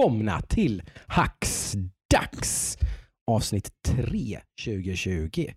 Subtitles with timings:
[0.00, 2.78] välkomna till Hacksdags
[3.26, 5.52] avsnitt 3 2020.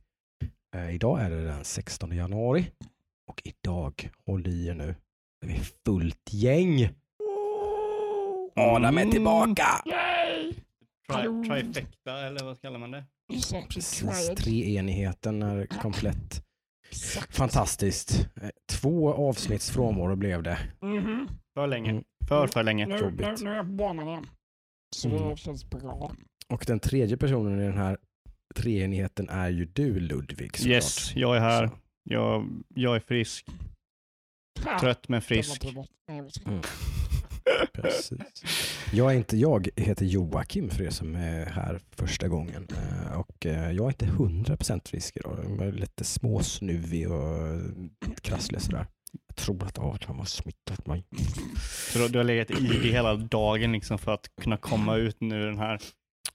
[0.76, 2.66] Eh, idag är det den 16 januari
[3.28, 4.96] och idag, håll i er nu,
[5.46, 6.90] är vi fullt gäng.
[8.56, 9.66] Adam är tillbaka!
[11.10, 13.04] Tri trifecta eller vad kallar man det?
[13.70, 16.44] Precis, treenigheten är komplett.
[17.30, 18.28] Fantastiskt.
[18.42, 20.58] Eh, Två avsnitts frånvaro blev det.
[20.82, 21.28] Mhm.
[21.54, 21.90] För länge.
[21.90, 22.04] Mm.
[22.28, 22.86] För, för länge.
[22.86, 24.26] Nu, nu, nu är jag på banan igen.
[24.94, 25.30] Så Mm.
[25.30, 26.12] det känns bra.
[26.50, 27.98] Och den tredje personen i den här
[28.56, 30.74] treenigheten är ju du Ludvig såklart.
[30.76, 31.68] Yes, jag är här.
[31.68, 31.74] Så.
[32.04, 33.46] Jag, jag är frisk.
[34.80, 35.66] Trött men frisk.
[36.48, 36.62] Mm.
[37.74, 38.20] Precis.
[38.94, 42.68] Jag är inte jag, heter Joakim för er som är här första gången.
[42.78, 45.38] Eh, Och eh, jag är inte 100% frisk idag.
[45.60, 47.62] Jag är lite småsnuvig och
[48.22, 48.88] krasslig sådär.
[49.28, 51.04] Jag tror att Adam har smittat mig.
[51.92, 55.18] Så du, du har legat i det hela dagen liksom för att kunna komma ut
[55.22, 55.80] nu den här.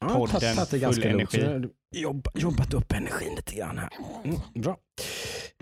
[0.01, 1.35] Ja, Podden, ganska full lugnt.
[1.35, 1.69] Energi.
[1.97, 3.89] Jobb, jobbat upp energin lite grann här.
[4.25, 4.77] Mm, bra.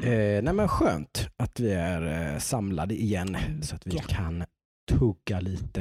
[0.02, 4.02] Eh, nej men skönt att vi är eh, samlade igen så att vi Ja.
[4.08, 4.44] kan
[4.92, 5.80] tugga lite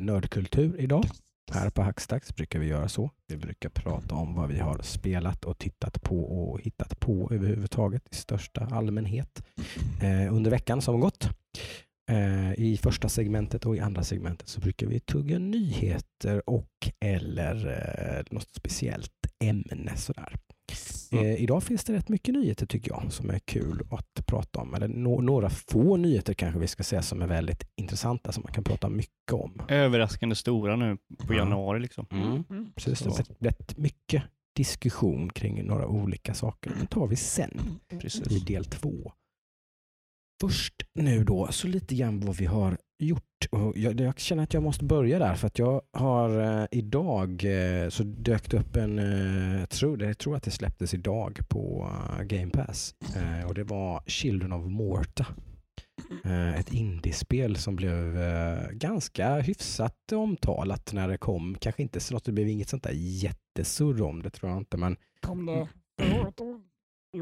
[0.00, 1.04] nördkultur idag.
[1.50, 3.10] Här på Hackstacks brukar vi göra så.
[3.26, 8.02] Vi brukar prata om vad vi har spelat och tittat på och hittat på överhuvudtaget
[8.10, 9.42] i största allmänhet
[10.02, 11.28] eh, under veckan som gått.
[12.10, 17.66] Eh, I första segmentet och i andra segmentet så brukar vi tugga nyheter och eller
[17.66, 19.12] eh, något speciellt
[19.44, 20.36] ämne sådär.
[21.12, 21.24] Mm.
[21.26, 24.74] Eh, idag finns det rätt mycket nyheter tycker jag som är kul att prata om.
[24.74, 28.52] Eller nå- några få nyheter kanske vi ska säga som är väldigt intressanta som man
[28.52, 29.62] kan prata mycket om.
[29.68, 31.38] Överraskande stora nu på Ja.
[31.38, 32.06] januari liksom.
[32.10, 32.44] Mm.
[32.74, 33.20] Precis, det Så.
[33.22, 34.22] är rätt, mycket
[34.56, 36.72] diskussion kring några olika saker.
[36.80, 37.60] Det tar vi sen
[37.92, 38.44] i Precis.
[38.44, 39.12] del två.
[40.40, 43.22] Först nu då, så lite grann vad vi har gjort.
[43.74, 47.88] Jag, jag känner att jag måste börja där för att jag har eh, idag eh,
[47.88, 51.90] så dök det upp en, eh, jag tror, jag tror att det släpptes idag på
[52.18, 55.26] eh, Game Pass eh, och det var Children of Morta.
[56.24, 58.18] Eh, ett indiespel som blev
[58.72, 61.56] ganska hyfsat omtalat när det kom.
[61.60, 64.96] Kanske inte så det blev inget sånt där jättesurr om det tror jag inte men
[65.20, 65.68] Kom det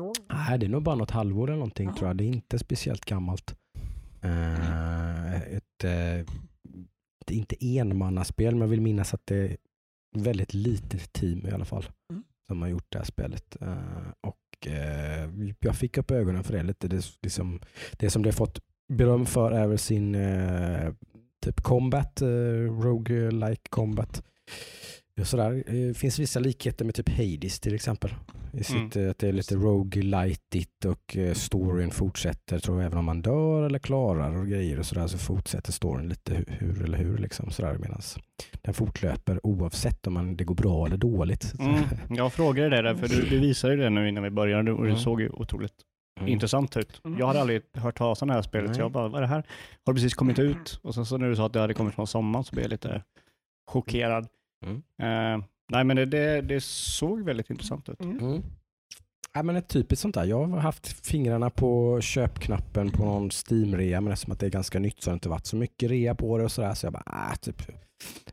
[0.01, 0.13] år?
[0.29, 2.17] Nej, det är nog bara något halvår eller någonting tror jag.
[2.17, 3.57] Det är inte speciellt gammalt.
[4.27, 6.25] Eh, ett, eh,
[7.27, 9.57] är inte enmannaspel, men jag vill minnas att det är
[10.17, 12.23] väldigt litet team i alla fall Mm.
[12.49, 13.57] som har gjort det här spelet.
[13.61, 13.77] Eh,
[14.21, 14.37] och
[15.61, 16.89] jag fick upp ögonen för det lite.
[17.21, 17.61] Det, som,
[17.99, 18.61] det som det har fått
[18.93, 20.17] beröm för är väl sin
[21.43, 22.27] typ combat, eh,
[22.83, 24.23] rogue-like combat.
[25.19, 25.63] Ja, sådär.
[25.67, 28.15] Det finns vissa likheter med typ Hades till exempel.
[28.53, 32.59] I sitt, eh, Att det är lite roguelightigt och eh, storyn fortsätter.
[32.59, 36.09] Tror jag, även om man dör eller klarar och grejer och sådär så fortsätter storyn
[36.09, 37.19] lite hur, hur eller hur.
[37.19, 38.19] Liksom, sådär, medans
[38.63, 41.55] den fortlöper oavsett om man, det går bra eller dåligt.
[41.61, 41.75] Mm.
[42.17, 44.83] Jag frågade det där för du, du visade ju det nu innan vi började och
[44.83, 45.01] det Mm.
[45.01, 45.73] såg ju otroligt
[46.21, 46.33] Mm.
[46.33, 47.01] intressant ut.
[47.05, 47.19] Mm.
[47.19, 48.81] Jag hade aldrig hört talas om det här spelet så Nej.
[48.81, 49.47] jag bara, vad är det här?
[49.85, 50.81] Har det precis kommit ut?
[50.83, 52.71] Och sen så när du sa att det hade kommit från sommaren så blev jag
[52.71, 53.03] lite
[53.71, 54.27] chockerad.
[54.67, 54.83] Mm.
[55.03, 58.01] Eh, nej men det, det, det såg väldigt intressant ut.
[58.01, 58.19] Mm.
[58.19, 58.43] Mm.
[59.35, 60.25] Ja, men ett typiskt sånt där.
[60.25, 64.79] Jag har haft fingrarna på köpknappen på någon Steam-rea men eftersom att det är ganska
[64.79, 66.93] nytt så har det inte varit så mycket rea på det och sådär så jag
[66.93, 67.63] bara, äh, typ,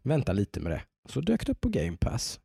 [0.04, 0.82] vänta lite med det.
[1.10, 2.40] Så dök det upp på Game Pass.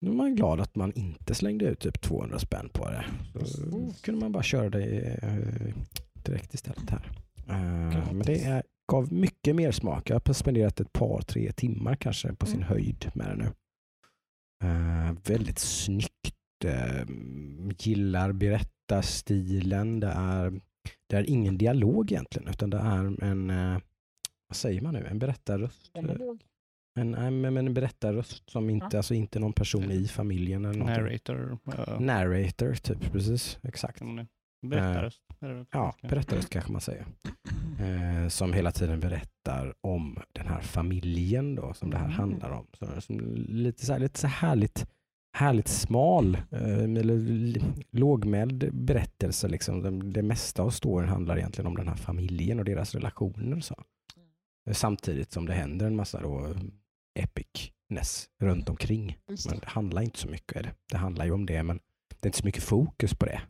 [0.00, 3.04] Nu är man glad att man inte slängde ut typ 200 spänn på det.
[3.46, 3.60] Så
[4.02, 5.74] kunde man bara köra det eh,
[6.24, 7.10] direkt istället här.
[7.48, 8.62] Eh, men det är,
[8.92, 10.10] gav mycket mer smak.
[10.10, 12.68] Jag har spenderat ett par, tre timmar kanske på sin Mm.
[12.68, 13.50] höjd med det nu.
[14.64, 16.64] Eh, väldigt snyggt.
[16.64, 17.04] Eh,
[17.78, 20.00] gillar berättarstilen.
[20.00, 20.60] Det är,
[21.06, 23.78] det är ingen dialog egentligen utan det är en, eh,
[24.48, 25.90] vad säger man nu, en berättarröst.
[25.94, 26.38] Den.
[27.00, 28.96] En, nej, men en berättarröst som inte, Ja.
[28.98, 30.64] alltså inte någon person i familjen.
[30.64, 31.04] Eller någonting.
[31.04, 31.58] Narrator.
[31.78, 33.12] Uh, Narrator, typ.
[33.12, 34.00] Precis, exakt.
[34.62, 35.22] Berättarröst.
[35.40, 37.06] det på Ja, berättarröst kanske man säger.
[37.80, 42.16] Eh, som hela tiden berättar om den här familjen då, som det här Mm.
[42.18, 42.66] handlar om.
[42.78, 44.86] Så, som lite, så här, lite så härligt,
[45.36, 46.86] härligt smal, eh,
[47.90, 49.48] lågmäld berättelse.
[49.48, 49.82] Liksom.
[49.82, 53.60] Det, det mesta av storyn handlar egentligen om den här familjen och deras relationer.
[53.60, 53.74] Så.
[54.68, 56.54] Eh, Samtidigt som det händer en massa då
[57.14, 59.18] epicness runt omkring.
[59.28, 59.60] Just Men det.
[59.66, 60.72] det handlar inte så mycket om det.
[60.90, 61.80] Det handlar ju om det, men
[62.20, 63.40] det är inte så mycket fokus på det.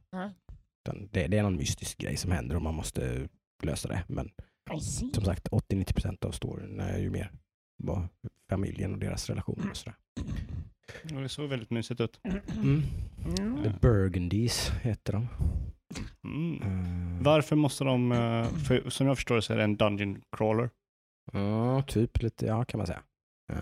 [0.85, 3.29] Utan det, det är någon mystisk grej som händer och man måste
[3.63, 4.05] lösa det.
[4.09, 4.31] Men
[5.13, 7.33] som sagt, 80-90% av storyn är ju mer
[7.83, 8.09] vad
[8.51, 9.97] familjen och deras relationer och sådär.
[11.11, 12.21] Ja, Det såg väldigt mysigt ut.
[12.57, 12.83] Mm.
[13.39, 13.63] Mm.
[13.63, 15.29] The Burgundies heter de.
[16.25, 16.63] Mm.
[16.63, 20.23] Eh, Varför måste de, eh, för, som jag förstår det så är det en dungeon
[20.37, 20.71] crawler.
[21.33, 23.03] Ja, typ lite, ja kan man säga.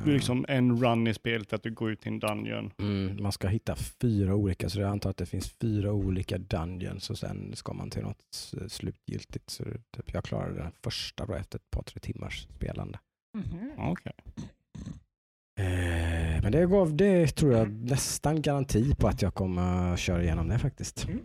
[0.05, 2.73] Det är liksom en run i spelet att du går ut i en dungeon.
[2.79, 7.11] Mm, man ska hitta fyra olika, så jag antar att det finns fyra olika dungeons
[7.11, 8.23] och sen ska man till något
[8.69, 9.51] slutgiltigt.
[9.51, 12.99] Så typ jag klarade den första då efter ett par, tre timmars spelande.
[13.39, 13.71] Mhm.
[13.79, 14.13] Okej.
[15.59, 20.49] Eh, men det gav, det tror jag nästan garanti på att jag kommer köra igenom
[20.49, 21.09] det faktiskt.
[21.09, 21.21] Mm.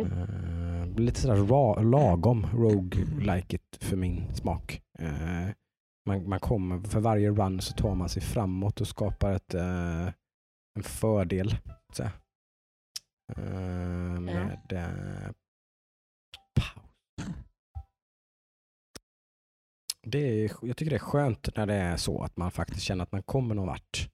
[0.00, 4.82] Eh, lite sådär ra, lagom rogue-like för min smak.
[4.98, 5.48] Eh,
[6.06, 10.06] man, man kommer, för varje run så tar man sig framåt och skapar ett, eh,
[10.74, 11.56] en fördel.
[11.92, 12.02] Så.
[13.36, 15.32] Eh, med eh,
[16.54, 17.26] paus.
[20.06, 23.02] Det är, jag tycker det är skönt när det är så att man faktiskt känner
[23.02, 24.08] att man kommer någon vart.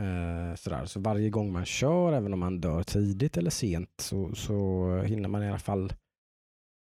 [0.00, 0.84] Eh, sådär.
[0.84, 5.28] Så varje gång man kör, även om man dör tidigt eller sent, så, så hinner
[5.28, 5.92] man i alla fall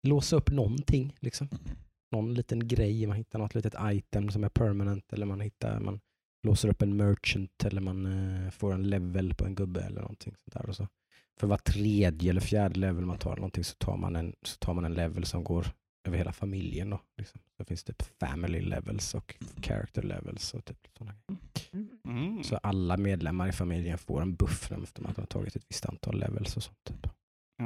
[0.09, 1.17] låsa upp någonting.
[1.21, 1.49] Liksom.
[2.13, 6.01] Någon liten grej, man hittar något litet item som är permanent eller man hittar, man
[6.47, 10.35] låser upp en merchant eller man eh, får en level på en gubbe eller någonting
[10.37, 10.69] sånt där.
[10.69, 10.89] Och så
[11.41, 14.75] för var tredje eller fjärde level man tar någonting så tar man en, så tar
[14.75, 15.67] man en level som går
[16.05, 16.91] över hela familjen.
[16.91, 17.41] Då, liksom.
[17.59, 20.55] Det finns typ family levels och character levels.
[20.55, 21.15] Och typ sådana.
[22.05, 22.45] Mm.
[22.45, 25.87] Så alla medlemmar i familjen får en buff efter att de har tagit ett visst
[25.87, 26.85] antal levels och sånt.
[26.85, 27.07] Typ.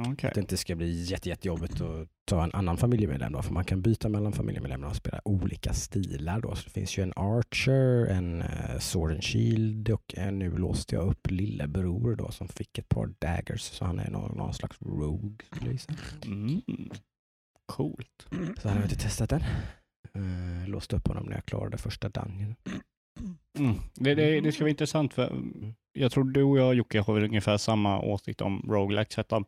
[0.01, 0.27] Okej.
[0.27, 3.65] Att det inte ska bli jätte, jättejobbigt att ta en annan familjemedlem då, för man
[3.65, 6.55] kan byta mellan familjemedlemmar och spela olika stilar då.
[6.55, 10.95] Så det finns ju en Archer, en uh, Sword and Shield och eh, nu låste
[10.95, 14.81] jag upp lillebror då som fick ett par daggers så han är någon, någon slags
[14.81, 15.37] rogue.
[15.71, 15.93] gissa.
[16.25, 16.61] Mm.
[17.65, 18.27] Coolt.
[18.61, 19.43] Så han har inte testat den.
[20.15, 22.55] Uh, låste upp honom när jag klarade första dungeon.
[23.59, 23.75] Mm.
[23.95, 25.43] Det, det, det ska vara intressant för
[25.93, 29.17] jag tror du och jag Jocke har väl ungefär samma åsikt om roguelikes.
[29.17, 29.45] Att de,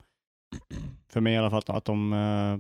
[1.10, 2.58] för mig i alla fall att de uh,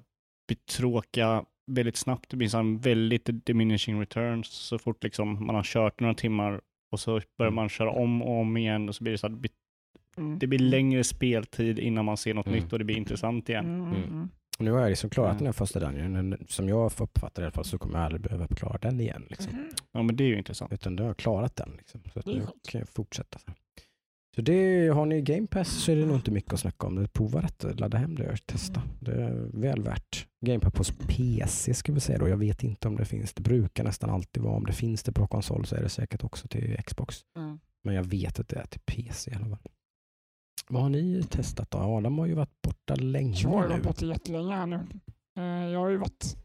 [0.48, 2.30] blir tråkiga väldigt snabbt.
[2.30, 7.00] Det blir en väldigt diminishing returns så fort liksom man har kört några timmar och
[7.00, 9.40] så börjar man köra om och om igen och så blir det så att det
[9.40, 9.52] blir-
[10.18, 10.40] Mm.
[10.40, 12.60] det blir längre speltid innan man ser något Mm.
[12.60, 13.66] nytt och det blir intressant igen.
[13.66, 14.04] Mm, Mm.
[14.04, 14.30] mm.
[14.60, 16.38] Nu har jag liksom klarat den här första dungeon.
[16.48, 19.26] Som jag uppfattar det i alla fall så kommer jag aldrig behöva klara den igen.
[19.30, 19.54] Liksom.
[19.92, 20.74] Ja men det är ju intressant.
[20.74, 21.72] Utan då har jag klarat den.
[21.78, 22.02] Liksom.
[22.14, 23.40] Så nu kan jag fortsätta.
[24.36, 27.08] Så, det, har ni Game Pass så är det nog inte mycket att snacka om.
[27.14, 28.82] Prova detta, ladda hem det och testa.
[29.00, 30.28] Det är väl värt.
[30.46, 32.28] Game Pass på PC ska vi säga då.
[32.28, 33.34] Jag vet inte om det finns.
[33.34, 34.56] Det brukar nästan alltid vara.
[34.56, 37.22] Om det finns det på konsol så är det säkert också till Xbox.
[37.38, 37.60] Mm.
[37.84, 39.60] Men jag vet att det är till PC i alla fall.
[40.70, 41.78] Vad har ni testat då?
[41.78, 43.68] Adam har ju varit borta länge Jag har nu.
[43.70, 44.88] varit borta jättelänge här nu.
[45.38, 46.38] Eh, Jag har ju varit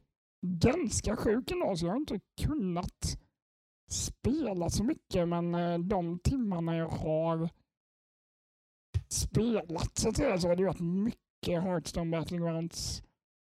[0.47, 3.19] ganska sjuk ändå så jag har inte kunnat
[3.91, 7.49] spela så mycket men eh, de timmarna jag har
[9.14, 13.02] spelat så att säga så har det varit mycket Hearthstone Battlegrounds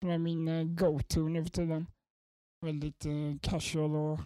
[0.02, 1.88] som är min eh, go-to nu för tiden.
[2.62, 4.20] Väldigt eh, casual och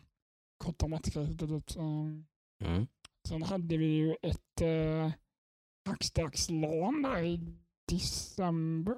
[0.58, 1.76] korta matcher hit och dit.
[1.76, 2.88] Mm.
[3.28, 5.12] Sen hade vi ju ett eh,
[5.90, 7.40] hackstax-LAN där i
[7.88, 8.96] december.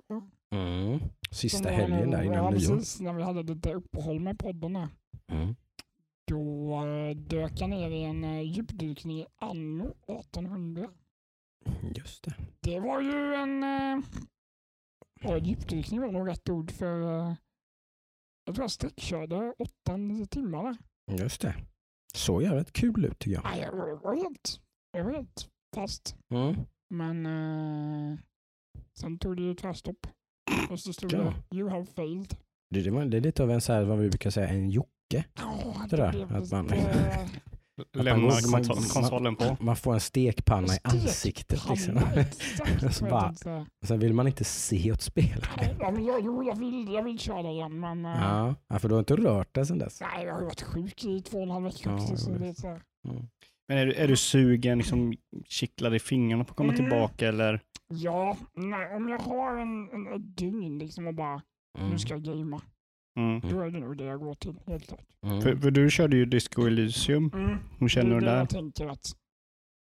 [0.51, 0.99] Mm.
[1.31, 2.51] Sista helgen där innan ja, nyår.
[2.51, 4.89] precis, när vi hade lite uppehåll med podden där.
[5.27, 5.55] Mm.
[6.27, 10.89] Då eh, dök jag ner i en eh, djupdykning i anno 1800.
[11.95, 12.36] Just det.
[12.59, 13.63] Det var ju en...
[13.63, 14.03] Eh,
[15.21, 17.01] ja, djupdykning var nog rätt ord för...
[17.01, 17.36] Eh,
[18.45, 19.53] jag tror jag sträckkörde
[19.89, 20.77] 8-9 timmar där.
[21.24, 21.55] Just det.
[22.13, 23.43] Så jävligt kul ut tycker jag.
[23.43, 23.71] Nej, jag
[24.01, 24.62] var, helt,
[24.97, 26.15] jag var helt fast.
[26.33, 26.55] Mm.
[26.89, 28.17] Men eh,
[29.00, 30.07] sen tog det ju tvärstopp.
[30.69, 31.33] Och så stod Ja.
[31.50, 32.36] det You have failed.
[32.69, 34.69] Det, det, var, det är lite av en så här, vad vi brukar säga, en
[34.69, 35.25] Jocke.
[35.36, 37.29] Ja, Det där, blev att man- lite-
[37.93, 39.57] Lämna man- man- konsol- konsolen på.
[39.59, 41.69] Man får en stekpanna i ansiktet.
[41.69, 41.97] Liksom.
[42.15, 42.95] Exakt.
[42.97, 43.33] Så bara-.
[43.81, 45.45] Och sen vill man inte se åt spel.
[45.97, 48.55] Jo, jag vill, jag vill köra igen men eh, Ja.
[48.67, 50.01] ja, för du har inte rört det sen dess.
[50.01, 52.17] nej, jag har varit sjuk i två och en halv vecka Ja, också.
[52.17, 52.81] Så det- det är så här.
[53.09, 53.27] Mm.
[53.67, 55.13] Men är, du- är du sugen, liksom
[55.50, 56.85] kittlad i fingrarna på att komma Mm.
[56.89, 57.61] tillbaka eller?
[57.88, 61.41] Ja, nej, om jag har en, en, ett dygn liksom och bara
[61.79, 61.89] Mm.
[61.91, 62.61] nu ska jag gamea.
[63.15, 63.38] Mm.
[63.38, 63.50] Mm.
[63.50, 65.06] Då är det nog det jag går till, helt klart.
[65.22, 65.41] Mm.
[65.41, 67.32] För, för du körde ju Disco Elysium.
[67.80, 68.38] Hur känner det du är det där?
[68.38, 69.15] jag tänker att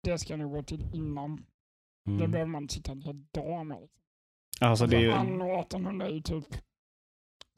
[0.03, 1.35] det ska jag nog gå till innan.
[2.05, 2.31] Det Mm.
[2.31, 3.89] behöver man sitta en hel dag med.
[4.59, 5.11] Alltså det är ju...
[5.11, 6.45] Anno 1800 är ju typ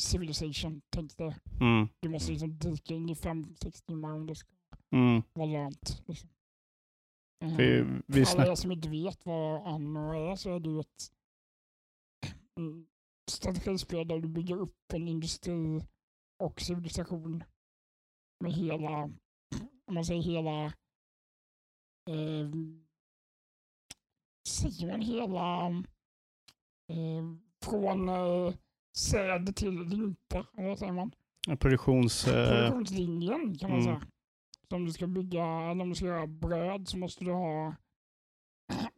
[0.01, 1.35] civilization, tänk det.
[1.61, 4.49] Mm, Du måste liksom dyka in i 5-6 timmar om det ska
[4.91, 5.23] mm.
[5.33, 6.03] vara lönt.
[6.05, 6.29] Liksom.
[7.57, 10.79] Vi, vi För alla er som inte vet vad Anno är så är det ju
[10.79, 11.11] ett
[12.57, 12.85] mm,
[13.33, 15.87] strategispel där du bygger upp en industri
[16.39, 17.43] och civilisation
[18.39, 19.03] med hela,
[19.85, 20.65] om man säger hela,
[22.09, 22.51] eh,
[24.47, 25.67] säger man hela,
[26.89, 27.23] eh,
[27.65, 28.53] från eh,
[28.97, 31.11] säd till eller vad säger man?
[31.59, 32.27] produktions...
[32.27, 33.83] eh, Produktionslinjen kan man mm.
[33.83, 34.07] säga.
[34.69, 37.75] Så om du ska bygga, eller om du ska göra bröd så måste du ha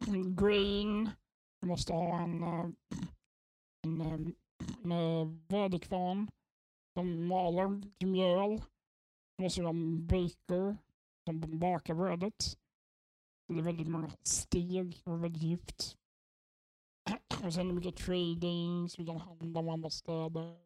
[0.38, 1.10] green,
[1.60, 2.66] du måste ha en, eh,
[4.00, 4.34] en,
[4.92, 6.30] en, väderkvarn
[6.94, 8.62] som maler till mjöl.
[9.42, 10.76] Måste ha en baker
[11.26, 12.58] som bakar brödet.
[13.48, 15.96] Det är väldigt många steg och väldigt djupt.
[17.44, 20.56] Och sen är det mycket trading, så du kan handla med andra städer.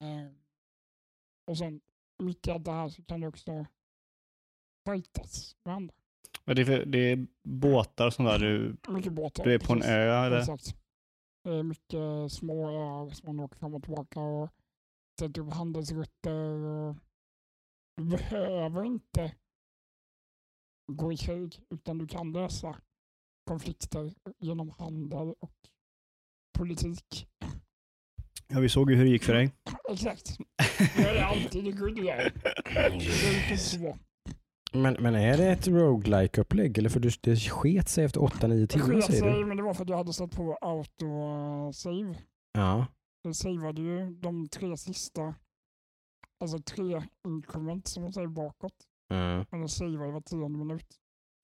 [0.00, 0.32] Eh,
[1.46, 1.80] och sen
[2.18, 3.66] mitt i allt det här så kan du också
[4.88, 5.94] fightas med andra.
[6.44, 8.38] Men det, är, för- det är båtar och sånt där.
[8.38, 9.44] Du, Mycket båtar.
[9.44, 10.38] du är på en ö eller?
[10.38, 10.76] Exakt.
[11.48, 14.50] Det är mycket små öar som man åker fram och tillbaka och
[15.20, 16.64] sätter upp handelsrutter.
[16.64, 16.96] Och
[17.96, 19.34] du behöver inte
[20.92, 22.76] gå i krig utan du kan lösa
[23.46, 25.54] konflikter genom handel och
[26.58, 27.28] politik.
[28.46, 29.52] Ja, vi såg ju hur det gick för dig.
[29.90, 30.38] Exakt.
[30.96, 32.06] Det är alltid det good guy.
[32.64, 33.98] Det är inte så.
[34.72, 38.48] Men, men är det ett roguelike upplägg Eller för du, det sket sig efter 8-9
[38.48, 39.46] Det timmar säger sig, du?
[39.46, 42.18] men det var för att jag hade satt på auto-save.
[42.52, 42.86] Ja.
[43.24, 45.34] Den savade ju de tre sista,
[46.40, 48.74] alltså tre increment som man säger bakåt.
[49.12, 49.44] Mm.
[49.50, 50.86] Men den savade var tionde minut.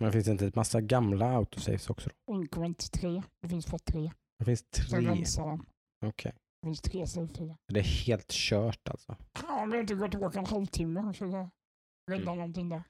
[0.00, 2.10] Men finns det inte ett massa gamla autosaves också?
[2.26, 2.34] Då?
[2.34, 4.10] Increment tre, det finns bara tre.
[4.38, 5.10] Det finns Sen tre.
[5.10, 5.66] rensar den.
[6.06, 6.32] Okej.
[6.62, 7.56] Det finns tre savefiler.
[7.72, 9.16] Det är helt kört alltså?
[9.42, 11.50] Ja, om jag inte går tillbaka en halvtimme så jag
[12.10, 12.82] räddar någonting där.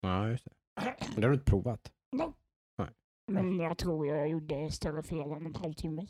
[0.00, 0.52] Ja, just det.
[0.98, 1.92] Men det har du inte provat?
[2.12, 2.32] Nej.
[2.78, 3.42] Nej.
[3.42, 6.06] Men jag tror jag gjorde större fel än en halvtimme.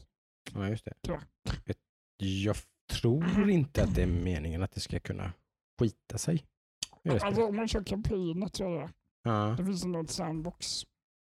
[0.54, 0.94] Ja, just det.
[1.00, 1.22] Tyvärr.
[1.64, 1.76] Jag,
[2.16, 2.56] jag
[3.00, 5.32] tror inte att det är meningen att det ska kunna
[5.80, 6.44] skita sig.
[7.22, 8.92] Alltså om man kör kampanjet tror jag det.
[9.22, 10.82] Ja, Det finns ett sandbox.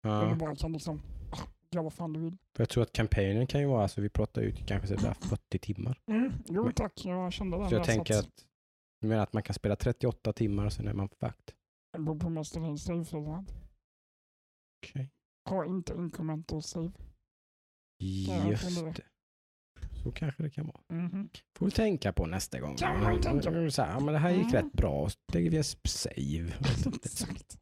[0.03, 0.36] Där du ja.
[0.36, 1.01] bara kan liksom
[1.32, 1.38] ah,
[1.72, 2.38] göra vad fan du vill.
[2.56, 5.13] För jag tror att kampanjen kan ju vara, alltså vi pratar ut kanske så där
[5.13, 6.01] 40 timmar.
[6.08, 6.34] Mm.
[6.46, 7.70] Jo tack, jag kände det.
[7.70, 8.46] Så jag tänker att,
[9.22, 11.56] att man kan spela 38 timmar och sen är man fucked?
[11.93, 12.29] Det beror på
[12.67, 13.46] in savefilen.
[14.84, 15.10] Okej.
[15.50, 16.91] Har inte incremental save.
[18.27, 19.01] jag Just det.
[20.03, 20.81] Så kanske det kan vara.
[21.01, 21.29] Mhm.
[21.58, 22.75] Får du tänka på nästa gång.
[22.75, 23.72] Kan man tänka.
[23.72, 24.53] Så här, ja, men det här gick Mm.
[24.53, 25.10] rätt bra.
[25.10, 26.53] Så lägger vi en save.
[27.03, 27.58] Exakt.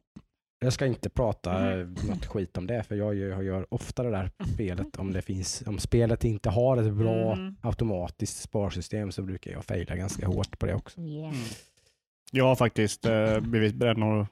[0.60, 1.94] Jag ska inte prata Mm.
[2.08, 4.96] något skit om det för jag gör, jag gör ofta det där spelet.
[4.96, 7.56] Om, det finns, om spelet inte har ett bra Mm.
[7.62, 11.00] automatiskt sparsystem så brukar jag fejla ganska hårt på det också.
[11.00, 11.32] Ja.
[12.32, 14.26] Jag har faktiskt uh, blivit bränd av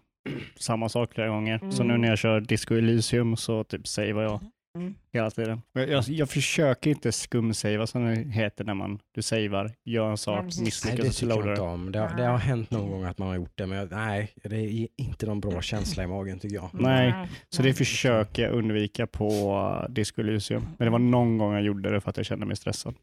[0.56, 1.70] samma sak flera gånger.
[1.70, 2.00] Så nu Mm.
[2.00, 4.40] när jag kör Disco Elysium så typ savear jag
[4.78, 4.94] Mm.
[5.12, 5.62] hela tiden.
[5.72, 10.16] Jag, jag, jag försöker inte skumsavea som det heter när man du savear, gör en
[10.16, 11.60] sak, misslyckas det och så jag loadar det.
[11.60, 11.92] om.
[11.92, 14.32] Det har, det har hänt någon gång att man har gjort det men jag, nej,
[14.44, 16.70] det är inte någon bra känsla i magen tycker jag.
[16.72, 17.14] Nej,
[17.48, 20.62] Så det försöker jag undvika på Disco Elysium.
[20.78, 22.94] Men det var någon gång jag gjorde det för att jag kände mig stressad.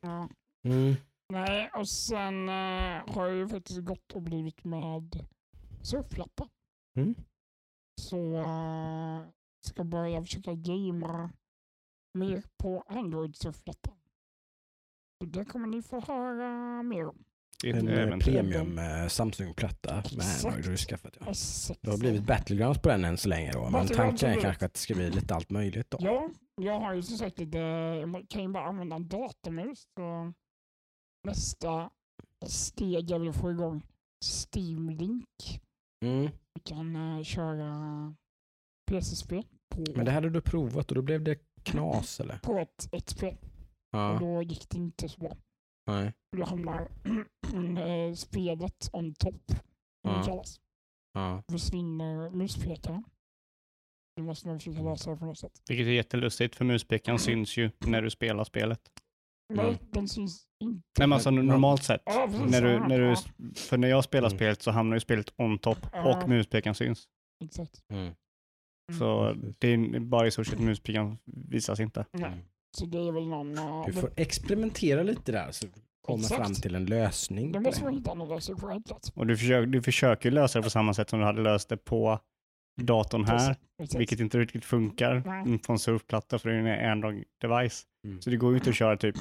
[0.65, 0.95] Mm.
[1.33, 5.27] Nej, och sen eh, har jag ju faktiskt gått och blivit med
[5.81, 6.47] surflappar.
[6.97, 7.15] Mm.
[8.01, 9.21] Så uh,
[9.65, 11.29] ska börja försöka gamea
[12.13, 13.93] mer på Android surflappar.
[15.21, 17.23] Så det kommer ni få höra mer om.
[17.61, 20.25] Det är ett En eh, premium eh, Samsung-platta med.
[20.45, 21.17] Android har du skaffat.
[21.19, 21.25] Ja.
[21.25, 21.77] S6.
[21.81, 23.69] Det har blivit Battlegrounds på den än så länge då.
[23.69, 25.97] Men tanken är kanske att det ska bli lite allt möjligt då.
[26.01, 27.57] Ja, jag har ju som sagt lite,
[28.05, 29.87] man kan ju bara använda en datormus.
[29.97, 30.33] Så
[31.23, 31.89] nästa
[32.47, 33.81] steg är väl att få igång
[34.51, 35.61] Steam Link.
[36.05, 36.31] Mm.
[36.53, 38.15] Vi kan uh, köra
[38.91, 42.37] PC-spel på, Men det hade du provat och då blev det knas eller?
[42.37, 43.37] på ett, ett spel.
[43.41, 45.37] Och Ja, då gick det inte så bra.
[45.87, 46.13] nej.
[46.37, 46.87] Då hamnar
[47.87, 49.51] eh, spelet on top,
[50.01, 50.17] Ja.
[50.17, 50.59] det kallas.
[51.13, 51.43] Ja.
[51.51, 53.03] Försvinner muspekaren.
[54.15, 55.61] Det måste man försöka lösa på något sätt.
[55.69, 58.81] Vilket är jättelustigt för muspekaren syns ju när du spelar spelet.
[59.53, 59.75] Mm.
[59.91, 60.81] den syns inte.
[60.99, 62.01] Nej men alltså normalt sett.
[62.47, 63.15] När du, när du,
[63.55, 64.37] för när jag spelar Mm.
[64.37, 66.17] spelet så hamnar ju spelet on top Ja.
[66.23, 67.03] och muspekaren syns.
[67.43, 67.83] Exakt.
[67.91, 68.03] Mm.
[68.03, 68.13] Mm.
[68.99, 72.05] Så det är bara i stort sett muspekaren visas inte.
[72.17, 72.31] Mm.
[72.77, 73.57] Så det är väl någon...
[73.57, 75.67] eh, Du får experimentera lite där så
[76.01, 76.35] komma Exakt.
[76.43, 77.51] fram till en lösning.
[77.51, 77.85] Det på måste det.
[77.85, 78.81] man hitta någon lösning på.
[79.15, 81.69] Och du försöker, du försöker ju lösa det på samma sätt som du hade löst
[81.69, 82.19] det på
[82.81, 83.55] datorn här.
[83.83, 83.99] Exakt.
[84.01, 85.59] Vilket inte riktigt funkar Nej.
[85.59, 87.83] på en surfplatta för det är en Android-device.
[88.07, 88.21] Mm.
[88.21, 89.15] Så det går ju inte att köra typ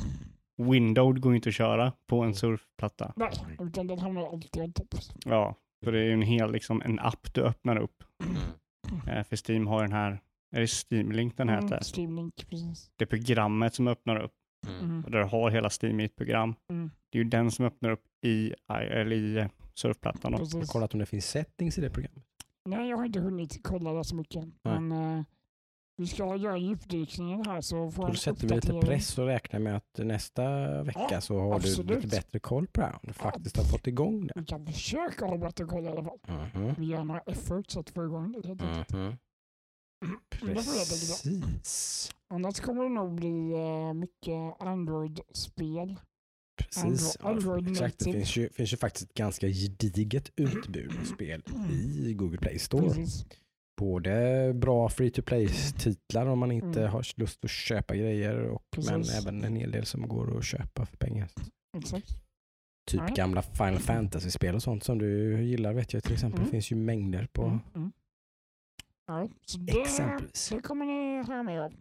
[0.62, 2.35] Windows går ju inte att köra på en Mm.
[2.35, 3.12] surfplatta.
[3.16, 3.30] Nej,
[3.61, 4.87] utan den hamnar alltid on top.
[5.25, 5.54] Ja,
[5.85, 8.04] så det är ju en hel liksom, en app du öppnar upp.
[8.25, 9.09] Mm.
[9.18, 10.21] Eh, för Steam har den här,
[10.56, 11.66] är det Steam Link den heter?
[11.66, 12.90] Mm, Steam Link, precis.
[12.97, 14.32] Det programmet som öppnar upp,
[14.80, 15.04] Mm.
[15.04, 16.54] och där du har hela Steam i ett program.
[16.71, 16.90] Mm.
[17.11, 20.32] Det är ju den som öppnar upp i, eller i surfplattan.
[20.32, 20.38] Då.
[20.38, 20.71] Jag har Precis.
[20.71, 22.25] kollat om det finns settings i det programmet.
[22.64, 24.45] Nej, jag har inte hunnit kolla det så mycket.
[24.45, 24.81] Nej.
[24.81, 25.25] Men eh,
[25.97, 29.76] vi ska göra djupdykningen här så får Då sätter vi lite press och räknar med
[29.76, 32.04] att nästa vecka så har du absolut.
[32.04, 32.95] lite bättre koll på det här.
[32.95, 34.33] Om du faktiskt har fått igång det.
[34.37, 36.19] Vi kan försöka ha bättre koll i alla fall.
[36.54, 36.75] Mhm.
[36.78, 38.49] Vi gör några efforts att få igång det.
[38.49, 38.90] helt enkelt.
[40.42, 40.61] Väl då.
[40.62, 42.11] Precis.
[42.28, 46.00] Annars kommer det nog bli eh, mycket Android-spel.
[46.74, 47.16] Precis.
[47.22, 47.98] Ja, exakt.
[47.98, 52.58] Det finns ju, finns ju faktiskt ett ganska gediget utbud av spel i Google Play
[52.58, 52.88] Store.
[52.94, 53.26] Precis.
[53.76, 56.92] Både bra free to play-titlar om man inte Mm.
[56.92, 60.86] har lust att köpa grejer och, men även en hel del som går att köpa
[60.86, 61.28] för pengar.
[61.78, 62.08] Exakt.
[62.90, 63.14] Typ Ja.
[63.14, 66.38] gamla Final Fantasy-spel och sånt som du gillar vet jag till exempel.
[66.38, 66.46] Mm.
[66.46, 67.92] Det finns ju mängder på Mm, mm.
[69.06, 70.48] Ja, så det, exempelvis.
[70.48, 71.72] det kommer ni höra mer om.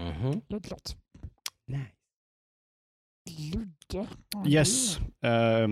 [0.00, 0.40] Mhm.
[0.48, 0.96] Helt klart.
[1.66, 1.94] Nej.
[3.28, 4.08] Ludde.
[4.32, 4.96] Ja, Yes.
[4.96, 5.68] det- Eh,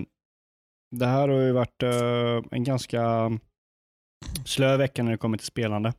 [0.91, 3.31] det här har ju varit eh, en ganska
[4.45, 5.93] slö vecka när det kommer till spelande.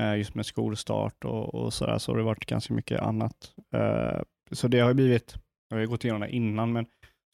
[0.00, 3.54] Eh, just med skolstart och, och sådär så har det varit ganska mycket annat.
[3.74, 4.20] Eh,
[4.52, 5.34] så det har ju blivit,
[5.68, 6.86] jag har ju gått igenom det innan, men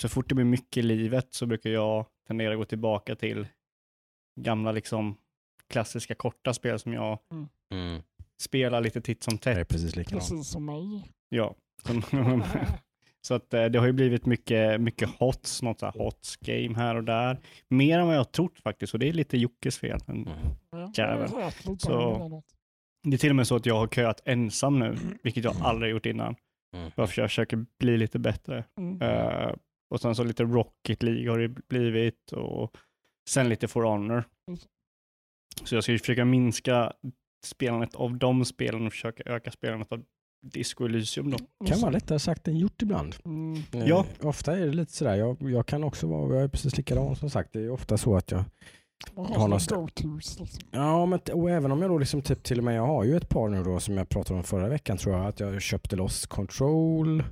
[0.02, 3.46] så fort det blir mycket i livet så brukar jag tendera att gå tillbaka till
[4.40, 5.16] gamla liksom
[5.68, 7.18] klassiska korta spel som jag
[7.72, 8.02] Mm.
[8.42, 9.68] spelar lite titt som Det är tätt.
[9.68, 10.28] precis likadant.
[10.30, 11.10] Precis som mig.
[11.28, 11.54] Ja.
[13.26, 16.76] Så att eh, det har ju blivit mycket, mycket hots, något så här hots game
[16.76, 17.38] här och där.
[17.68, 19.98] Mer än vad jag har trott faktiskt och det är lite Jockes fel.
[20.06, 20.28] Men
[20.72, 20.92] Mm.
[21.78, 22.42] Så-
[23.02, 25.90] det är till och med så att jag har köat ensam nu, vilket jag aldrig
[25.92, 26.36] gjort innan.
[26.76, 26.90] Mm.
[26.96, 28.64] Varför jag försöker bli lite bättre.
[28.78, 29.02] Mm.
[29.02, 29.52] Eh,
[29.90, 32.76] och sen så lite Rocket League har det blivit och
[33.28, 34.24] sen lite For Honor.
[34.48, 34.58] Mm.
[35.64, 36.92] Så jag ska ju försöka minska
[37.44, 40.04] spelandet av de spelen och försöka öka spelandet av
[40.52, 41.38] Disco Elysium då.
[41.66, 43.14] kan vara lättare sagt än gjort ibland.
[43.24, 43.62] Mm.
[43.72, 44.06] Eh, Ja.
[44.20, 47.30] Ofta är det lite sådär, jag, jag kan också vara, jag är precis likadan som
[47.30, 47.52] sagt.
[47.52, 48.44] Det är ofta så att jag,
[49.16, 50.40] har go-tos.
[50.40, 50.68] Liksom.
[50.70, 53.16] ja men och även om jag då liksom typ till och med, jag har ju
[53.16, 55.96] ett par nu då som jag pratade om förra veckan tror jag, att jag köpte
[55.96, 57.24] loss Control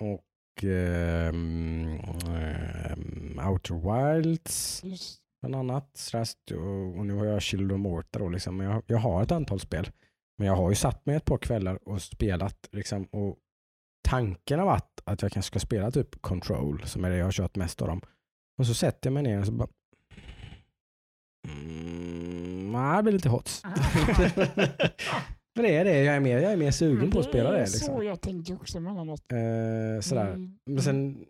[0.00, 3.74] och ehm, ehm, Outer
[4.14, 4.82] Wilds
[5.40, 6.12] bland annat.
[6.50, 8.56] Och, och nu har jag Shield of Mortar då liksom.
[8.56, 9.90] Men jag, jag har ett antal spel.
[10.38, 13.04] Men jag har ju satt mig ett par kvällar och spelat liksom.
[13.04, 13.36] Och
[14.08, 17.32] tanken har varit att jag kanske ska spela typ Control som är det jag har
[17.32, 18.00] kört mest av dem.
[18.58, 19.68] Och så sätter jag mig ner och så bara
[21.48, 23.60] Mm, nej, det blir lite hots.
[25.56, 27.50] För det är det, jag är mer, jag är mer sugen Men på att spela
[27.50, 27.56] det.
[27.58, 27.96] är Liksom.
[27.96, 29.32] så jag tänker också emellanåt.
[29.32, 30.26] Eh, sådär.
[30.26, 30.58] Mm.
[30.66, 31.24] Men sen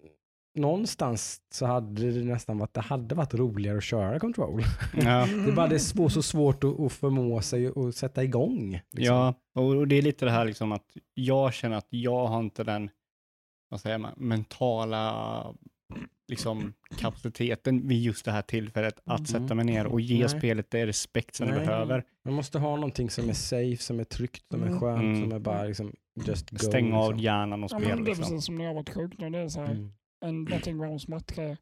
[0.54, 4.62] någonstans så hade det nästan varit, det hade varit roligare att köra Control.
[4.94, 5.00] Ja.
[5.44, 8.80] Det är bara det är så så svårt att, att förmå sig att sätta igång.
[8.92, 9.16] liksom.
[9.16, 12.64] Ja, och det är lite det här liksom att jag känner att jag har inte
[12.64, 12.90] den
[13.70, 15.54] vad säger man, mentala
[16.28, 19.26] liksom, kapaciteten vid just det här tillfället att Mm.
[19.26, 20.28] sätta mig ner och ge Nej.
[20.28, 21.66] spelet det respekt som det Nej.
[21.66, 22.04] behöver.
[22.24, 24.80] Man måste ha någonting som är safe, som är tryggt, som är Mm.
[24.80, 25.20] skönt, Mm.
[25.22, 25.92] som är bara liksom
[26.24, 26.56] just go.
[26.58, 27.24] Stänga av liksom.
[27.24, 27.94] hjärnan och Ja, spela.
[27.94, 28.24] men det är Liksom.
[28.32, 29.30] precis som när jag varit sjuk nu.
[29.30, 29.92] Det är så här, Mm.
[30.20, 31.58] En battlegrounds-match.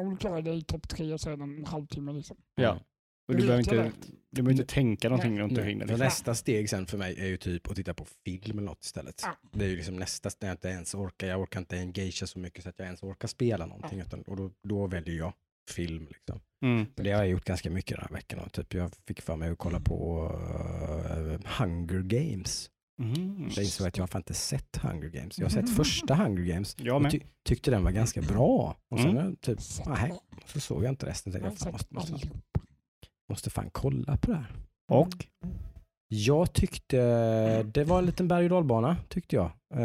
[0.00, 2.36] Om du klarar dig i topp tre så är det en halvtimme liksom.
[2.54, 2.80] Ja.
[3.28, 3.92] Och du behöver inte,
[4.30, 5.84] du behöver inte tänka någonting runt omkring det.
[5.84, 6.04] Liksom.
[6.04, 9.20] nästa steg sen för mig är ju typ att titta på film eller något istället.
[9.24, 9.36] Ja.
[9.52, 11.26] Det är ju liksom nästa steg jag inte ens orkar.
[11.26, 14.00] Jag orkar inte engagea så mycket så att jag ens orkar spela någonting.
[14.00, 15.32] Utan, och då, då väljer jag
[15.70, 16.06] film.
[16.10, 16.40] Liksom.
[16.64, 16.86] Mm.
[16.96, 18.38] För det har jag gjort ganska mycket den här veckan.
[18.38, 22.70] Och typ jag fick för mig att kolla på uh, Hunger Games.
[23.02, 23.48] Mm.
[23.56, 25.38] Jag insåg att jag har inte sett Hunger Games.
[25.38, 25.74] Jag har sett Mm.
[25.74, 28.76] första Hunger Games Jag och ty tyckte den var ganska bra.
[28.90, 29.36] Och sen Mm.
[29.36, 30.12] typ, Så, nej,
[30.46, 31.32] så såg jag inte resten.
[31.32, 32.28] jag fan, måste, måste,
[33.30, 34.52] måste fan kolla på det här.
[34.88, 35.26] Och?
[36.08, 39.50] Jag tyckte, det var en liten berg och dalbana tyckte jag.
[39.74, 39.82] Eh,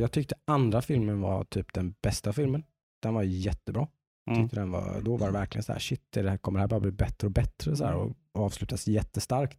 [0.00, 2.62] jag tyckte andra filmen var typ den bästa filmen.
[3.02, 3.88] Den var jättebra.
[4.30, 4.42] Mm.
[4.42, 6.68] Tyckte den var, då var det verkligen så här, shit, det här kommer det här
[6.68, 9.58] bara bli bättre och bättre så här, och avslutas jättestarkt.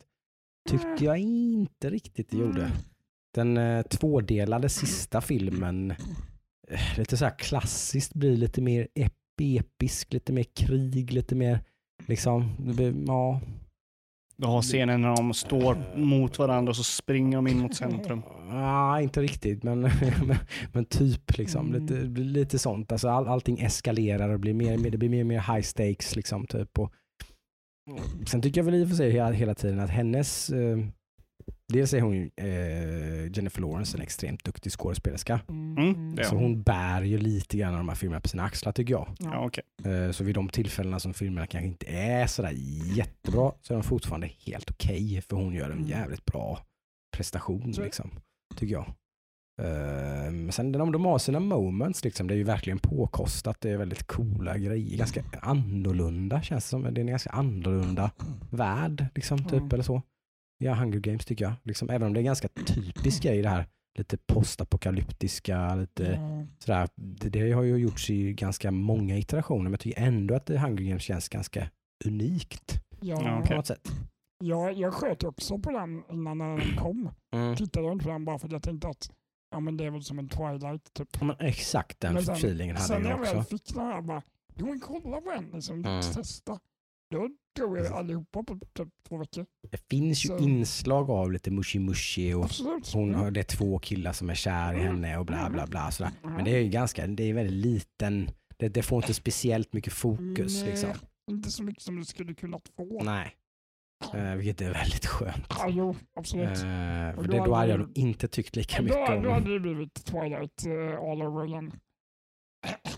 [0.69, 2.71] Tyckte jag inte riktigt det gjorde.
[3.34, 5.91] Den eh, tvådelade sista filmen,
[6.67, 11.60] eh, lite så här klassiskt, blir lite mer ep- episk, lite mer krig, lite mer
[12.08, 12.51] liksom,
[13.08, 13.41] ja.
[14.38, 18.21] Du har scenen när de står mot varandra och så springer de in mot centrum.
[18.49, 19.91] Ja, inte riktigt, men, men,
[20.73, 21.67] men typ liksom.
[21.67, 21.82] Mm.
[21.82, 22.91] Lite, lite sånt.
[22.91, 26.15] Alltså all, allting eskalerar och blir mer, mer, det blir mer och mer high stakes.
[26.15, 26.80] Liksom, typ.
[26.80, 26.93] och,
[28.28, 30.50] sen tycker jag väl i och för sig hela, hela tiden att hennes...
[30.50, 30.78] Eh,
[31.74, 35.39] dels är hon eh, Jennifer Lawrence en extremt duktig skådespelerska.
[35.50, 36.63] Mm, det är Så hon.
[36.63, 39.08] bär ju lite grann av de här filmerna på sina axlar tycker jag.
[39.19, 39.63] Ja, okej.
[39.86, 42.54] Eh, Så vid de tillfällena som filmerna kanske inte är sådär
[42.95, 45.88] jättebra så är de fortfarande helt okej för hon gör en Mm.
[45.89, 46.60] jävligt bra
[47.17, 48.12] prestation liksom,
[48.56, 48.93] tycker jag.
[49.61, 53.69] Eh, Men sen de, de har sina moments liksom, det är ju verkligen påkostat, det
[53.71, 58.11] är väldigt coola grejer, ganska annorlunda känns det som, det är en ganska annorlunda
[58.51, 59.69] värld liksom, typ Mm.
[59.73, 60.01] eller så.
[60.57, 61.53] ja, Hunger Games tycker jag.
[61.63, 63.65] Liksom, även om det är ganska typiska i det här
[63.97, 66.45] lite postapokalyptiska, lite Ja.
[66.59, 66.89] sådär.
[66.95, 70.83] Det, det har ju gjorts i ganska många iterationer men jag tycker ändå att Hunger
[70.83, 71.67] Games känns ganska
[72.05, 73.57] unikt Ja, Ja, på okej.
[73.57, 73.91] något sätt.
[74.43, 77.09] jag, jag sköt också på den innan den kom.
[77.35, 77.55] Mm.
[77.55, 79.11] Tittade inte på den bara för att jag tänkte att
[79.51, 81.08] ja, men det är väl som en Twilight typ.
[81.19, 83.58] Ja, Men exakt den Men sen- feelingen hade Sen när jag jag väl också.
[83.58, 84.21] fick den här bara,
[84.55, 86.01] jo men kolla på den, liksom, Mm.
[86.01, 86.60] testa.
[87.12, 89.45] Då drog jag allihopa på typ två veckor.
[89.71, 92.93] Det finns ju Så- inslag av lite mushi mushi och Absolut.
[92.93, 93.19] hon Mm.
[93.21, 95.91] har, det är två killar som är kär i henne och bla bla bla.
[95.91, 96.12] Sådär.
[96.23, 96.36] Mm.
[96.36, 99.93] Men det är ju ganska, det är väldigt liten, det, det får inte speciellt mycket
[99.93, 100.89] fokus Nej, liksom.
[101.31, 103.03] Inte så mycket som du skulle kunnat få.
[103.03, 103.36] Nej,
[104.13, 105.45] eh, vilket är väldigt skönt.
[105.49, 106.49] Ja, jo, absolut.
[106.49, 109.13] Eh, för Och det, då då hade jag nog inte tyckt lika då, mycket då
[109.13, 109.49] hade om.
[109.53, 111.71] det blivit Twilight uh, all over again.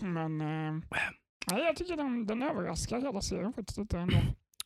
[0.00, 0.82] Men uh,
[1.52, 4.16] nej, jag tycker den, den överraskar hela serien faktiskt lite ändå.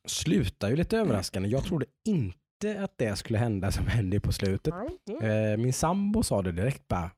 [0.08, 1.48] Slutar ju lite överraskande.
[1.48, 4.74] Jag trodde inte att det skulle hända som hände på slutet.
[4.74, 4.88] Ja,
[5.20, 7.10] det, Eh, min sambo sa det direkt bara,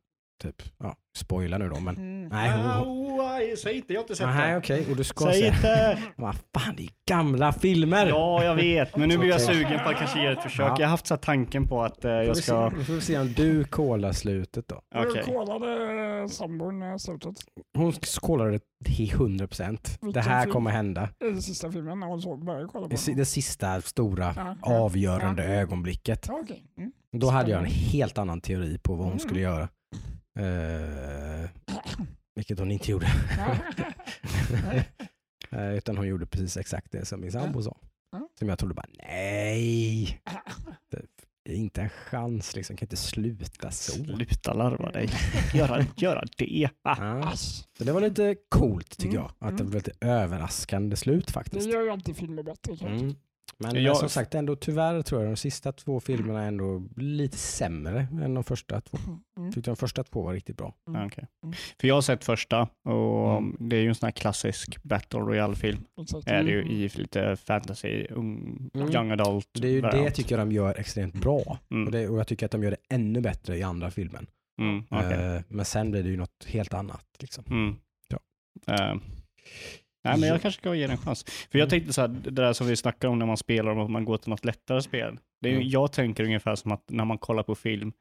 [0.43, 1.97] typ, ja, spoila nu då men.
[1.97, 2.29] mm.
[2.29, 4.59] Nej, hon, hon, aj, säg inte, jag har inte sett nej det.
[4.59, 5.47] okej, och du ska Säg se.
[5.47, 5.99] inte!
[6.17, 8.07] Vad fan, det är gamla filmer!
[8.07, 10.67] Ja, jag vet, men nu blir jag sugen på att kanske ge ett försök.
[10.67, 10.77] Ja.
[10.79, 12.71] Jag har haft så här tanken på att eh, jag vi ska...
[12.71, 14.81] då får vi se om du kollar slutet då.
[14.95, 15.13] Okej.
[15.17, 17.35] Jag kollade eh, sambon eh, slutet.
[17.77, 19.49] Hon kollade det till 100%.
[19.83, 20.53] Det Vilken här film?
[20.53, 21.09] kommer hända.
[21.25, 24.75] I den sista filmen när hon började kolla på Det, det sista stora Ja, ja,
[24.79, 25.51] avgörande ja.
[25.61, 26.25] ögonblicket.
[26.29, 26.65] Ja, okej.
[26.79, 26.93] Mm.
[27.17, 29.19] Då hade jag en helt annan teori på vad hon Mm.
[29.19, 29.69] skulle göra.
[30.39, 31.51] Eh,
[32.35, 33.07] vilket hon inte gjorde.
[35.51, 37.77] Eh, Utan hon gjorde precis exakt det som min sambo sa.
[38.39, 40.21] Som jag trodde bara, nej,
[41.45, 43.93] det är inte en chans liksom, kan inte sluta så.
[43.93, 45.09] Sluta larva dig.
[45.55, 46.69] Göra, göra det.
[46.83, 46.97] Ah.
[47.19, 47.33] Ja.
[47.37, 49.49] Så det var lite coolt tycker Mm, jag.
[49.49, 49.67] Att det mm.
[49.73, 51.69] var lite överraskande slut det faktiskt.
[51.69, 52.87] gör ju alltid filmer bättre.
[52.87, 53.15] Mm.
[53.59, 57.37] Men Jag- som sagt, ändå, tyvärr tror jag de sista två filmerna är ändå lite
[57.39, 58.99] sämre än de första två.
[59.45, 59.53] Mm.
[59.53, 60.75] Tyckte de första två var riktigt bra.
[60.89, 61.07] Mm.
[61.07, 61.27] Okej.
[61.45, 61.55] Mm.
[61.81, 63.57] För jag har sett första och Mm.
[63.61, 65.79] det är ju en sån här klassisk Battle Royale-film.
[66.03, 66.29] Exakt.
[66.29, 66.73] Är det ju Mm.
[66.73, 68.91] i lite fantasy, ung, Mm.
[68.95, 70.15] young adult Det är ju det variant.
[70.15, 71.59] tycker jag de gör extremt bra.
[71.71, 71.87] Mm.
[71.87, 74.27] Och, det, och jag tycker att de gör det ännu bättre i andra filmen.
[74.61, 75.13] Mm, okej.
[75.37, 77.07] Eh, men sen blir det ju något helt annat.
[77.19, 77.45] Liksom.
[77.51, 77.77] Mm.
[78.09, 78.19] Ja.
[78.75, 78.99] Eh, nej,
[80.03, 80.27] men Ja.
[80.27, 81.25] jag kanske ska ge den en chans.
[81.53, 83.79] För jag tänkte så här, det där som vi snackar om när man spelar, om
[83.81, 85.19] att man går till något lättare spel.
[85.41, 85.69] Det är, Mm.
[85.69, 87.93] Jag tänker ungefär som att när man kollar på film,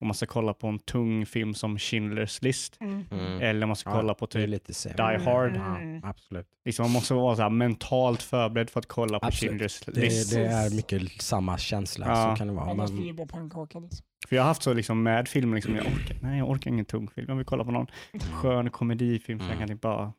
[0.00, 3.04] om man ska kolla på en tung film som Schindler's list, Mm.
[3.42, 4.66] eller man ska Ja, kolla på typ.
[4.96, 5.56] Die Hard.
[5.56, 6.04] Ja, Mm.
[6.04, 6.46] absolut.
[6.64, 9.52] liksom, man måste vara så här mentalt förberedd för att kolla på Absolut.
[9.62, 10.32] Schindler's Det, list.
[10.34, 12.06] det är mycket samma känsla.
[12.08, 12.30] Ja.
[12.32, 12.70] Så kan det vara.
[12.70, 13.78] Annars blir Man, det bara pannkaka.
[13.78, 14.06] Liksom.
[14.28, 16.84] För jag har haft så liksom med filmer, liksom, jag orkar, nej jag orkar ingen
[16.84, 17.86] tung film, jag vill kolla på någon
[18.32, 19.58] skön komedifilm så jag Mm.
[19.58, 20.12] kan typ bara,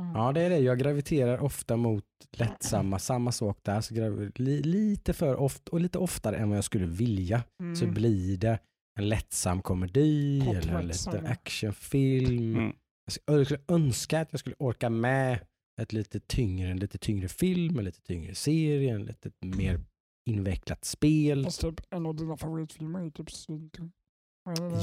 [0.00, 0.14] Mm.
[0.14, 0.58] ja, det är det.
[0.58, 2.98] Jag graviterar ofta mot lättsamma.
[2.98, 3.80] Samma sak där.
[3.80, 3.94] Så
[4.42, 7.42] li, lite för ofta och lite oftare än vad jag skulle vilja.
[7.62, 7.76] Mm.
[7.76, 8.58] Så blir det
[8.98, 12.56] en lättsam komedi eller en liten actionfilm.
[12.56, 12.72] mm,
[13.04, 15.38] Jag skulle- Jag skulle önska att jag skulle orka med
[15.80, 19.80] ett lite tyngre, en lite tyngre film, en lite tyngre serie, en lite mer
[20.26, 21.44] invecklat spel.
[21.44, 23.28] Fast typ en av dina favoritfilmer är typ
[23.76, 23.90] där?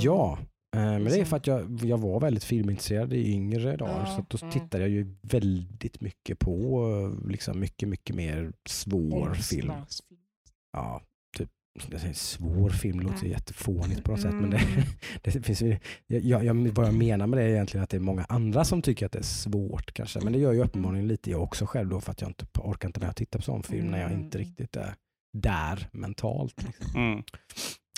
[0.02, 0.38] Ja,
[0.76, 1.26] eh, men det är Liksom.
[1.26, 4.00] för att jag, jag var väldigt filmintresserad i yngre dagar.
[4.00, 6.82] Ja, så då tittade jag ju väldigt mycket på
[7.24, 9.74] eh, liksom mycket, mycket mer svår film.
[10.74, 11.02] Ja,
[11.92, 13.32] jag säger, svår film låter Mm.
[13.32, 14.34] jättefånigt på något sätt.
[14.34, 14.84] Men det, Mm.
[15.22, 15.62] det finns
[16.08, 18.82] jag, jag, vad jag menar med det är egentligen att det är många andra som
[18.82, 20.20] tycker att det är svårt kanske.
[20.20, 22.90] Men det gör ju uppenbarligen lite jag också själv då för att jag inte orkar
[22.90, 24.48] inte med att titta på sån film när jag inte Mm.
[24.50, 24.94] riktigt är
[25.38, 26.64] där mentalt.
[26.64, 27.02] Liksom.
[27.02, 27.24] mm.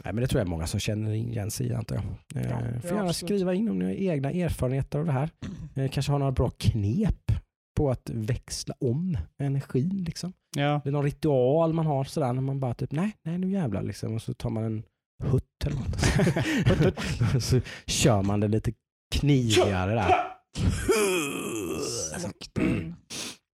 [0.03, 2.05] Nej, men det tror jag är många som känner igen sig i antar jag.
[2.43, 5.29] Eh, Ja, får ja, gärna skriva in om ni har egna erfarenheter av det här.
[5.75, 7.31] Eh, kanske har några bra knep
[7.77, 10.03] på att växla om energin.
[10.07, 10.33] Liksom.
[10.55, 10.81] ja.
[10.83, 13.83] Det är någon ritual man har sådär när man bara typ nej, nej nu jävlar
[13.83, 14.15] liksom.
[14.15, 14.83] Och så tar man en
[15.23, 16.95] hutt eller något.
[17.35, 18.73] och så kör man det lite
[19.15, 20.15] knivigare där.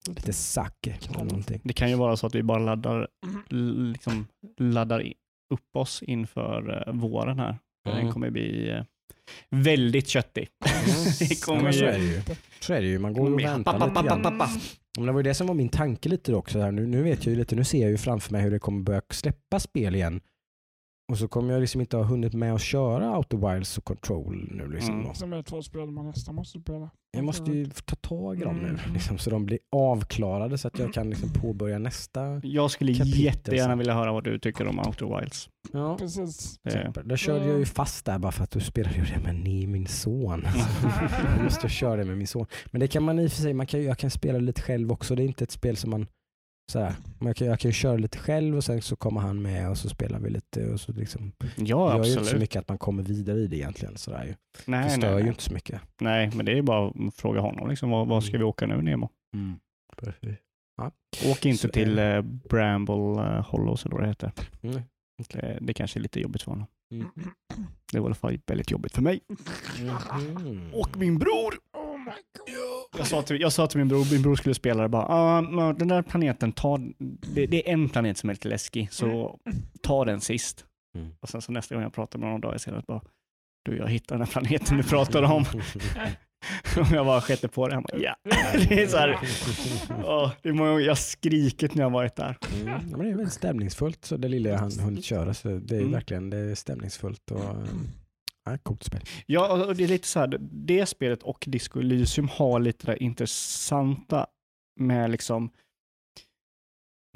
[0.09, 0.33] Lite
[1.09, 1.61] eller någonting.
[1.65, 3.09] Det kan ju vara så att vi bara laddar,
[3.51, 3.93] Mm.
[3.93, 4.27] liksom,
[4.59, 5.13] laddar
[5.55, 7.59] upp oss inför eh, våren här.
[7.89, 7.99] Mm.
[7.99, 8.85] Den kommer bli eh,
[9.51, 10.49] väldigt köttig.
[11.19, 12.21] det Ja, kommer så är det ju.
[12.61, 12.99] Så är det ju.
[12.99, 14.23] Man går och Med- väntar pa, pa, lite pa, grann.
[14.23, 14.51] pa, pa.
[14.97, 16.59] Men det var ju det som var min tanke lite också.
[16.61, 16.73] Här.
[16.73, 18.83] Nu, nu vet jag ju lite, nu ser jag ju framför mig hur det kommer
[18.83, 20.21] börja släppa spel igen.
[21.13, 24.49] Och så kommer jag liksom inte ha hunnit med att köra Outer Wilds och Control
[24.51, 24.69] nu.
[24.69, 25.15] Liksom Mm.
[25.15, 26.91] Som är två spel man nästan måste spela.
[27.17, 28.81] Jag måste ju ta tag i dem nu, Mm.
[28.95, 32.41] liksom, så de blir avklarade så att jag kan liksom påbörja nästa.
[32.43, 35.49] Jag skulle Kapitel jättegärna vilja höra vad du tycker om Outer Wilds.
[35.73, 35.97] Ja.
[35.99, 36.57] Precis.
[36.69, 39.35] Eh, Där körde jag ju fast där bara för att du spelade ju det med
[39.35, 40.45] ni, min son.
[41.37, 42.47] Jag måste köra det med min son.
[42.71, 44.93] Men det kan man i och för sig, man kan, jag kan spela lite själv
[44.93, 45.15] också.
[45.15, 46.07] Det är inte ett spel som man
[46.73, 46.95] Sådär.
[47.19, 49.71] Men jag, kan, jag kan ju köra lite själv och sen så kommer han med
[49.71, 50.67] och så spelar vi lite.
[50.73, 53.47] Och så liksom, Ja, det gör ju inte så mycket att man kommer vidare i
[53.47, 53.97] det egentligen.
[53.97, 54.25] Sådär.
[54.25, 54.31] ju.
[54.31, 55.29] Det Nej, stör nej, ju nej.
[55.29, 55.81] inte så mycket.
[56.01, 57.69] nej, men det är bara att fråga honom.
[57.71, 59.09] Liksom, vad, vad ska vi åka nu Nemo?
[59.97, 60.39] Precis.
[61.31, 62.17] Åk inte Så är till det.
[62.17, 64.33] eh, Bramble eh, Hollows eller vad det heter.
[64.63, 64.81] Mm.
[65.33, 66.67] Det, det kanske är lite jobbigt för honom.
[66.93, 67.07] Mm.
[67.93, 69.21] Det var i alla fall väldigt jobbigt för mig.
[69.81, 70.71] Mhm.
[70.75, 71.55] Och min bror!
[71.73, 72.05] Oh my
[72.39, 72.49] god.
[72.99, 75.43] Jag sa till, jag sa till min bror, min bror skulle spela det bara, ah,
[75.73, 76.79] den där planeten, ta,
[77.35, 79.39] det, det är en planet som är lite läskig, så
[79.83, 80.65] ta den sist.
[80.99, 81.11] Mm.
[81.21, 83.01] Och sen så nästa gång jag pratar med honom dagar senare, bara,
[83.65, 85.45] du jag hittade den här planeten du pratade om.
[86.93, 87.75] Jag bara sket på det.
[87.75, 88.17] Han bara, ja.
[88.69, 89.19] Det är så här,
[90.05, 92.37] åh, det är många gånger jag har skrikit när jag varit där.
[92.55, 92.69] Mm.
[92.69, 95.35] Ja, men det är väldigt stämningsfullt så det lilla jag hann hunnit köra.
[95.35, 95.93] Så det är Mm.
[95.93, 97.65] verkligen det är stämningsfullt och eh,
[98.45, 99.01] ja, coolt spel.
[99.27, 102.93] Ja, och det är lite så här, det spelet och Disco Elysium har lite det
[102.93, 104.27] där intressanta
[104.81, 105.51] med liksom,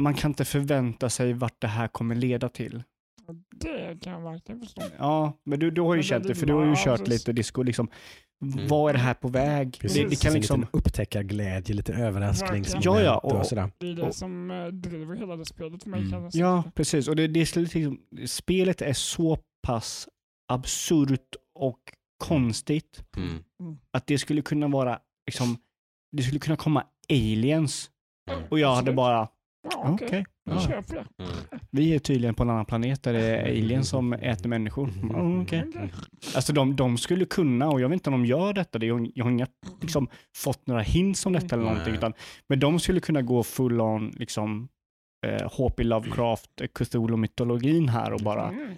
[0.02, 2.82] man kan inte förvänta sig vart det här kommer leda till.
[3.54, 4.82] Det kan jag verkligen förstå.
[4.98, 7.08] Ja, men du, du har ju Men känt det, för du har ju kört precis.
[7.08, 7.62] lite disco.
[7.62, 7.88] Liksom,
[8.42, 8.66] Mm.
[8.68, 9.78] Vad är det här på väg?
[9.80, 10.02] Precis.
[10.02, 13.70] Det, det kan liksom, liten upptäckarglädje, lite överraskningsmoment Ja, ja, och- och sådär.
[13.78, 16.00] Det är det Och- som eh, driver hela det spelet för mig.
[16.00, 16.28] Mm.
[16.32, 17.08] Ja, precis.
[17.08, 20.08] Och det, det är liksom, spelet är så pass
[20.52, 21.80] absurt och
[22.24, 23.38] konstigt Mm.
[23.90, 25.56] att det skulle kunna vara, liksom,
[26.16, 27.90] det skulle kunna komma aliens
[28.30, 28.42] Mm.
[28.50, 29.28] och jag hade bara,
[29.70, 30.24] Ja, okej.
[30.44, 30.82] Jag ja.
[30.88, 31.04] det.
[31.70, 34.88] vi är tydligen på en annan planet där det är aliens som äter människor.
[34.88, 35.64] Mm, okej.
[35.68, 35.92] Okej.
[36.34, 39.10] Alltså de, de skulle kunna, och jag vet inte om de gör detta, det är,
[39.14, 39.46] jag har inga,
[39.80, 42.12] liksom, fått några hints om detta eller någonting, utan,
[42.48, 44.68] men de skulle kunna gå full on liksom,
[45.26, 45.84] eh, H.P.
[45.84, 48.74] Lovecraft, eh, Cthulhu-mytologin här och bara Mm.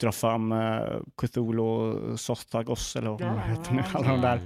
[0.00, 3.38] Dra fram eh, Cthulhu, Sothagos eller vad Ja.
[3.38, 4.40] heter nu, alla de där.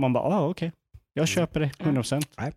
[0.00, 0.72] Man bara, ah, okej,
[1.12, 2.26] jag köper det 100%.
[2.38, 2.52] Nej.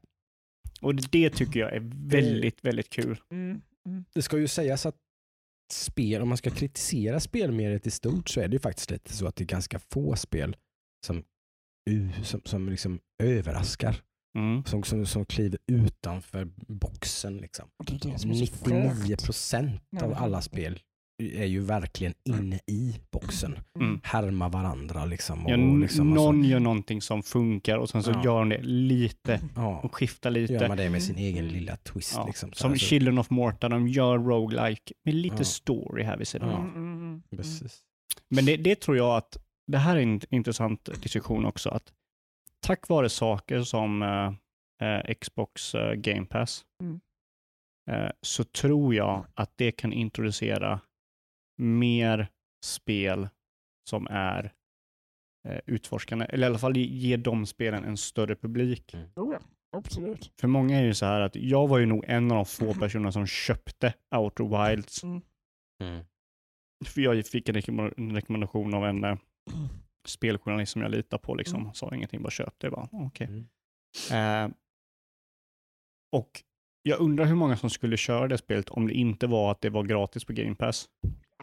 [0.81, 3.21] Och det tycker jag är väldigt, väldigt kul.
[3.31, 3.61] Mm.
[3.87, 4.05] Mm.
[4.13, 4.95] Det ska ju sägas att
[5.73, 9.27] spel, om man ska kritisera spelmediet i stort så är det ju faktiskt lite så
[9.27, 10.55] att det är ganska få spel
[11.05, 11.23] som,
[12.23, 13.95] som, som liksom överraskar.
[14.37, 14.65] Mm.
[14.65, 17.37] Som, som, som kliver utanför boxen.
[17.37, 17.69] Liksom.
[17.79, 19.25] Och det är det som är så 99 sjukt.
[19.25, 20.17] procent av Nej.
[20.17, 20.79] alla spel
[21.21, 23.59] är ju verkligen inne i boxen.
[23.79, 23.99] Mm.
[24.03, 25.45] Härma varandra liksom.
[25.45, 28.21] Och Ja, liksom och så- någon gör någonting som funkar och sen så Ja.
[28.23, 30.53] gör de det lite ja, och skiftar lite.
[30.53, 32.13] gör man det med sin egen lilla twist.
[32.15, 35.43] Ja, Liksom, som här, så- Children of Morta, de gör roguelike med lite Ja.
[35.43, 36.57] story här vid sidan Ja.
[36.57, 37.21] Mm, mm, mm.
[37.35, 37.79] Precis.
[38.29, 41.93] Men det, det tror jag att, det här är en intressant diskussion också, att
[42.65, 44.33] tack vare saker som eh,
[44.89, 46.99] eh, Xbox eh, Game Pass, Mm.
[47.91, 50.79] eh, så tror jag att det kan introducera
[51.61, 52.27] mer
[52.65, 53.29] spel
[53.89, 54.53] som är
[55.47, 58.95] eh, utforskande, eller i alla fall ge de spelen en större publik.
[59.15, 59.39] Jo, ja.
[59.77, 60.33] Absolut.
[60.39, 62.73] För många är ju så här att jag var ju nog en av de få
[62.79, 65.03] personer som köpte Outer Wilds.
[65.03, 65.21] Mm.
[65.83, 66.05] Mm.
[66.85, 69.17] För jag fick en rekommend- en rekommendation av en eh,
[70.07, 71.35] speljournalist som jag litar på.
[71.35, 71.61] Liksom.
[71.61, 71.73] Mm.
[71.73, 72.71] Sa ingenting, bara köpte det.
[72.71, 73.27] Bara, okej.
[74.11, 74.45] Mm.
[74.51, 74.55] Eh,
[76.11, 76.43] och
[76.83, 79.69] jag undrar hur många som skulle köra det spelet om det inte var att det
[79.69, 80.89] var gratis på Game Pass.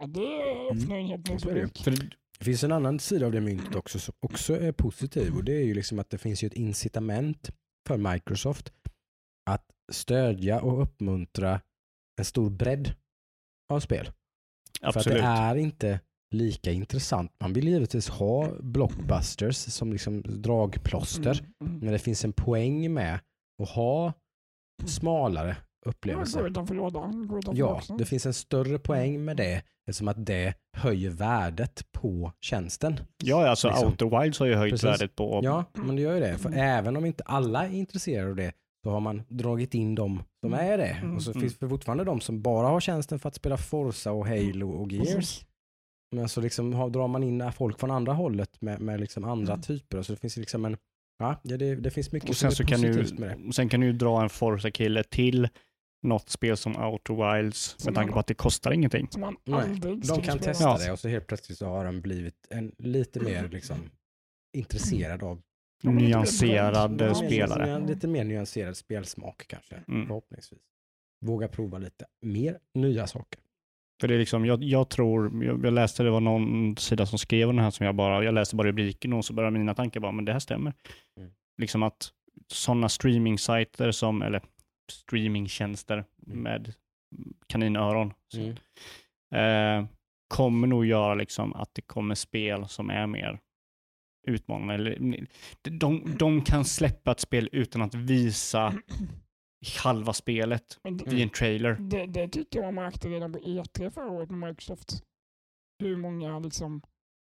[0.01, 1.67] Ja, det öppnar en helt ny det ju.
[1.67, 1.83] publik.
[1.83, 2.09] För det,
[2.39, 5.53] Det finns en annan sida av det myntet också som också är positiv och det
[5.53, 7.49] är ju liksom att det finns ju ett incitament
[7.87, 8.73] för Microsoft
[9.49, 11.61] att stödja och uppmuntra
[12.19, 12.95] en stor bredd
[13.73, 14.05] av spel.
[14.81, 15.17] För att absolut.
[15.17, 15.99] det är inte
[16.35, 17.31] lika intressant.
[17.39, 21.79] Man vill givetvis ha blockbusters som liksom dragplåster, Mm, mm.
[21.79, 23.19] men det finns en poäng med
[23.63, 24.13] att ha
[24.85, 26.41] smalare Ja, upplevelser.
[26.41, 27.27] Gå utanför lådan.
[27.27, 27.97] Gå utanför Ja, boxen.
[27.97, 32.99] det finns en större poäng med det eftersom att det höjer värdet på tjänsten.
[33.23, 33.87] Ja, alltså liksom.
[33.87, 34.85] Outer Wilds har ju höjt Precis.
[34.89, 35.39] värdet på...
[35.43, 36.37] Ja, men det gör ju det.
[36.37, 36.59] För Mm.
[36.59, 38.51] även om inte alla är intresserade av det
[38.83, 40.65] så har man dragit in dem som Mm.
[40.73, 40.87] är det.
[40.87, 41.15] Mm.
[41.15, 41.41] Och så Mm.
[41.41, 44.91] finns det fortfarande de som bara har tjänsten för att spela Forza och Halo och
[44.91, 45.15] Gears.
[45.15, 45.45] Precis.
[46.15, 49.53] Men så liksom har, drar man in folk från andra hållet med, med liksom andra
[49.53, 49.61] Mm.
[49.63, 50.01] typer.
[50.01, 50.77] Så det finns liksom en,
[51.19, 53.47] ja, det, det, finns mycket Och sen, så som är kan du, positivt med det.
[53.47, 55.47] och sen kan du ju dra en Forza-kille till
[56.01, 59.07] något spel som Outer Wilds Som med tanke på att det kostar ingenting.
[59.11, 60.77] Som man aldrig De kan testa Ja.
[60.77, 63.77] det och så helt plötsligt så har de blivit en lite mer liksom
[64.57, 65.41] intresserad av
[65.81, 67.01] Ja, men lite Nyanserad bredd.
[67.01, 67.65] eh, Ja, spelare.
[67.65, 70.07] men- Lite mer nyanserad spelsmak kanske, Mm.
[70.07, 70.59] förhoppningsvis.
[71.25, 73.39] Våga prova lite mer nya saker.
[74.01, 77.19] För det är liksom, jag, jag tror, jag, jag läste det var någon sida som
[77.19, 79.99] skrev den här som jag bara, jag läste bara rubriken och så började mina tankar
[79.99, 80.73] bara, men det här stämmer.
[81.17, 81.31] Mm.
[81.57, 82.09] Liksom att
[82.47, 84.41] sådana streaming-sajter som, eller
[84.91, 86.39] streamingtjänster Mm.
[86.43, 86.73] med
[87.47, 89.81] kaninöron, så, Mm.
[89.81, 89.87] eh,
[90.27, 93.39] kommer nog göra liksom att det kommer spel som är mer
[94.27, 94.73] utmanande.
[94.73, 95.25] Eller,
[95.61, 98.73] de, de kan släppa ett spel utan att visa
[99.83, 101.75] halva spelet det, i en trailer.
[101.79, 105.03] det, det tyckte jag man märkte redan på E3 förra året med Microsoft.
[105.79, 106.81] Hur många liksom...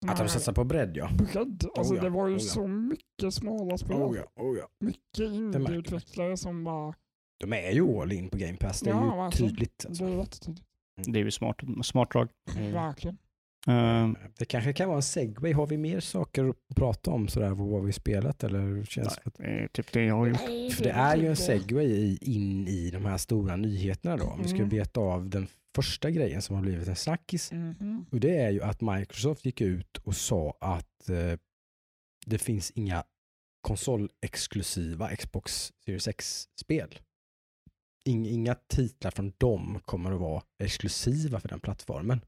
[0.08, 1.10] Att de satsar på bredd ja.
[1.13, 1.66] Bredd.
[1.78, 2.48] Alltså Oh ja, det var ju oh ja.
[2.48, 3.98] så mycket smala spel.
[4.02, 4.68] Oh ja, oh ja.
[4.80, 6.94] Mycket indieutvecklare som bara...
[7.39, 8.80] De är ju all in på Game Pass.
[8.80, 9.50] Det är Ja, ju verkligen.
[9.52, 9.86] tydligt.
[9.88, 10.06] Alltså.
[10.06, 10.65] Det är jättetydligt.
[11.06, 12.30] Det är ju smart, smart drag.
[12.58, 12.72] Mm.
[12.74, 13.17] Verkligen.
[13.67, 15.54] Eh, Det kanske kan vara en segway.
[15.54, 18.43] Har vi mer saker att prata om sådär, vad vi spelat?
[18.43, 20.74] Eller känns nej, det är typ det jag har gjort.
[20.74, 24.24] För det är ju en segway in i de här stora nyheterna då.
[24.26, 24.69] Om vi ska Mm.
[24.69, 27.52] beta av den första grejen som har blivit en snackis.
[27.52, 28.06] Mhm.
[28.12, 31.39] Och det är ju att Microsoft gick ut och sa att eh,
[32.26, 33.04] det finns inga
[33.62, 37.00] konsolexklusiva Xbox Series X-spel.
[38.06, 42.22] Ing, inga titlar från dem kommer att vara exklusiva för den plattformen.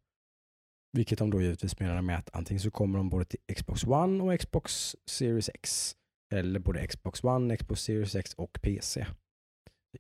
[0.92, 4.24] Vilket de då givetvis menar med att antingen så kommer de både till Xbox One
[4.24, 5.96] och Xbox Series X.
[6.34, 9.06] Eller både Xbox One, Xbox Series X och PC.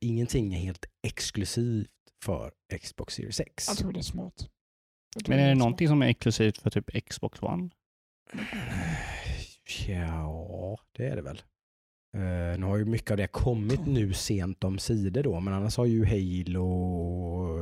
[0.01, 1.89] Ingenting är helt exklusivt
[2.23, 3.65] för Xbox Series X.
[3.67, 4.49] Jag tror det är smart.
[5.27, 7.69] Men är det någonting som är exklusivt för typ Xbox One?
[9.87, 11.41] Ja, det är det väl.
[12.15, 15.77] Eh, nu har ju mycket av det kommit nu sent om sidor då, men annars
[15.77, 17.59] har ju Halo och,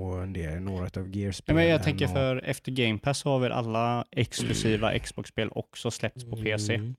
[0.00, 1.56] och en del, några av Nej, Gears-spelen.
[1.56, 5.90] men jag tänker och- för efter Game Pass så har väl alla exklusiva Xbox-spel också
[5.90, 6.74] släppts på PC?
[6.74, 6.94] Mm.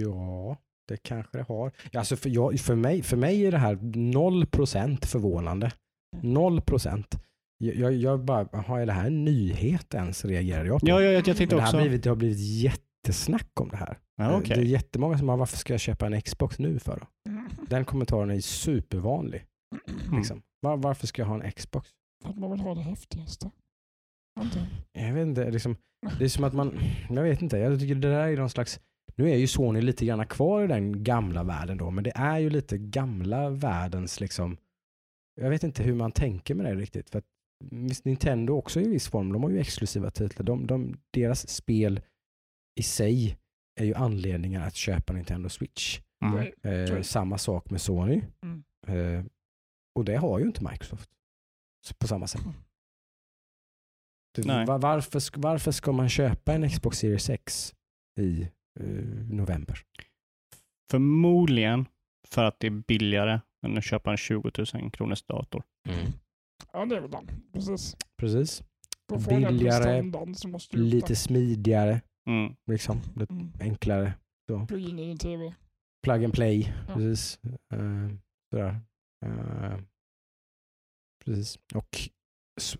[0.00, 0.56] Ja,
[0.88, 1.72] det kanske det har.
[1.90, 5.72] Ja, Alltså för, jag, för, mig, för mig är det här 0% förvånande.
[6.22, 7.04] 0%.
[7.58, 10.88] Jag, jag, jag bara, jaha, är det här en nyhet ens, reagerade jag på.
[10.88, 11.76] Ja, jag, jag tänkte det, har också...
[11.80, 12.38] blivit, det har blivit
[13.02, 13.98] jättesnack om det här.
[14.16, 14.56] Ja, Eh, okej.
[14.56, 17.30] Det är jättemånga som har, varför ska jag köpa en Xbox nu för då?
[17.68, 19.44] Den kommentaren är supervanlig.
[20.16, 20.42] Liksom.
[20.60, 21.90] Var, varför ska jag ha en Xbox?
[22.22, 23.50] För att man vill ha det häftigaste.
[24.40, 24.68] Antagligen.
[24.92, 25.76] Jag vet inte, liksom,
[26.18, 26.78] det är som att man,
[27.10, 28.80] jag vet inte, jag tycker det där är någon slags,
[29.16, 32.38] nu är ju Sony lite grann kvar i den gamla världen då, men det är
[32.38, 34.56] ju lite gamla världens liksom,
[35.40, 37.10] jag vet inte hur man tänker med det riktigt.
[37.10, 37.24] För att,
[38.04, 40.44] Nintendo också i viss form, de har ju exklusiva titlar.
[40.46, 42.00] De, de, deras spel
[42.80, 43.38] i sig
[43.80, 46.00] är ju anledningen att köpa Nintendo Switch.
[46.24, 46.52] Mm.
[46.62, 48.22] Eh, samma sak med Sony.
[48.42, 48.64] Mm.
[48.86, 49.24] Eh,
[49.94, 51.10] och det har ju inte Microsoft
[51.98, 52.42] på samma sätt.
[52.44, 52.54] Mm.
[54.34, 57.74] Det, varför, varför ska man köpa en Xbox Series X
[58.20, 58.42] i
[58.80, 58.86] eh,
[59.30, 59.78] november?
[60.90, 61.86] Förmodligen
[62.28, 65.62] för att det är billigare än att köpa en 20 000 kronors dator.
[66.72, 67.28] Ja, det är väl den.
[67.52, 67.96] Precis.
[68.16, 68.62] Precis.
[69.28, 70.02] Billigare,
[70.70, 72.56] Lite smidigare, Mm.
[72.66, 73.00] liksom.
[73.16, 73.52] Lite Mm.
[73.60, 74.14] enklare.
[74.68, 75.54] Plugga in i din tv.
[76.02, 76.72] Plug and play.
[76.88, 76.94] Ja.
[76.94, 77.38] Precis.
[77.74, 78.08] Eh,
[78.50, 78.80] sådär.
[79.26, 79.78] Eh,
[81.24, 81.58] precis.
[81.74, 82.08] Och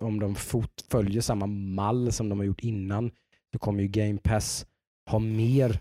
[0.00, 3.10] om de fot- följer samma mall som de har gjort innan
[3.52, 4.66] så kommer ju Game Pass
[5.10, 5.80] ha mer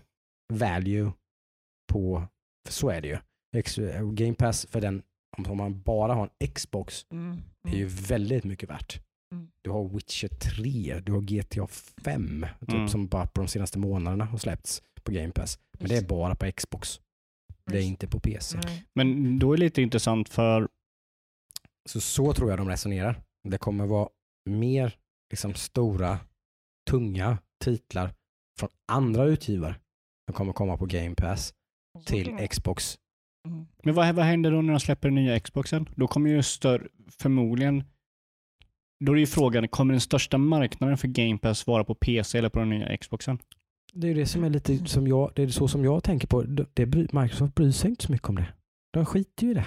[0.52, 1.12] value
[1.92, 2.28] på,
[2.66, 3.18] för så är det ju.
[3.88, 5.02] Eh, Game Pass för den,
[5.48, 7.36] om man bara har en Xbox, Mm.
[7.68, 9.00] är ju väldigt mycket värt.
[9.32, 9.48] Mm.
[9.62, 11.66] Du har Witcher 3, du har GTA
[12.04, 12.88] 5, typ Mm.
[12.88, 15.58] som bara på de senaste månaderna har släppts på Game Pass.
[15.78, 17.00] Men det är bara på Xbox.
[17.66, 18.58] Det är inte på PC.
[18.64, 18.84] Nej.
[18.94, 20.68] Men då är det lite intressant för
[21.88, 23.20] Så så tror jag de resonerar.
[23.48, 24.08] Det kommer vara
[24.50, 24.96] mer
[25.30, 26.18] liksom, stora,
[26.90, 28.14] tunga titlar
[28.58, 29.74] från andra utgivare
[30.26, 31.54] som kommer komma på Game Pass
[31.98, 32.98] Så till Xbox.
[33.48, 33.66] Mm.
[33.84, 35.88] Men vad, vad händer då när de släpper den nya Xboxen?
[35.96, 37.84] Då kommer ju större, förmodligen,
[39.04, 42.48] då är ju frågan, kommer den största marknaden för Game Pass vara på PC eller
[42.48, 43.38] på den nya Xboxen?
[43.92, 46.42] Det är det som är lite som jag, det är så som jag tänker på.
[46.42, 48.46] Det, Microsoft bryr sig inte så mycket om det.
[48.92, 49.64] De skiter ju i det.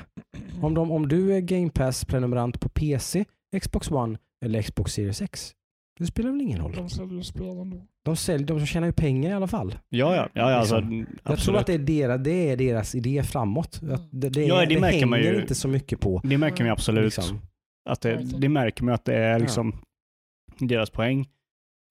[0.61, 3.25] Om, de, om du är Game Pass-prenumerant på PC,
[3.61, 5.51] Xbox One eller Xbox Series X,
[5.99, 6.73] det spelar väl ingen roll.
[6.75, 7.81] De säljer spel ändå.
[8.05, 9.75] De, säljer, de tjänar ju pengar i alla fall.
[9.89, 11.05] Ja, ja, ja, ja alltså, Liksom.
[11.23, 13.81] Jag tror att det är, deras, det är deras idé framåt.
[13.91, 15.41] Att det, det, Ja, det det, märker man hänger ju.
[15.41, 16.21] inte så mycket på.
[16.23, 17.17] Det märker man ju absolut.
[17.17, 17.39] Liksom.
[17.89, 19.73] Att det, det märker man att det är liksom
[20.59, 21.29] deras poäng.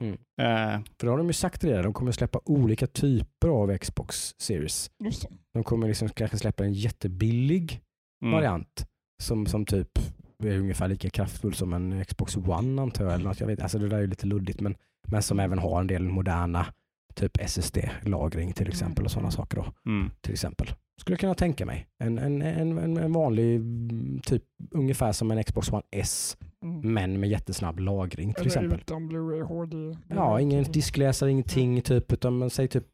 [0.03, 0.15] Mm.
[0.15, 4.35] Eh, För då har de ju sagt redan, de kommer släppa olika typer av Xbox
[4.39, 4.91] Series.
[4.99, 5.29] Det.
[5.55, 7.83] De kommer liksom kanske släppa en jättebillig
[8.23, 8.35] mm.
[8.35, 8.87] variant
[9.23, 9.99] som, som typ
[10.45, 13.15] är ungefär lika kraftfull som en Xbox One antar jag.
[13.15, 13.41] Eller något.
[13.41, 14.77] jag vet, alltså det där är ju lite luddigt men,
[15.09, 16.67] men som även har en del moderna
[17.15, 19.91] typ SSD-lagring till exempel och sådana saker då.
[19.91, 20.11] Mm.
[20.21, 20.75] Till exempel.
[21.01, 21.87] Skulle jag kunna tänka mig.
[22.05, 26.95] En, en, en, en, vanlig mm, typ ungefär som en Xbox One S Mm.
[26.95, 28.81] men med jättesnabb lagring till Eller exempel.
[28.81, 29.99] utan Blu-ray HD.
[30.09, 32.87] Ja, ingen diskläsare, ingenting typ utan man säger typ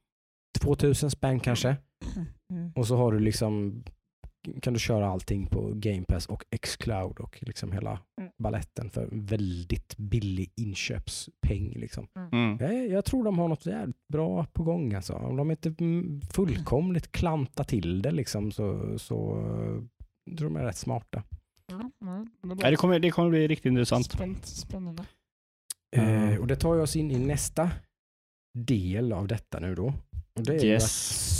[0.60, 1.76] 2000 spänn kanske.
[2.52, 2.72] Mm.
[2.74, 3.84] Och så har du liksom
[4.62, 8.32] kan du köra allting på Game Pass och Xcloud och liksom hela Mm.
[8.38, 11.72] balletten för väldigt billig inköpspeng.
[11.72, 12.06] Liksom.
[12.32, 12.56] Mm.
[12.60, 14.94] Jag, jag tror de har något jävligt bra på gång.
[14.94, 15.12] Alltså.
[15.14, 19.14] Om de inte mm, fullkomligt klantar till det liksom, så, så
[20.30, 21.22] jag tror de är rätt smarta.
[21.66, 24.06] Ja, nej, det Nej, det, kommer, det kommer bli riktigt intressant.
[24.46, 25.04] Spännande.
[25.96, 26.40] Eh, Mm.
[26.40, 27.70] och det tar oss in i nästa
[28.58, 29.92] del av detta nu då.
[30.34, 30.84] Och det är ju Yes.
[30.84, 30.90] att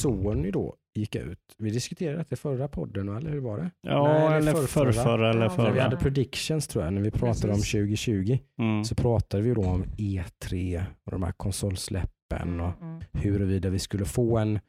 [0.01, 1.39] Sony då gick ut.
[1.59, 3.71] Vi diskuterade det i förra podden, eller hur var det?
[3.81, 4.93] Ja, Nej, eller förrförra.
[4.93, 5.73] förrförra eller Ja, När förra.
[5.73, 7.75] vi hade predictions tror jag, när vi pratade Precis.
[7.75, 8.39] om 2020.
[8.59, 8.85] Mm.
[8.85, 14.05] Så pratade vi då om E3 och de här konsolsläppen och Mm, huruvida vi skulle
[14.05, 14.61] få en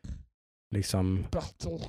[0.76, 1.80] liksom, Battle.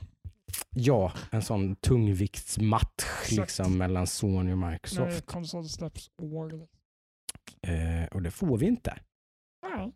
[0.77, 5.27] ja, en sån tungviktsmatch liksom mellan Sony och När Microsoft.
[5.27, 6.55] konsol släpps år.
[7.67, 8.99] Eh, och det får vi inte.
[9.69, 9.93] Nej,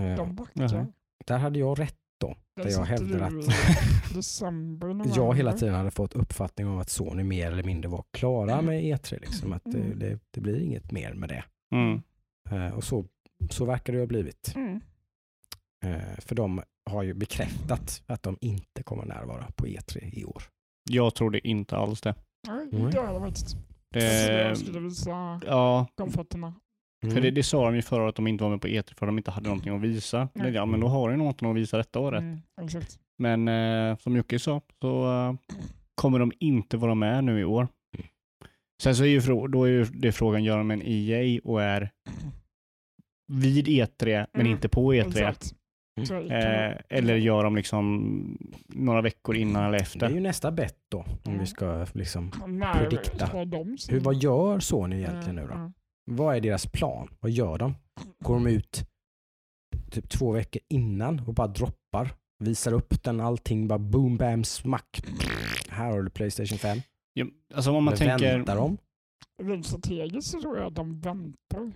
[0.00, 0.86] Eh, de backar.
[1.26, 2.36] Där hade jag rätt då.
[2.56, 3.32] Där Där jag hävdar att
[4.14, 8.52] December, jag hela tiden hade fått uppfattning om att Sony mer eller mindre var klara
[8.52, 8.64] Mm.
[8.66, 9.20] med E3.
[9.20, 9.98] Liksom, att det, Mm.
[9.98, 11.44] det, det blir inget mer med det.
[11.74, 12.02] Mm.
[12.50, 13.04] Eh, och så,
[13.50, 14.52] så verkar det ha blivit.
[14.56, 14.80] Mm.
[15.84, 20.42] Eh, för de har ju bekräftat att de inte kommer närvara på E3 i år.
[20.90, 22.14] Jag trodde inte alls det.
[22.48, 22.90] Nej, Mm.
[22.90, 23.56] det är det faktiskt.
[23.90, 26.54] det Jag skulle visa ja, de fötterna.
[27.02, 27.14] Mm.
[27.14, 28.94] för det, det sa de ju förra året att de inte var med på E3
[28.98, 30.28] för att de inte hade någonting att visa.
[30.34, 32.20] Men Ja, men då har de någonting att visa detta året.
[32.22, 32.98] Mm, exakt.
[33.18, 35.34] Men eh, som Jocke sa så eh,
[35.94, 37.68] kommer de inte vara med nu i år.
[38.82, 41.90] Sen så är ju, då är ju det frågan, gör de en EA och är
[43.32, 45.06] vid E3 men Mm, inte på E3?
[45.08, 45.54] Exakt.
[46.00, 46.30] Mm.
[46.30, 48.38] Eh, eller gör de liksom
[48.68, 50.10] några veckor innan eller Det är efter?
[50.10, 50.98] ju nästa bett då.
[50.98, 51.38] Om Mm.
[51.40, 52.30] vi ska liksom,
[52.74, 53.26] predikta.
[53.88, 55.72] hur, vad gör Sony egentligen nu då?
[56.04, 57.08] Vad är deras plan?
[57.20, 57.74] Vad gör de?
[58.24, 58.84] Går de ut
[59.90, 62.14] typ två veckor innan och bara droppar?
[62.38, 65.02] Visar upp den, allting bara boom, bam, smack.
[65.68, 66.78] Här har du Playstation 5.
[67.12, 68.36] Ja, alltså om man Eller tänker...
[68.38, 68.78] väntar de?
[69.42, 71.72] Rent strategiskt så tror jag att de väntar.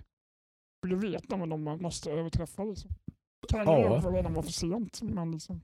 [0.81, 2.63] För det vet de vad de måste överträffa.
[2.63, 2.89] Liksom.
[3.49, 4.01] Kan Ja.
[4.03, 5.01] ju redan vara för sent.
[5.01, 5.61] Men liksom.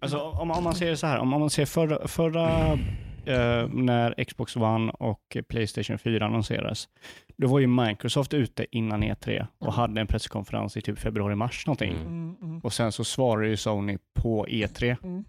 [0.00, 2.78] Alltså om, om man ser så här, om man ser förra, förra
[3.26, 6.88] eh, när Xbox One och Playstation 4 annonserades,
[7.36, 9.74] då var ju Microsoft ute innan E3 och Mm.
[9.74, 11.92] hade en presskonferens i typ februari-mars någonting.
[11.92, 12.06] Mm.
[12.06, 15.24] Mm, mm, Och sen så svarade ju Sony på E3 mm,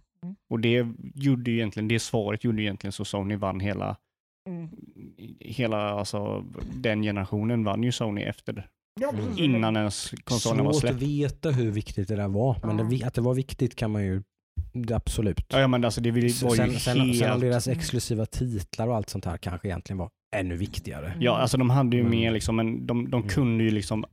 [0.49, 3.97] och det gjorde ju egentligen, det svaret gjorde ju egentligen så Sony vann hela,
[4.49, 4.69] mm.
[5.39, 8.67] hela alltså den generationen vann ju Sony efter,
[8.99, 11.03] Ja, innan ens konsolerna var Svårt att släppt.
[11.03, 12.59] veta hur viktigt det där var.
[12.63, 12.83] Men Ja.
[12.83, 14.23] det, att det var viktigt kan man ju
[14.93, 15.45] absolut.
[15.49, 17.41] Ja, ja men alltså det var ju sen, sen, sen om helt...
[17.41, 21.13] deras exklusiva titlar och allt sånt här kanske egentligen var ännu viktigare.
[21.19, 23.29] Ja, alltså de hade ju Men- med liksom, men de, de Mm.
[23.29, 24.05] kunde ju liksom,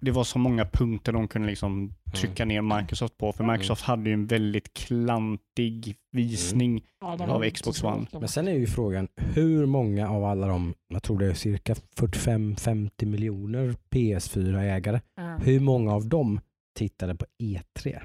[0.00, 4.10] det var så många punkter de kunde liksom trycka ner Microsoft på, för Microsoft hade
[4.10, 6.84] ju en väldigt klantig visning.
[7.18, 8.06] De av Xbox One.
[8.12, 11.74] Men sen är ju frågan hur många av alla de, jag tror det är cirka
[11.96, 16.40] 45-50 miljoner PS4-ägare, Ja, hur många av dem
[16.78, 17.98] tittade på E3?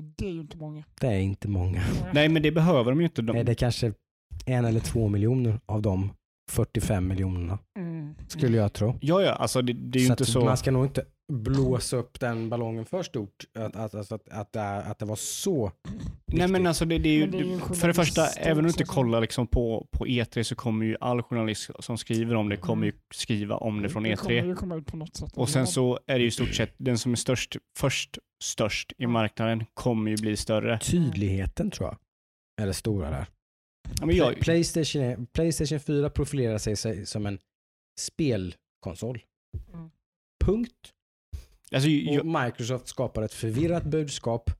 [0.00, 0.84] Det är ju inte många.
[1.00, 1.82] Det är inte många.
[2.12, 3.22] Nej, men det behöver de ju inte.
[3.22, 3.92] De, Nej, det är kanske
[4.46, 6.10] en eller två miljoner av de
[6.48, 8.14] 45 miljonerna, Mm.
[8.28, 8.98] skulle jag tro.
[9.00, 10.44] Ja, ja, alltså det, det är ju så inte så.
[10.44, 14.52] Man ska nog inte blåsa upp den ballongen för stort, att, att, att, att, att,
[14.52, 15.72] det, att det var så
[16.32, 18.62] Nej, men alltså det, det är ju, det är ju för det första, även om
[18.62, 22.48] du inte kollar liksom på, på E3 så kommer ju all journalist som skriver om
[22.48, 23.00] det kommer ju Mm.
[23.14, 24.46] skriva om det från Det kommer E3.
[24.46, 25.32] ju komma ut på något sätt.
[25.36, 28.92] Och sen så är det ju i stort sett den som är störst, först störst
[28.98, 30.78] i marknaden kommer ju bli större.
[30.78, 31.96] tydligheten tror jag
[32.62, 33.26] är det stora där.
[34.00, 37.38] Ja, men jag, Playstation, är, Playstation 4 profilerar sig, som en
[38.00, 39.22] spelkonsol.
[39.74, 39.90] Mm.
[40.44, 40.92] Punkt.
[41.72, 44.50] alltså, Och jag, Microsoft skapar ett förvirrat budskap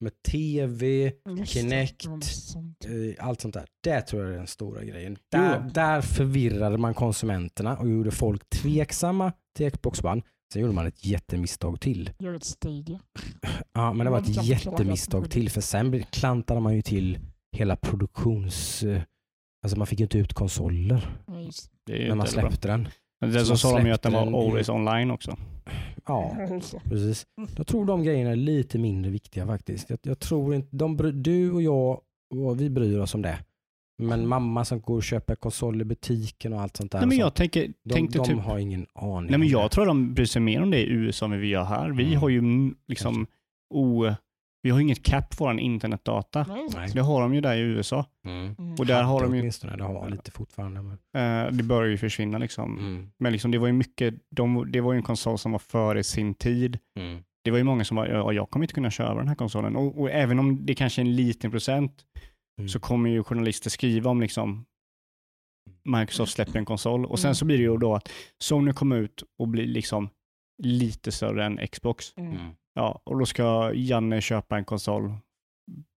[0.00, 2.84] med tv, Just Kinect, sånt.
[2.84, 3.66] eh, allt sånt där.
[3.84, 5.18] Det tror jag är den stora grejen.
[5.32, 10.22] Där, där förvirrade man konsumenterna och gjorde folk tveksamma till Xbox One.
[10.52, 12.10] Sen gjorde man ett jättemisstag till.
[12.18, 13.00] Gör ett Stadia.
[13.72, 17.18] Ja, men det var ett jättemisstag till för sen klantade man ju till
[17.56, 18.82] hela produktions...
[18.82, 19.02] eh,
[19.64, 21.08] Alltså man fick ju inte ut konsoler
[21.86, 22.88] när man släppte den.
[23.20, 25.36] Men sen Så sa de ju att den var släppte den always online också.
[26.06, 26.36] Ja,
[26.84, 27.26] precis.
[27.56, 29.90] Jag tror de grejerna är lite mindre viktiga faktiskt.
[29.90, 32.00] Jag, jag tror inte, de, du och jag,
[32.34, 33.38] och vi bryr oss om det.
[34.02, 36.98] Men mamma som går och köper konsol i butiken och allt sånt där.
[36.98, 39.30] Nej, men så, jag tänker, de, tänkte de typ, har ingen aning.
[39.30, 41.48] nej men jag tror de bryr sig mer om det i USA än vad vi
[41.48, 41.90] gör här.
[41.90, 42.18] Vi Mm.
[42.20, 43.26] har ju mm, liksom,
[43.74, 44.10] o,
[44.66, 46.46] vi har inget cap på vår internetdata.
[46.74, 46.90] Nej.
[46.94, 48.06] Det har de ju där i USA.
[48.24, 48.54] Mm.
[48.58, 48.74] Mm.
[48.78, 50.82] Och där har de ju, Åtminstone, det har lite fortfarande.
[50.82, 51.46] Men...
[51.46, 52.78] eh, det börjar ju försvinna liksom.
[52.78, 53.10] Mm.
[53.18, 56.04] Men liksom, det var ju mycket, de, det var ju en konsol som var före
[56.04, 56.78] sin tid.
[56.98, 57.22] Mm.
[57.44, 59.76] Det var ju många som var, ja, jag kommer inte kunna köra den här konsolen.
[59.76, 62.04] Och, och även om det kanske är en liten procent
[62.60, 62.68] Mm.
[62.68, 64.64] så kommer ju journalister skriva om liksom
[65.84, 67.34] Microsoft släpper en konsol och sen Mm.
[67.34, 68.08] så blir det ju då att
[68.42, 70.08] Sony kommer ut och blir liksom
[70.62, 72.14] lite större än Xbox.
[72.76, 72.84] Mm.
[72.84, 72.92] Mm.
[72.92, 75.12] Ja, och då ska Janne köpa en konsol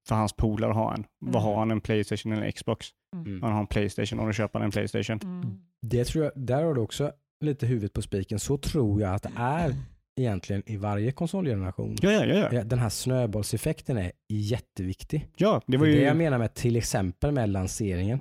[0.07, 1.05] för hans polare har en.
[1.19, 1.43] Vad Mm.
[1.43, 1.71] har han?
[1.71, 2.87] En Playstation eller en Xbox?
[3.15, 3.43] Mm.
[3.43, 5.19] Han har en Playstation och då köper han en Playstation.
[5.23, 5.59] Mm.
[5.81, 7.11] Det tror jag, där har du också
[7.45, 8.39] lite huvudet på spiken.
[8.39, 9.75] Så tror jag att det är
[10.19, 11.95] egentligen i varje konsolgeneration.
[12.01, 12.49] Ja, ja, ja.
[12.51, 12.63] ja.
[12.63, 15.27] Den här snöbollseffekten är jätteviktig.
[15.37, 15.95] ja det var är ju...
[15.99, 18.19] det jag menar med till exempel med lanseringen.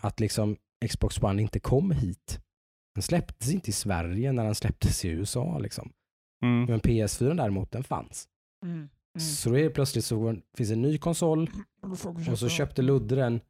[0.00, 0.56] Att liksom
[0.88, 2.40] Xbox One inte kom hit.
[2.94, 5.58] Den släpptes inte i Sverige när den släpptes i USA.
[5.58, 5.92] Liksom.
[6.42, 6.64] Mm.
[6.64, 8.28] Men PS4 däremot, den fanns.
[8.64, 8.76] Mm.
[8.76, 8.88] Mm.
[9.20, 11.50] Så då är det plötsligt så finns en ny konsol
[11.82, 13.40] Och vi och så köpte Ludde den.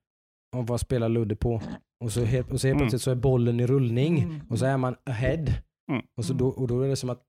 [0.56, 1.62] Och vad spelar Ludde på?
[2.04, 2.82] Och så helt, och så helt Mm.
[2.82, 4.18] plötsligt så är bollen i rullning.
[4.22, 4.40] Mm.
[4.50, 5.46] Och så är man ahead.
[5.92, 6.02] Mm.
[6.16, 7.22] Och, så då, och då är det som att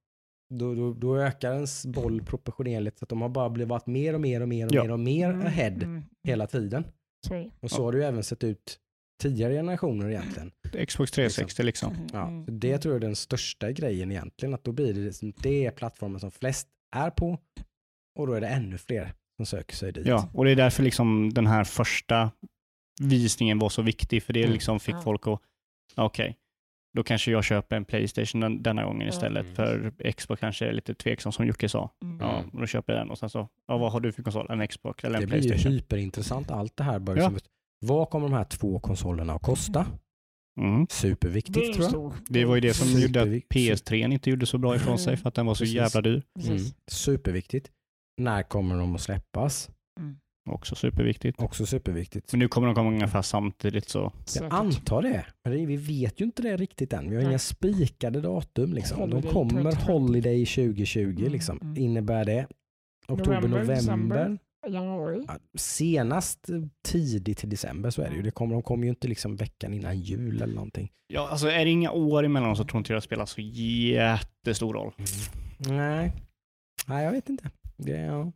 [0.54, 3.00] då, då, då ökar ens boll proportionerligt.
[3.00, 4.84] Så att de har bara blivit varit mer och mer och mer och Ja.
[4.84, 5.46] mer och mer Mm.
[5.46, 6.04] ahead Mm.
[6.28, 6.84] hela tiden.
[7.30, 7.50] Det.
[7.60, 8.80] Och så har det ju även sett ut
[9.22, 10.52] tidigare generationer egentligen.
[10.88, 11.94] Xbox 360 liksom.
[11.94, 12.08] Mm.
[12.14, 12.46] Ja, Mm.
[12.46, 14.54] så det tror jag är den största grejen egentligen.
[14.54, 17.38] Att då blir det, liksom, det är plattformen som flest är på
[18.20, 20.08] och då är det ännu fler som söker sig dit.
[20.08, 22.32] Ja, och det är därför liksom den här första
[23.02, 24.54] visningen var så viktig, för det Mm.
[24.54, 25.02] liksom fick Ja.
[25.02, 25.40] folk att,
[25.96, 26.38] okej,
[26.98, 29.56] då kanske jag köper en Playstation den, denna gången istället, Mm.
[29.56, 31.90] för Xbox kanske är lite tveksam som Jocke sa.
[32.04, 32.18] Mm.
[32.20, 32.50] Ja, Mm.
[32.54, 34.48] då köper jag den och sen så, ja, vad har du för konsol?
[34.50, 35.72] En Xbox eller en Det blir ju Playstation?
[35.74, 37.00] hyperintressant allt det här.
[37.00, 37.30] Bara Ja.
[37.30, 37.50] liksom,
[37.86, 39.86] Vad kommer de här två konsolerna att kosta?
[40.62, 40.88] Mm.
[40.90, 42.14] Superviktigt Det tror jag.
[42.28, 45.30] Det var ju det som gjorde att PS3 inte gjorde så bra ifrån sig, för
[45.30, 45.76] att den var så Precis.
[45.76, 46.24] jävla dyr.
[46.46, 46.60] Mm.
[46.92, 47.72] Superviktigt.
[48.22, 49.70] När kommer de att släppas?
[50.00, 50.16] Mm.
[50.50, 51.42] Också superviktigt.
[51.42, 52.32] Också superviktigt.
[52.34, 54.00] Men nu kommer de komma ungefär samtidigt så.
[54.00, 54.54] Jag Säkert.
[54.54, 55.26] antar det.
[55.44, 57.10] Men vi vet ju inte det riktigt än.
[57.10, 57.30] Vi har Nej.
[57.30, 58.74] inga spikade datum.
[58.74, 59.10] Liksom.
[59.10, 59.92] De kommer 2020.
[59.92, 61.00] Holiday 2020.
[61.20, 61.60] Mm, Liksom.
[61.62, 61.78] mm.
[61.78, 62.48] Innebär det
[63.08, 64.38] oktober, November, november?
[64.68, 65.26] Januari.
[65.28, 66.50] Ja, senast
[66.86, 68.22] tidigt i december så är det ju.
[68.22, 70.92] Det kommer, de kommer ju inte liksom veckan innan jul eller någonting.
[71.08, 74.74] Ja, alltså är det inga år emellan så tror inte jag det spelar så jättestor
[74.74, 74.94] roll.
[75.58, 76.14] Nej.
[76.88, 77.50] Nej, jag vet inte.
[77.78, 78.32] Det, ja.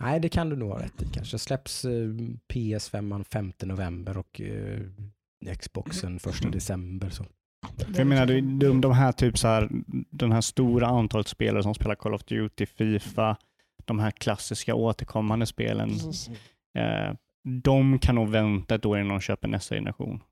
[0.00, 1.06] Nej, det kan du nog ha rätt i.
[1.14, 2.08] Kanske släpps eh,
[2.52, 4.80] PS5 5 november och eh,
[5.58, 7.08] Xboxen 1 december.
[7.10, 7.24] Så.
[7.76, 8.26] För jag menar,
[8.60, 9.68] de, de här typ så här,
[10.10, 13.36] den här stora antalet spelare som spelar Call of Duty, Fifa,
[13.88, 15.90] de här klassiska återkommande spelen,
[16.78, 17.14] eh,
[17.62, 20.22] de kan nog vänta ett år innan de köper nästa generation.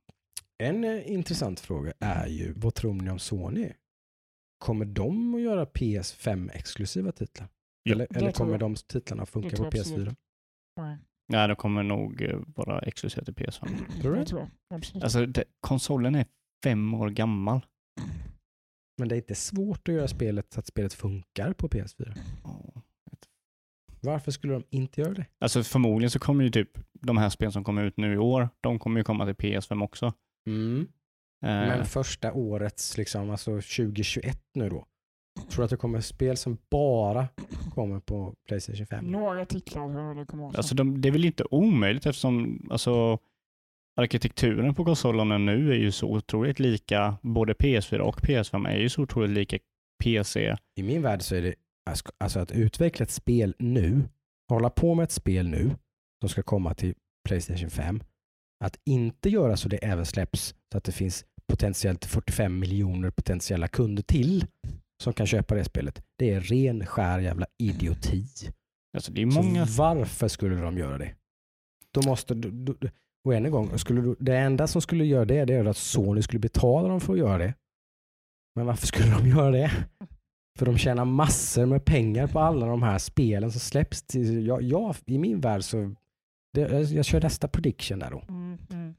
[0.59, 3.73] En eh, intressant fråga är ju, vad tror ni om Sony?
[4.59, 7.49] Kommer de att göra PS5-exklusiva titlar?
[7.83, 7.93] Ja.
[7.93, 8.61] Eller, eller kommer jag.
[8.61, 10.09] de titlarna funka på tror jag absolut.
[10.09, 10.17] PS4?
[10.81, 10.99] Nej,
[11.29, 13.69] Nej, de kommer nog eh, vara exklusiva till PS5.
[14.03, 14.27] Tror du det det?
[14.27, 14.77] tror jag.
[14.79, 15.05] Absolut.
[15.05, 16.27] Alltså, det, konsolen är
[16.65, 17.67] fem år gammal.
[18.99, 22.17] Men det är inte svårt att göra spelet så att spelet funkar på PS4.
[24.07, 25.27] Varför skulle de inte göra det?
[25.39, 28.49] Alltså förmodligen så kommer ju typ de här spelen som kommer ut nu i år,
[28.61, 30.13] de kommer ju komma till PS5 också.
[30.47, 30.89] Mm.
[31.45, 34.87] Eh, Men första årets, liksom, alltså 2021 nu då.
[35.51, 37.29] Tror du att det kommer spel som bara
[37.75, 39.05] kommer på Playstation 5?
[39.05, 43.19] Några titlar det kommer Alltså de, det är väl inte omöjligt eftersom alltså,
[43.97, 48.89] arkitekturen på konsolerna nu är ju så otroligt lika, både PS4 och PS5 är ju
[48.89, 49.59] så otroligt lika
[50.05, 50.57] PC.
[50.77, 51.55] I min värld så är det
[51.91, 54.09] alltså- alltså att utveckla ett spel nu,
[54.51, 55.71] hålla på med ett spel nu
[56.21, 56.95] som ska komma till
[57.29, 58.03] Playstation 5.
[58.65, 63.69] Att inte göra så det även släpps så att det finns potentiellt 45 miljoner potentiella
[63.69, 64.47] kunder till
[65.03, 66.03] som kan köpa det spelet.
[66.19, 68.25] Det är ren skär jävla idioti.
[68.97, 69.65] Alltså många...
[69.79, 71.15] Varför skulle de göra det?
[71.95, 72.89] Då måste, då, då,
[73.25, 75.77] och än en gång, skulle, du- det enda som skulle göra det, det är att
[75.77, 77.55] Sony skulle betala dem för att göra det.
[78.55, 79.71] Men varför skulle de göra det?
[80.57, 84.03] För de tjänar massor med pengar på alla de här spelen som släpps.
[84.03, 85.95] Till, jag, jag, I min värld så,
[86.53, 88.23] det, jag, jag kör nästa prediction där då.
[88.29, 88.95] Mm, mm.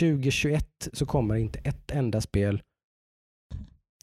[0.00, 2.62] 2021 så kommer inte ett enda spel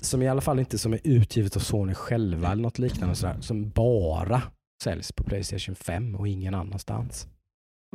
[0.01, 3.41] som i alla fall inte som är utgivet av Sony själva eller något liknande sådär,
[3.41, 4.41] som bara
[4.83, 7.27] säljs på Playstation 5 och ingen annanstans.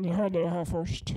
[0.00, 1.14] Ni hörde det här först.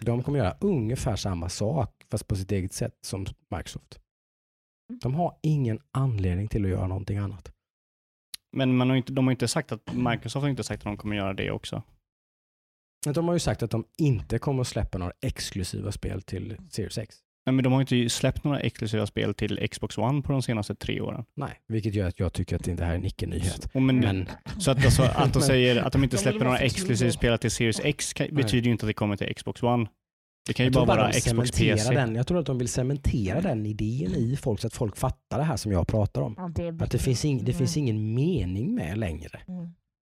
[0.00, 4.00] De kommer göra ungefär samma sak fast på sitt eget sätt som Microsoft.
[4.88, 7.52] De har ingen anledning till att göra någonting annat.
[8.52, 10.96] Men man har inte, de har inte sagt att, Microsoft har inte sagt att de
[10.96, 11.82] kommer göra det också.
[13.06, 16.56] Men de har ju sagt att de inte kommer att släppa några exklusiva spel till
[16.70, 17.16] Series X.
[17.46, 20.74] Nej, men de har inte släppt några exklusiva spel till Xbox One på de senaste
[20.74, 21.24] tre åren.
[21.36, 23.74] Nej, vilket gör att jag tycker att det här är en icke-nyhet.
[23.74, 24.28] Men, Men
[24.58, 27.80] Så att, alltså, att de säger att de inte släpper några exklusiva spel till Series
[27.80, 29.86] X betyder ju inte att det kommer till Xbox One.
[30.46, 31.94] Det kan ju jag tror bara vara Xbox PC.
[31.94, 32.14] Den.
[32.14, 35.44] Jag tror att de vill cementera den idén i folk så att folk fattar det
[35.44, 36.38] här som jag pratar om.
[36.38, 37.58] Att det, Att det finns, ing, det Mm.
[37.58, 39.40] finns ingen mening med längre.
[39.48, 39.68] Mm.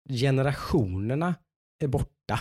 [0.10, 1.36] Generationerna
[1.84, 2.40] är borta.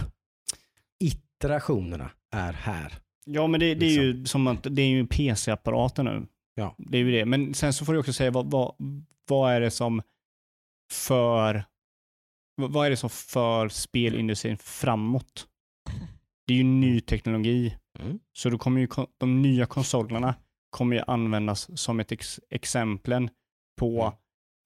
[1.05, 2.93] Iterationerna är här.
[3.27, 6.27] Ja, men det, det är ju som att det är ju PC-apparater nu.
[6.55, 6.75] Ja.
[6.79, 7.25] Det är ju det.
[7.25, 8.75] Men sen så får du också säga vad, vad,
[9.29, 10.03] vad är det som
[10.93, 11.65] för
[12.57, 15.47] vad är det som för spelindustrin framåt?
[16.47, 17.77] Det är ju ny teknologi.
[17.99, 18.19] Mm.
[18.33, 18.89] Så då kommer ju
[19.19, 20.35] de nya konsolerna
[20.71, 23.31] kommer ju användas som ett ex exemplen
[23.79, 24.15] på Mm.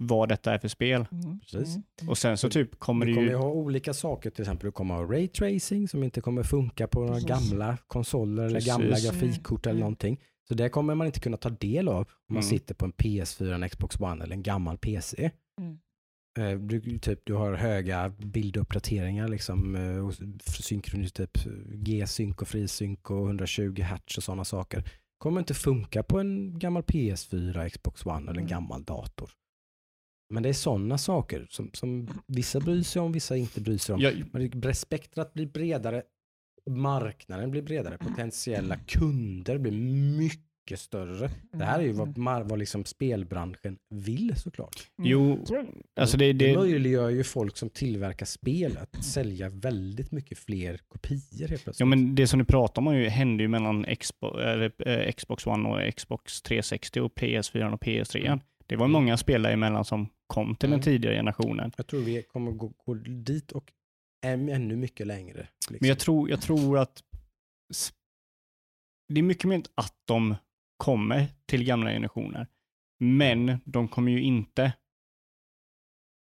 [0.08, 1.06] vad detta är för spel.
[1.12, 1.40] Mm.
[1.40, 1.76] Precis.
[1.76, 2.08] Mm.
[2.08, 3.32] Och sen så typ kommer Du det kommer ju...
[3.32, 7.00] ju ha olika saker, till exempel du kommer ha raytracing som inte kommer funka på
[7.00, 7.28] några Precis.
[7.50, 8.68] gamla konsoler eller Precis.
[8.72, 9.00] gamla Mm.
[9.04, 9.80] grafikkort eller Mm.
[9.80, 10.20] någonting.
[10.48, 12.42] Så det kommer man inte kunna ta del av om man Mm.
[12.50, 15.30] sitter på en PS4, en Xbox One eller en gammal PC.
[15.60, 15.78] Mm.
[16.38, 20.10] Eh, Du, typ, du har höga bilduppdateringar, liksom, eh,
[20.62, 21.38] synkronis, typ
[21.72, 24.90] G-synk och frisynk och 120 hertz och sådana saker.
[25.18, 28.46] Kommer inte funka på en gammal PS4, Xbox One eller en Mm.
[28.48, 29.30] gammal dator.
[30.34, 33.94] Men det är sådana saker som, som vissa bryr sig om, vissa inte bryr sig
[33.94, 34.00] om.
[34.00, 36.02] Ja, Men spektrat blir bredare,
[36.70, 39.72] marknaden blir bredare, potentiella kunder blir
[40.18, 41.30] mycket större.
[41.52, 44.88] Det här är ju vad, mar- vad liksom spelbranschen vill såklart.
[44.98, 45.10] Mm.
[45.10, 45.44] jo,
[46.00, 50.80] alltså det, Det det, möjliggör ju folk som tillverkar spel att sälja väldigt mycket fler
[50.88, 51.80] kopior helt plötsligt.
[51.80, 55.68] ja, men det som ni pratar om ju, hände ju mellan Xbox, eh, Xbox One
[55.68, 58.40] och Xbox 360 och PS4 och PS3.
[58.66, 58.92] Det var Mm.
[58.92, 60.84] många spel däremellan som kom till den Mm.
[60.84, 61.72] tidigare generationen.
[61.76, 63.72] Jag tror vi kommer gå, gå dit och
[64.26, 65.38] än- ännu mycket längre.
[65.58, 65.76] Liksom.
[65.80, 67.02] Men jag tror, jag tror att
[69.14, 70.34] det är mycket mer att de
[70.78, 72.46] kommer till gamla generationer.
[73.00, 74.72] Men de kommer ju inte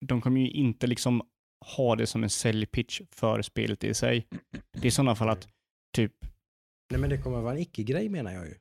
[0.06, 1.22] de kommer ju inte liksom
[1.76, 4.28] ha det som en säljpitch för spelet i sig.
[4.72, 5.48] Det är i sådana fall att
[5.96, 6.14] typ,
[6.92, 8.56] Nej men det kommer vara en icke-grej menar jag ju.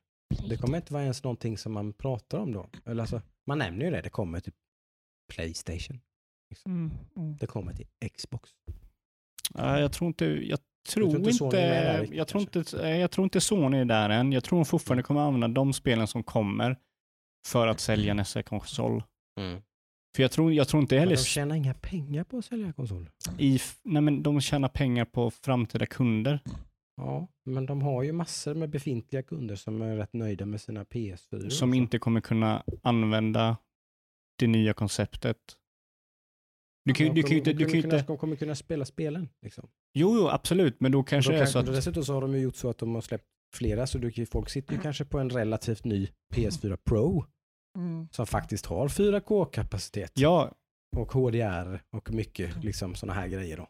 [0.49, 2.69] Det kommer inte vara ens någonting som man pratar om då.
[2.85, 4.53] Eller alltså, man nämner ju det, det kommer till
[5.33, 5.99] Playstation.
[6.65, 6.91] Mm.
[7.15, 7.37] Mm.
[7.37, 8.49] Det kommer till Xbox.
[9.59, 13.41] äh, jag tror inte, jag tror inte inte, där jag tror inte, jag tror inte
[13.41, 14.31] Sony är där än.
[14.31, 16.77] Jag tror de fortfarande kommer använda de spelen som kommer
[17.47, 19.03] för att sälja nästa konsol.
[20.15, 22.73] För jag tror, jag tror inte Men heller de tjänar inga pengar på att sälja
[22.73, 23.11] konsoler.
[23.37, 26.39] i, nej men de tjänar pengar på framtida kunder.
[26.97, 30.83] Ja, men de har ju massor med befintliga kunder som är rätt nöjda med sina
[30.83, 31.49] PS4.
[31.49, 33.57] som inte kommer kunna använda
[34.39, 35.37] det nya konceptet.
[36.85, 38.55] Du kan, ju- du kan ju kommer- inte, du kan kunna- inte, De kommer kunna
[38.55, 39.29] spela spelen.
[39.41, 39.67] Liksom.
[39.93, 42.33] jo, jo absolut, men då kanske Då det är så att, Dessutom så har de
[42.33, 43.25] ju gjort så att de har släppt
[43.55, 47.25] flera, så du, folk sitter ju kanske på en relativt ny PS4 Pro
[47.77, 48.07] Mm.
[48.11, 50.51] som faktiskt har 4K-kapacitet ja,
[50.97, 53.67] och HDR och mycket liksom sådana här grejer då.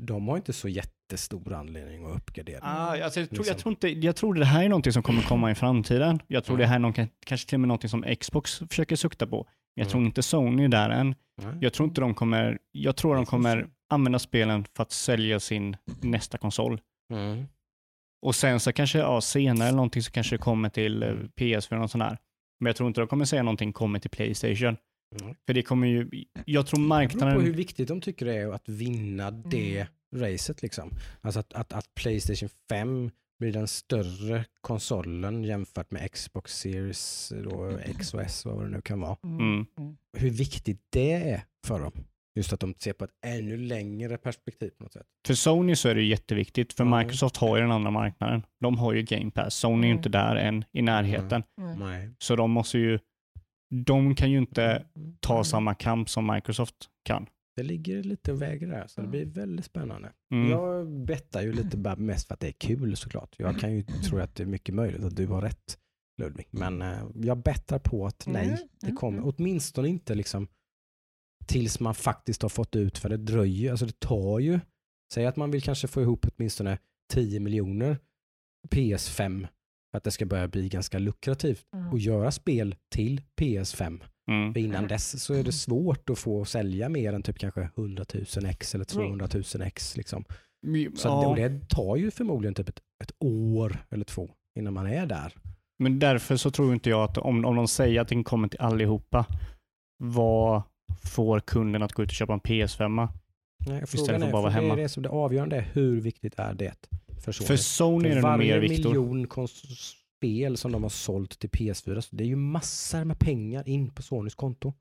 [0.00, 2.60] De har inte så jättestor anledning att uppgradera.
[2.62, 3.56] ah, alltså, jag, tror, jag, Liksom.
[3.56, 6.20] tror inte, jag tror det här är någonting som kommer komma i framtiden.
[6.26, 6.60] Jag tror Mm.
[6.62, 6.94] det här är någon,
[7.26, 9.46] kanske till och med någonting som Xbox försöker sukta på.
[9.74, 9.90] Jag Mm.
[9.90, 11.14] tror inte Sony är där än.
[11.42, 11.54] Nej.
[11.60, 15.76] Jag tror inte de kommer, jag tror de kommer använda spelen för att sälja sin
[16.00, 16.80] nästa konsol.
[17.12, 17.44] Mm.
[18.26, 21.82] Och sen så kanske, ja, senare eller någonting så kanske det kommer till eh, PS4
[21.82, 22.18] och sån här.
[22.60, 24.76] Men jag tror inte de kommer säga någonting kommer till Playstation.
[25.20, 25.34] Mm.
[25.46, 28.34] För det kommer ju, jag tror Det beror på hur marknaden, viktigt de tycker det
[28.36, 29.86] är att vinna det
[30.16, 30.90] racet liksom.
[31.20, 37.78] Alltså att, att, att Playstation 5 blir den större konsolen jämfört med Xbox Series då,
[37.84, 39.16] X och S, vad det nu kan vara.
[39.24, 39.66] Mm.
[39.78, 39.96] Mm.
[40.16, 41.92] Hur viktigt det är för dem.
[42.34, 45.06] Just att de ser på ett ännu längre perspektiv på något sätt.
[45.26, 46.98] för Sony så är det jätteviktigt, för Ja.
[46.98, 48.42] Microsoft har ju den andra marknaden.
[48.60, 49.96] De har ju Game Pass, Sony är ju Mm.
[49.98, 51.42] inte där än i närheten.
[51.60, 51.78] Mm.
[51.78, 52.10] Nej.
[52.18, 52.98] Så de måste ju,
[53.70, 54.86] de kan ju inte
[55.20, 55.44] ta Mm.
[55.44, 57.26] samma kamp som Microsoft kan.
[57.56, 60.12] Det ligger lite och väger där, så det blir väldigt spännande.
[60.34, 60.50] Mm.
[60.50, 63.34] Jag bettar ju lite bara mest för att det är kul såklart.
[63.38, 65.78] Jag kan ju tro att det är mycket möjligt att du har rätt
[66.20, 66.46] Ludvig.
[66.50, 69.32] Men eh, jag bettar på att nej, Mm, det mm, kommer mm.
[69.36, 70.48] åtminstone inte liksom
[71.46, 74.60] tills man faktiskt har fått ut, för det dröjer, alltså det tar ju,
[75.14, 76.78] säg att man vill kanske få ihop åtminstone
[77.12, 77.98] 10 miljoner
[78.68, 79.48] PS5
[79.90, 81.94] för att det ska börja bli ganska lukrativt Mm.
[81.94, 84.00] att göra spel till PS5.
[84.30, 84.52] Mm.
[84.52, 88.04] För innan dess så är det svårt att få sälja mer än typ kanske 100
[88.36, 89.96] 000 x eller 200 000 x.
[89.96, 90.24] Liksom.
[90.96, 91.26] Så Ja.
[91.28, 95.34] och det tar ju förmodligen typ ett, ett år eller två innan man är där.
[95.78, 98.60] Men därför så tror inte jag att om, om de säger att den kommer till
[98.60, 99.26] allihopa,
[100.04, 100.62] vad
[101.04, 103.08] får kunden att gå ut och köpa en PS5?
[103.66, 104.78] Nej, Istället för är, bara vara för det hemma.
[104.78, 106.74] är det som det avgörande är hur viktigt är det
[107.20, 107.46] för Sony?
[107.46, 108.88] För Sony är det nog varje mer Viktor.
[108.88, 113.18] miljon kons- spel som de har sålt till PS4, så det är ju massor med
[113.18, 114.72] pengar in på Sonys konto.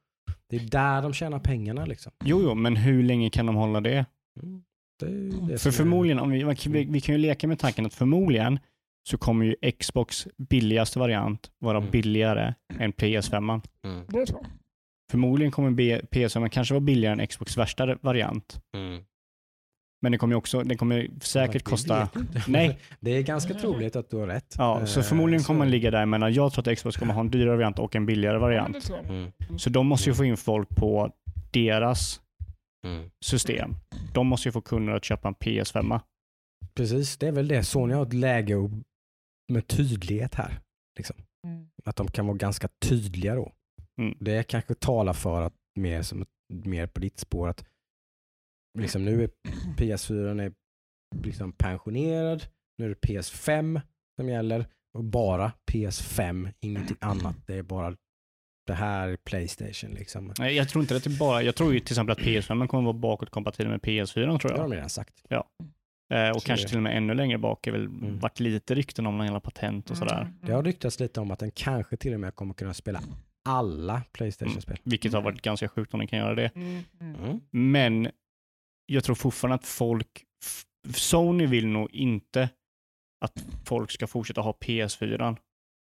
[0.49, 2.11] Det är där de tjänar pengarna liksom.
[2.25, 4.05] Jo, jo, men hur länge kan de hålla det?
[4.43, 4.63] Mm.
[4.99, 5.07] Det
[5.47, 8.59] det För förmodligen, om vi, vi, vi kan ju leka med tanken att förmodligen
[9.09, 11.91] så kommer ju Xbox billigaste variant vara Mm.
[11.91, 13.61] billigare än PS5.
[13.85, 14.05] Mm.
[15.11, 18.61] Förmodligen kommer B- PS5 kanske vara billigare än Xbox värsta variant.
[18.77, 19.03] Mm.
[20.01, 22.09] Men det kommer också, det kommer säkert Det kosta...
[22.47, 22.79] Nej.
[22.99, 24.55] Det är ganska troligt att du har rätt.
[24.57, 26.33] Ja, så Eh, förmodligen kommer man ligga däremellan.
[26.33, 28.89] Jag tror att Xbox kommer ha en dyrare variant och en billigare variant.
[29.09, 29.31] Mm.
[29.57, 31.11] Så de måste ju få in folk på
[31.51, 32.21] deras
[32.87, 33.09] Mm.
[33.25, 33.75] system.
[34.13, 35.99] De måste ju få kunder att köpa en PS5.
[36.75, 37.63] Precis, det är väl det.
[37.63, 38.55] Sony har ett läge
[39.53, 40.59] med tydlighet här.
[40.97, 41.15] Liksom.
[41.47, 41.67] Mm.
[41.85, 43.51] Att de kan vara ganska tydliga då.
[44.01, 44.17] Mm.
[44.19, 47.65] Det kanske talar för att mer, som, mer på ditt spår att
[48.77, 49.29] liksom nu är
[49.77, 50.53] PS4 är
[51.23, 52.43] liksom pensionerad,
[52.77, 53.81] nu är det PS5
[54.19, 54.65] som gäller
[54.97, 57.35] och bara PS5, ingenting annat.
[57.47, 57.95] Det är bara
[58.67, 60.33] det här är Playstation liksom.
[60.39, 62.67] Nej, jag tror inte att det är bara, jag tror ju till exempel att PS5
[62.67, 64.69] kommer vara bakåtkompatibel med PS4 tror Det har jag.
[64.69, 65.23] de redan sagt.
[66.13, 68.19] Eh, och Så kanske det- till och med ännu längre bak är väl Mm.
[68.19, 70.21] varit lite rykten om jävla patent och sådär.
[70.21, 70.33] Mm.
[70.41, 73.01] Det har ryktats lite om att den kanske till och med kommer kunna spela
[73.49, 74.77] alla Playstation-spel.
[74.83, 76.51] Vilket har varit ganska sjukt om den kan göra det.
[76.55, 76.83] Mm.
[77.01, 77.15] Mm.
[77.15, 77.39] Mm.
[77.51, 78.07] Men
[78.89, 80.25] jag tror fortfarande att folk,
[80.93, 82.49] Sony vill nog inte
[83.25, 85.37] att folk ska fortsätta ha PS4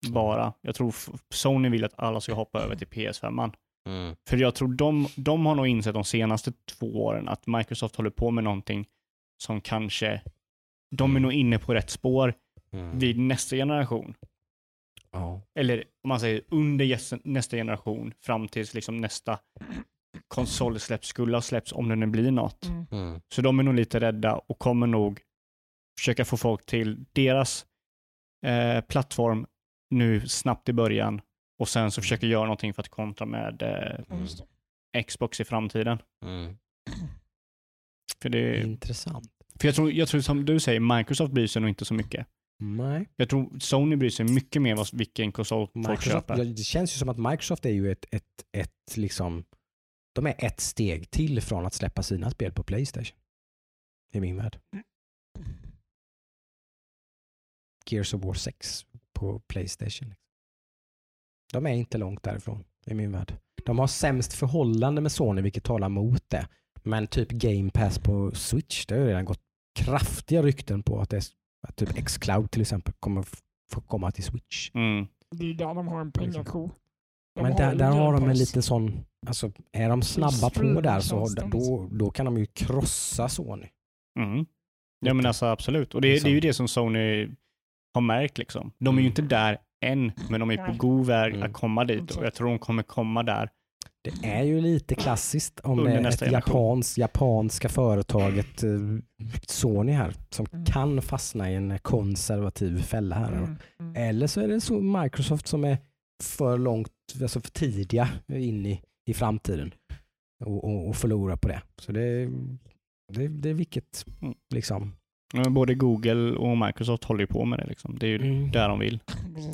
[0.08, 0.52] bara.
[0.60, 0.94] Jag tror
[1.34, 3.52] Sony vill att alla ska hoppa över till PS5.
[3.88, 4.16] Mm.
[4.28, 8.10] För jag tror de, de har nog insett de senaste två åren att Microsoft håller
[8.10, 8.86] på med någonting
[9.42, 10.22] som kanske,
[10.96, 12.34] de är nog inne på rätt spår
[12.72, 12.98] Mm.
[12.98, 14.14] vid nästa generation.
[15.10, 15.42] Ja.
[15.54, 19.38] Eller om man säger under nästa generation fram tills liksom nästa
[20.30, 22.66] konsol släpps, skulle ha släppts om det nu blir något.
[22.66, 22.86] Mm.
[22.90, 23.20] Mm.
[23.34, 25.20] Så de är nog lite rädda och kommer nog
[25.98, 27.66] försöka få folk till deras
[28.46, 29.46] eh, plattform
[29.90, 31.20] nu snabbt i början
[31.58, 34.16] och sen så försöka göra någonting för att kontra med eh,
[34.92, 35.02] det.
[35.02, 35.98] Xbox i framtiden.
[36.24, 36.56] Mm.
[38.22, 39.28] För, det, Intressant.
[39.60, 42.26] för jag, tror, jag tror som du säger, Microsoft bryr sig nog inte så mycket.
[42.58, 43.08] Nej.
[43.16, 46.36] Jag tror Sony bryr sig mycket mer vad, vilken konsol folk Microsoft, köper.
[46.38, 49.44] ja, det känns ju som att Microsoft är ju ett, ett, ett liksom,
[50.12, 53.16] de är ett steg till från att släppa sina spel på Playstation.
[54.12, 54.60] I min värld.
[57.86, 60.14] Gears of War 6 på Playstation.
[61.52, 63.36] De är inte långt därifrån i min värld.
[63.64, 66.48] De har sämst förhållande med Sony vilket talar mot det.
[66.82, 69.40] Men typ Game Pass på Switch, det har redan gått
[69.74, 71.24] kraftiga rykten på att, det är,
[71.68, 73.26] att typ Xcloud till exempel kommer
[73.70, 74.70] få komma till Switch.
[74.74, 75.06] Mm.
[75.30, 76.70] Det är där de har en pengako.
[77.34, 81.00] De Men där, där har de en liten sån, alltså är de snabba på där
[81.00, 83.66] så då, då kan de ju krossa Sony.
[84.20, 84.46] Mm.
[85.06, 85.94] Ja men alltså absolut.
[85.94, 86.24] Och det, Liksom.
[86.28, 87.28] det är ju det som Sony
[87.94, 88.72] har märkt liksom.
[88.78, 89.10] De är ju Mm.
[89.10, 91.46] inte där än, men de är på god väg Mm.
[91.46, 93.48] att komma dit och jag tror de kommer komma där.
[94.04, 98.70] Det är ju lite klassiskt om det är ett japans, japanska företaget eh,
[99.46, 100.64] Sony här som Mm.
[100.64, 103.32] kan fastna i en konservativ fälla här.
[103.32, 103.56] Mm.
[103.80, 103.96] Mm.
[104.08, 105.78] Eller så är det så Microsoft som är
[106.22, 106.90] för långt,
[107.22, 109.74] alltså för tidiga in i, i framtiden
[110.44, 111.62] och, och, och förlorar på det.
[111.78, 112.30] Så det,
[113.12, 114.34] det, det är vilket Mm.
[114.54, 114.96] liksom.
[115.34, 117.98] Men Både Google och Microsoft håller ju på med det liksom.
[117.98, 118.50] Det är ju Mm.
[118.50, 119.00] där de vill.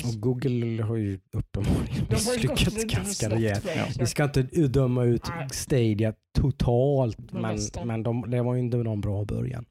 [0.05, 3.67] Och Google har ju uppenbarligen misslyckats ganska rejält.
[3.75, 3.85] Ja.
[3.99, 5.47] Vi ska inte döma ut Nej.
[5.51, 9.65] Stadia totalt, Men men, de, det var ju inte någon bra början.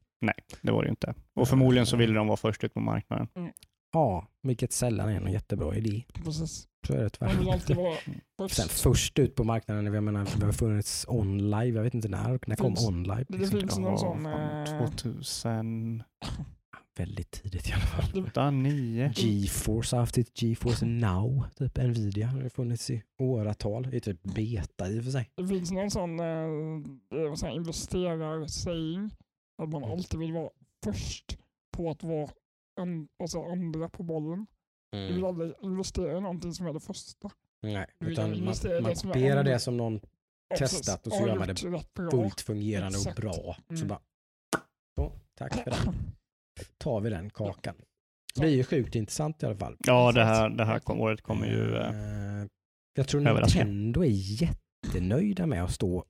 [0.61, 1.13] Det var det ju inte.
[1.35, 3.27] Och förmodligen så ville de vara först ut på marknaden.
[3.93, 6.03] Ja, vilket sällan är någon jättebra idé.
[6.13, 6.67] Precis.
[6.87, 7.53] Så är det tyvärr.
[7.53, 7.95] alltid vara
[8.49, 9.19] Sen först.
[9.19, 12.75] ut på marknaden, jag menar, det har funnits OnLive, jag vet inte när, när kom
[12.87, 13.25] OnLive?
[13.29, 13.59] Det Liksom.
[13.59, 14.23] finns någon sån...
[14.23, 16.03] fan, eh, 2009.
[16.97, 18.29] Väldigt tidigt i alla fall.
[18.47, 19.11] Mm.
[19.15, 24.23] GeForce har haft ett GeForce Now, typ Nvidia, har det funnits i åratal, i typ
[24.23, 25.29] beta i och för sig.
[25.35, 29.11] Det finns någon sån eh, eh, investerarsägning
[29.63, 29.91] att man Mm.
[29.97, 30.49] alltid vill vara
[30.83, 31.37] först
[31.77, 32.29] på att vara
[32.77, 34.47] en, alltså andra på bollen.
[34.91, 37.29] Du vill aldrig investera i någonting som är det första.
[37.61, 39.99] Nej, utan man, man det kopierar det som någon
[40.49, 41.47] Ja, Testat och så gör man
[41.95, 42.09] bra.
[42.11, 43.17] fullt fungerande Exakt.
[43.17, 43.33] och bra.
[43.33, 43.87] Så Mm.
[43.87, 43.99] bara,
[44.99, 45.93] så, tack för den.
[46.77, 47.75] tar vi den kakan.
[48.35, 49.77] Det blir ju sjukt intressant i alla fall.
[49.79, 51.75] Ja, det här, det här kom- året kommer ju...
[51.75, 52.47] eh, Eh,
[52.93, 53.21] Jag tror.
[53.21, 56.05] Nintendo är jättenöjda med att stå,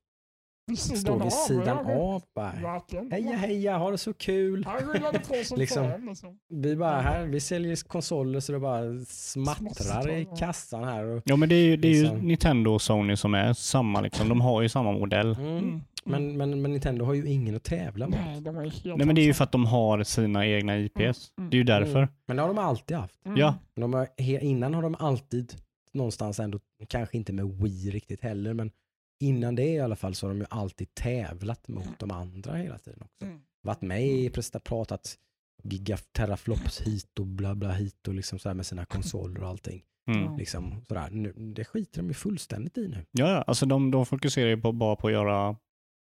[0.68, 1.30] Vid stå sidan vid av.
[1.30, 2.24] sidan av.
[2.36, 4.68] Bara, heja heja, ha det så kul.
[5.58, 6.08] Liksom.
[6.08, 6.40] Liksom.
[6.50, 11.06] Vi bara här, vi säljer konsoler så det bara smattrar i kassan här.
[11.06, 12.20] Och, Ja men det är ju, det är ju Liksom.
[12.20, 14.30] Nintendo och Sony som är samma liksom.
[14.30, 15.36] De har ju samma modell.
[15.40, 15.82] mm.
[16.06, 16.38] Mm.
[16.38, 18.16] men, men, men Nintendo har ju ingen att tävla mot.
[18.26, 20.78] Nej, de är helt Nej men det är ju för att de har sina egna
[20.78, 21.32] IPs.
[21.38, 21.50] Mm.
[21.50, 21.98] Det är ju därför.
[21.98, 22.10] Mm.
[22.28, 23.26] Men det har de alltid haft.
[23.26, 23.38] Mm.
[23.38, 23.56] Ja.
[23.76, 24.08] Men De har,
[24.44, 25.54] innan har de alltid
[25.94, 28.72] någonstans ändå, kanske inte med Wii riktigt heller, men
[29.20, 32.78] innan det i alla fall så har de ju alltid tävlat mot de andra hela
[32.78, 33.26] tiden också.
[33.26, 33.40] Mm.
[33.62, 35.18] Varit med i, presta- pratat
[35.64, 39.84] gigateraflops hit och bla bla hit och liksom så här med sina konsoler och allting.
[40.12, 40.38] Mm.
[40.38, 41.10] Liksom sådär.
[41.12, 43.06] Nu, det skiter de ju fullständigt i nu.
[43.12, 45.54] Ja, ja, alltså de, de fokuserar ju på, bara på att göra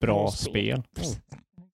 [0.01, 0.83] bra Bra spel.
[0.91, 1.21] spel.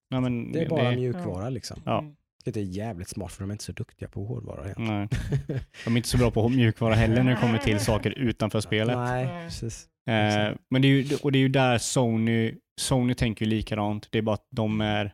[0.10, 1.82] Ja, men Det är bara det, mjukvara liksom.
[1.86, 2.06] Ja.
[2.46, 2.54] Mm.
[2.54, 5.10] Det är jävligt smart för de är inte så duktiga på hårdvara egentligen.
[5.48, 5.62] Nej.
[5.86, 8.98] De är inte så bra på mjukvara heller när det kommer till saker utanför spelet.
[8.98, 9.90] Nej, precis.
[10.10, 14.08] Eh, men det är ju, och det är ju där Sony, Sony tänker ju likadant.
[14.12, 15.14] Det är bara att de är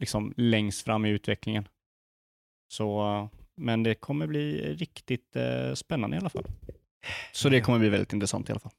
[0.00, 1.68] liksom längst fram i utvecklingen.
[2.72, 6.46] Så, men det kommer bli riktigt eh, spännande i alla fall.
[7.32, 8.72] Så det kommer bli väldigt intressant i alla fall.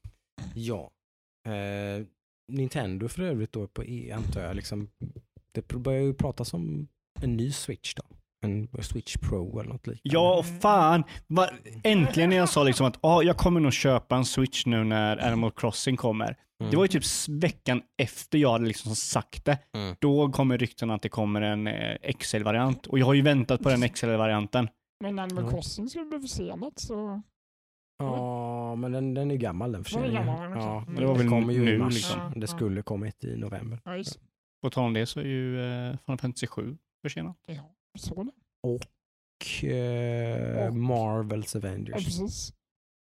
[0.54, 0.90] Ja.
[1.46, 2.06] Eh,
[2.52, 4.56] Nintendo för övrigt då på E antar jag.
[4.56, 4.90] Liksom,
[5.52, 6.88] det börjar ju pratas om
[7.22, 8.02] en ny Switch då.
[8.44, 10.14] En Switch Pro eller något liknande.
[10.18, 11.04] Ja, fan!
[11.26, 11.48] Va,
[11.84, 15.26] äntligen när jag sa liksom att ah, jag kommer nog köpa en Switch nu när
[15.26, 16.36] Animal Crossing kommer.
[16.60, 16.70] Mm.
[16.70, 19.58] Det var ju typ veckan efter jag hade liksom sagt det.
[19.74, 19.96] Mm.
[19.98, 22.86] Då kommer rykten att det kommer en eh, XL-variant.
[22.86, 24.68] Och jag har ju väntat på den XL-varianten.
[25.00, 25.50] Men Animal.
[25.50, 27.22] Crossing skulle bli försenat så...
[27.98, 30.14] Ja, men den, den är ju gammal den förseningen.
[30.14, 30.62] gammal, okej.
[30.62, 31.94] Ja, Men det var väl kommer ju i nu, mars.
[31.94, 32.20] liksom.
[32.36, 33.80] Det skulle kommit i november.
[33.84, 34.18] Ja, just
[34.62, 37.36] På tal om det så är ju eh, Final Fantasy 7 försenat.
[37.46, 38.30] Ja, så det.
[38.62, 42.04] Och eh, Och- Marvels Ja, Avengers.
[42.04, 42.52] precis.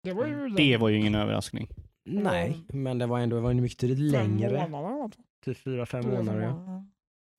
[0.04, 1.68] Det var ju Det var ju ingen överraskning.
[2.06, 4.68] Nej, men det var ändå det var en mycket längre.
[5.46, 6.42] Typ fyra, fem månader.
[6.42, 6.86] Ja.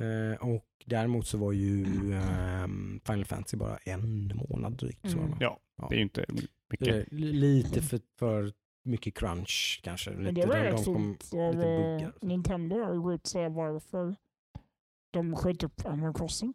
[0.04, 1.84] Eh, och däremot så var ju
[2.14, 5.04] ehm, Final Fantasy bara en månad drygt.
[5.04, 5.34] Mm.
[5.40, 5.86] Ja, Ja.
[5.88, 6.24] det är ju inte
[6.70, 7.12] mycket.
[7.12, 8.52] li- lite för, för
[8.84, 10.10] mycket crunch kanske.
[10.10, 12.12] Lite, Men det var de- rätt de kom- fint av lite eh, buggar.
[12.20, 14.14] Nintendo att gå ut och säga varför
[15.14, 16.54] de sköt upp Animal Crossing.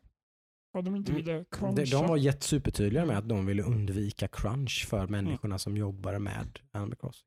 [0.74, 1.24] Och de inte Mm.
[1.26, 1.98] ville De, cruncha.
[2.00, 6.60] de var jätte- supertydliga med att de ville undvika crunch för människorna som jobbar med
[6.72, 7.26] Animal Crossing.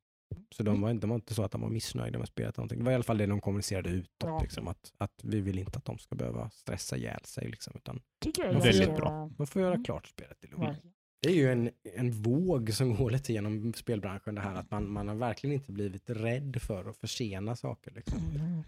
[0.54, 2.48] Så de var, inte- de var inte så att de var missnöjda med spelet.
[2.54, 2.78] eller någonting.
[2.78, 4.10] Det var i alla fall det de kommunicerade utåt.
[4.24, 4.38] Ja.
[4.42, 7.48] Liksom, att, att vi vill inte att de ska behöva stressa ihjäl sig.
[7.50, 9.30] Liksom, utan Tycker jag de är får Väldigt göra- bra.
[9.38, 9.84] De får göra Mm.
[9.84, 10.76] klart spelet i lugn.
[11.22, 14.90] Det är ju en, en våg som går lite genom spelbranschen det här att man,
[14.92, 17.90] man har verkligen inte blivit rädd för att försena saker.
[17.90, 18.18] Liksom,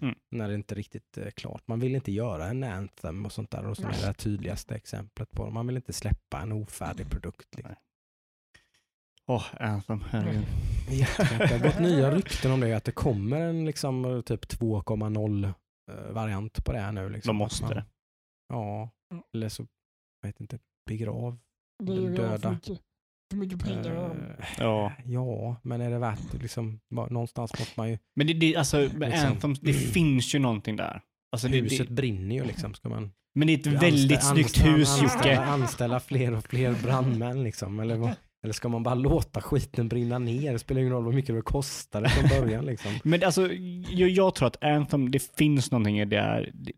[0.00, 0.14] Mm.
[0.30, 1.62] när det inte är riktigt är klart.
[1.68, 5.30] Man vill inte göra en anthem och sånt där och som är det tydligaste exemplet
[5.30, 5.50] på det.
[5.52, 7.54] Man vill inte släppa en ofärdig produkt.
[7.56, 7.74] Liksom.
[9.26, 10.44] Åh, Anthem, herregud.
[10.90, 11.06] Ja,
[11.38, 15.44] det har gått nya rykten om det, att det kommer en liksom, typ 2,0
[15.90, 17.08] eh, variant på det här nu.
[17.08, 17.28] Liksom.
[17.28, 17.84] De måste man- det.
[18.48, 19.22] Ja, Mm.
[19.34, 19.66] eller så,
[20.20, 21.38] jag vet inte, begrav.
[21.82, 22.38] Det är ju Döda.
[22.38, 22.78] för mycket,
[23.30, 24.10] för mycket pengar.
[24.38, 24.92] Eh, Ja.
[25.04, 26.38] ja, men är det värt det?
[26.38, 29.26] Liksom, någonstans måste man ju, Men det, det, alltså, med Liksom.
[29.28, 31.00] Anthem, det finns ju någonting där.
[31.32, 32.74] Alltså, det, huset det, brinner ju liksom.
[32.74, 35.40] Ska man men det är ett väldigt snyggt anstä- hus, anställa, Jocke.
[35.44, 37.80] anställa fler och fler brandmän liksom?
[37.80, 38.10] Eller, vad,
[38.44, 40.52] eller ska man bara låta skiten brinna ner?
[40.52, 42.90] Det spelar ingen roll hur mycket det kostade från början liksom.
[43.04, 43.52] Men alltså,
[43.90, 46.50] jag, jag tror att Anthem, det finns någonting i det här.
[46.54, 46.72] Det,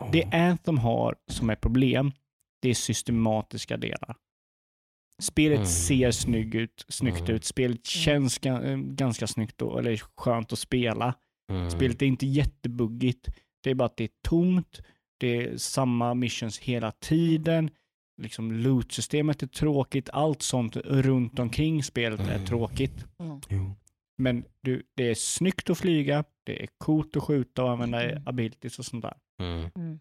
[0.00, 0.08] Ja.
[0.12, 2.12] det Anthem har som är problem,
[2.66, 4.16] det är systematiska delar.
[5.22, 5.66] Spelet Mm.
[5.66, 7.34] ser snygg ut, snyggt Mm.
[7.36, 11.14] ut, spelet känns ga, eh, ganska snyggt och, eller skönt att spela.
[11.52, 11.70] Mm.
[11.70, 13.28] Spelet är inte jättebuggigt,
[13.62, 14.80] det är bara att det är tomt,
[15.20, 17.70] det är samma missions hela tiden,
[18.22, 22.46] liksom loot-systemet är tråkigt, allt sånt runt omkring spelet är Mm.
[22.46, 23.04] tråkigt.
[23.48, 23.74] Jo.
[24.18, 28.22] Men du, det är snyggt att flyga, det är coolt att skjuta och använda Mm.
[28.26, 29.16] abilities och sånt där.
[29.40, 30.00] Mm.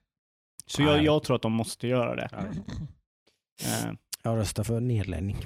[0.68, 2.30] Så jag, jag tror att de måste göra det.
[3.64, 3.92] Eh,
[4.24, 5.38] Jag röstar för nedläggning.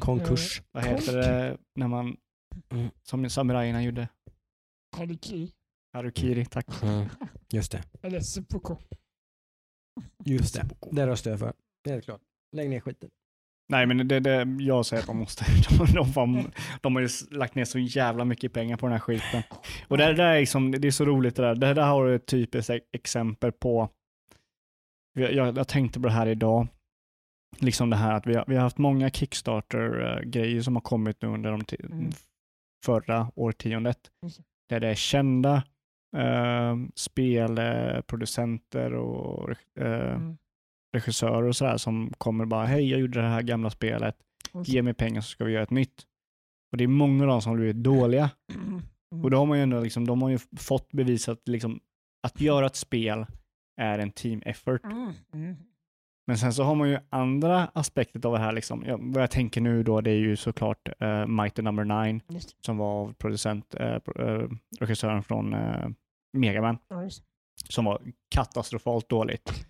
[0.00, 0.62] Konkurs.
[0.72, 2.16] vad heter det när man,
[2.70, 2.90] Mm.
[3.02, 4.08] som samurajerna gjorde?
[4.96, 5.52] Hariki.
[5.92, 6.82] Harukiri, tack.
[6.82, 7.08] Mm.
[7.48, 7.82] Just det.
[8.02, 8.76] Eller seppuku.
[10.24, 10.68] Just det.
[10.92, 11.52] Det röstar jag för.
[11.84, 12.20] Det är klart.
[12.52, 13.10] Lägg ner skiten.
[13.68, 15.44] Nej, men det, det, jag säger att de måste.
[15.68, 16.50] De, de, de,
[16.80, 19.42] de har ju lagt ner så jävla mycket pengar på den här skiten.
[19.88, 21.54] Och det, där är, liksom, det är så roligt det där.
[21.54, 23.88] Det där har du ett typiskt exempel på.
[25.14, 26.66] Jag, jag, jag tänkte på det här idag.
[27.58, 31.28] Liksom det här att vi har, vi har haft många Kickstarter-grejer som har kommit nu
[31.28, 31.60] under de
[31.92, 32.10] Mm.
[32.84, 33.98] förra årtiondet.
[34.68, 35.62] Där det är kända
[36.16, 39.50] eh, spelproducenter och
[39.80, 40.36] eh, Mm.
[40.92, 44.16] Regissörer och sådär som kommer bara hej jag gjorde det här gamla spelet,
[44.64, 46.06] ge mig pengar så ska vi göra ett nytt.
[46.72, 48.30] Och det är många av dem som har blivit dåliga.
[48.54, 48.82] Mm.
[49.24, 51.80] Och då har man ju ändå liksom, de har ju fått bevisat liksom
[52.22, 53.26] att göra ett spel
[53.80, 54.84] är en team effort.
[54.84, 55.12] Mm.
[55.34, 55.56] Mm.
[56.26, 58.52] Men sen så har man ju andra aspekter av det här.
[58.52, 58.84] Liksom.
[58.86, 62.64] Ja, vad jag tänker nu då, det är ju såklart uh, Mighty Number Nine Just
[62.64, 64.48] som var producent, uh,
[64.80, 65.88] regissören från uh,
[66.32, 67.24] Megaman, just
[67.68, 69.66] som var katastrofalt dåligt.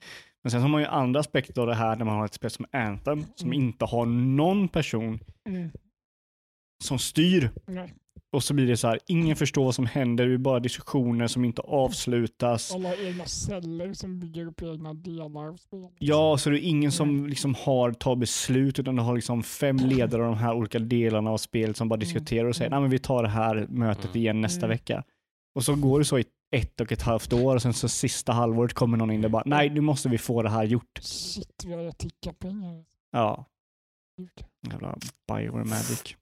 [0.47, 2.51] Men sen har man ju andra aspekter av det här när man har ett spel
[2.51, 3.63] som Anthem som Mm.
[3.63, 5.19] inte har någon person.
[5.49, 5.71] Mm.
[6.85, 7.51] som styr.
[7.67, 7.95] Nej.
[8.33, 11.27] Och så blir det så här, ingen förstår vad som händer, det är bara diskussioner
[11.27, 12.75] som inte avslutas.
[12.75, 15.91] Alla egna celler som bygger upp egna delar av spelet.
[15.99, 19.77] Ja, så det är ingen som liksom har tagit beslut, utan du har liksom fem
[19.77, 22.91] ledare av de här olika delarna av spelet som bara diskuterar och säger, nej men
[22.91, 24.17] vi tar det här mötet Mm.
[24.17, 24.71] igen nästa Mm.
[24.71, 25.05] vecka.
[25.55, 28.33] Och så går det så i ett och ett halvt år och sen så sista
[28.33, 30.99] halvåret kommer någon in och bara nej nu måste vi få det här gjort.
[31.03, 32.85] Shit, vi har tickarpengar.
[33.11, 33.45] Ja,
[34.19, 34.45] Gud.
[34.73, 36.17] jävla Bioware Magic.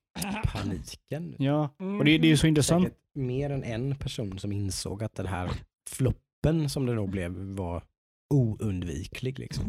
[0.44, 1.34] Paniken.
[1.38, 1.62] Ja,
[1.98, 2.84] och det, det är ju så intressant.
[2.84, 5.50] Säkert mer än en person som insåg att den här
[5.90, 7.82] floppen som det nog blev var
[8.34, 9.38] oundviklig.
[9.38, 9.64] Liksom.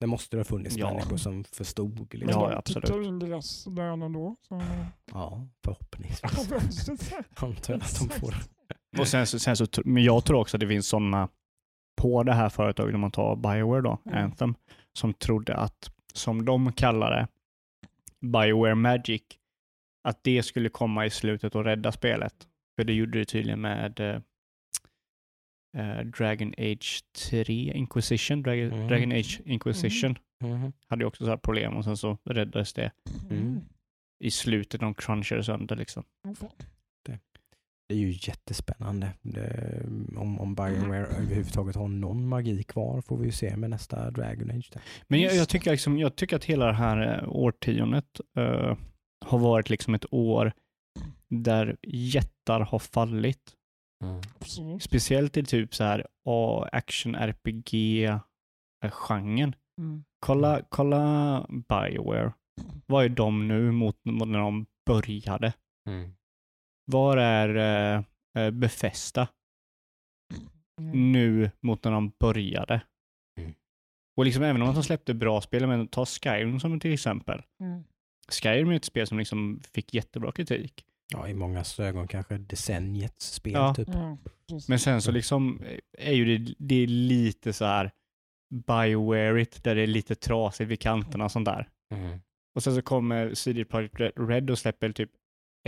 [0.00, 0.90] Det måste det ha funnits Ja.
[0.90, 2.14] människor som förstod.
[2.14, 2.42] Liksom.
[2.42, 2.84] Ja, absolut.
[2.86, 4.36] tickar in deras lön ändå.
[4.48, 4.62] Så...
[5.12, 6.48] Ja, förhoppningsvis.
[7.36, 8.34] Antar att de får.
[8.98, 11.28] Och sen, sen så, men jag tror också att det finns sådana
[12.00, 14.24] på det här företaget, om man tar Bioware då, Mm.
[14.24, 14.54] Anthem,
[14.92, 17.28] som trodde att, som de kallar det,
[18.26, 19.22] Bioware Magic,
[20.08, 22.34] att det skulle komma i slutet och rädda spelet.
[22.76, 24.20] För det gjorde det tydligen med eh,
[25.76, 28.42] eh, Dragon Age 3 Inquisition.
[28.42, 28.88] Dragon, Mm.
[28.88, 30.72] Dragon Age Inquisition Mhm.
[30.88, 32.90] hade ju också så här problem och sen så räddades det
[33.30, 33.60] Mm.
[34.24, 34.80] i slutet.
[34.80, 36.04] De crunchade sönder liksom.
[36.28, 36.50] Åh, fan.
[37.88, 39.10] Det är ju jättespännande.
[39.22, 39.82] Det,
[40.16, 44.50] om, om Bioware överhuvudtaget har någon magi kvar får vi ju se med nästa Dragon
[44.50, 44.70] Age.
[44.72, 44.82] Där.
[45.08, 48.76] Men jag, jag, tycker liksom, jag tycker att hela det här eh, årtiondet eh,
[49.26, 50.52] har varit liksom ett år
[51.30, 53.54] där jättar har fallit.
[54.40, 54.82] Absolut.
[54.82, 58.20] Speciellt i typ så här A- action RPG-genren.
[59.80, 60.04] Mm.
[60.26, 62.32] Kolla, kolla Bioware.
[62.86, 65.52] Vad är de nu mot mot när de började?
[66.90, 67.56] Var är
[67.94, 68.04] eh,
[68.42, 69.28] eh, Bethesda
[70.80, 71.12] Mm.
[71.12, 72.80] nu mot när de började?
[73.40, 73.54] Mm.
[74.16, 77.42] Och liksom även om de släppte bra spel, men ta Skyrim som till exempel.
[77.60, 77.84] Mm.
[78.28, 80.84] Skyrim är ett spel som liksom fick jättebra kritik.
[81.12, 83.52] Ja, i många ögon kanske decenniets spel.
[83.52, 83.74] Ja.
[83.74, 83.88] Typ.
[84.48, 84.68] Precis.
[84.68, 87.90] Men sen så liksom eh, är ju det, det är lite så här
[88.66, 91.68] Bioware där det är lite trasigt vid kanterna och sånt där.
[91.94, 92.20] Mm.
[92.54, 95.10] Och sen så kommer CD Projekt Red och släpper typ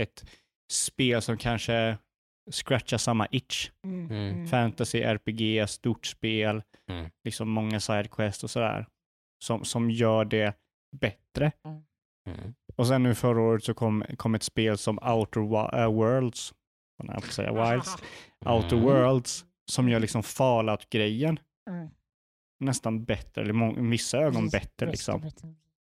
[0.01, 0.25] ett
[0.71, 1.97] spel som kanske
[2.51, 3.71] scratchar samma itch.
[3.85, 4.05] Mm.
[4.11, 4.33] Mm.
[4.35, 4.47] Mm.
[4.47, 7.09] Fantasy, RPG, stort spel, Mm.
[7.23, 8.87] liksom många sidequest och sådär.
[9.43, 10.53] Som, som gör det
[10.97, 11.51] bättre.
[11.65, 12.53] Mm.
[12.75, 15.39] Och sen nu förra året så kom, kom ett spel som Outer
[15.79, 16.53] äh, Worlds,
[16.97, 17.95] vad jag får säga, Wilds,
[18.45, 18.85] Outer Mm.
[18.85, 21.89] Worlds, som gör liksom Fallout-grejen Mm.
[22.59, 25.21] nästan bättre, eller vissa ögon bättre liksom.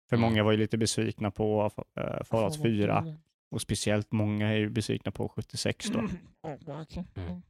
[0.09, 0.21] För Mm.
[0.21, 3.17] många var ju lite besvikna på äh, Fallout 4
[3.51, 5.99] och speciellt många är ju besvikna på 76 då.
[5.99, 6.11] Mm.
[6.47, 6.59] Mm.
[7.15, 7.41] Mm.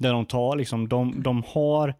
[0.00, 1.94] Där de tar liksom, de, de har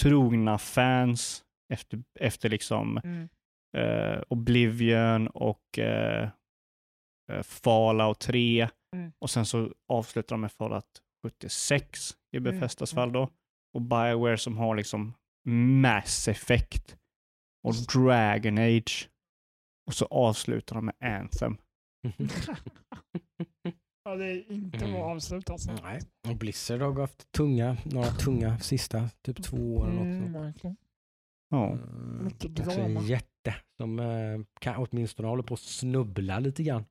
[0.00, 3.28] trogna fans efter, efter liksom Mm.
[3.76, 6.30] eh, Oblivion och eh,
[7.32, 9.12] eh, Fallout 3 Mm.
[9.18, 13.02] och sen så avslutar de med Fallout 76 i Mm, Bethesdas mm.
[13.02, 13.28] fall då.
[13.74, 15.14] Och Bioware som har liksom
[15.80, 16.96] Mass Effect
[17.62, 19.08] och Dragon Age.
[19.86, 21.56] Och så avslutar de med Anthem.
[24.04, 24.92] Ja, det är inte Mm.
[24.92, 25.72] bra avslut alltså.
[25.82, 26.00] Nej.
[26.28, 30.66] Och Blizzard har haft tunga, några tunga sista typ två åren också.
[30.66, 30.76] Mm.
[31.50, 31.72] Ja.
[31.72, 32.24] Mm.
[32.24, 33.00] Mycket drama.
[33.00, 34.06] en jätte som eh,
[34.60, 36.84] kan, åtminstone håller på att snubbla lite grann.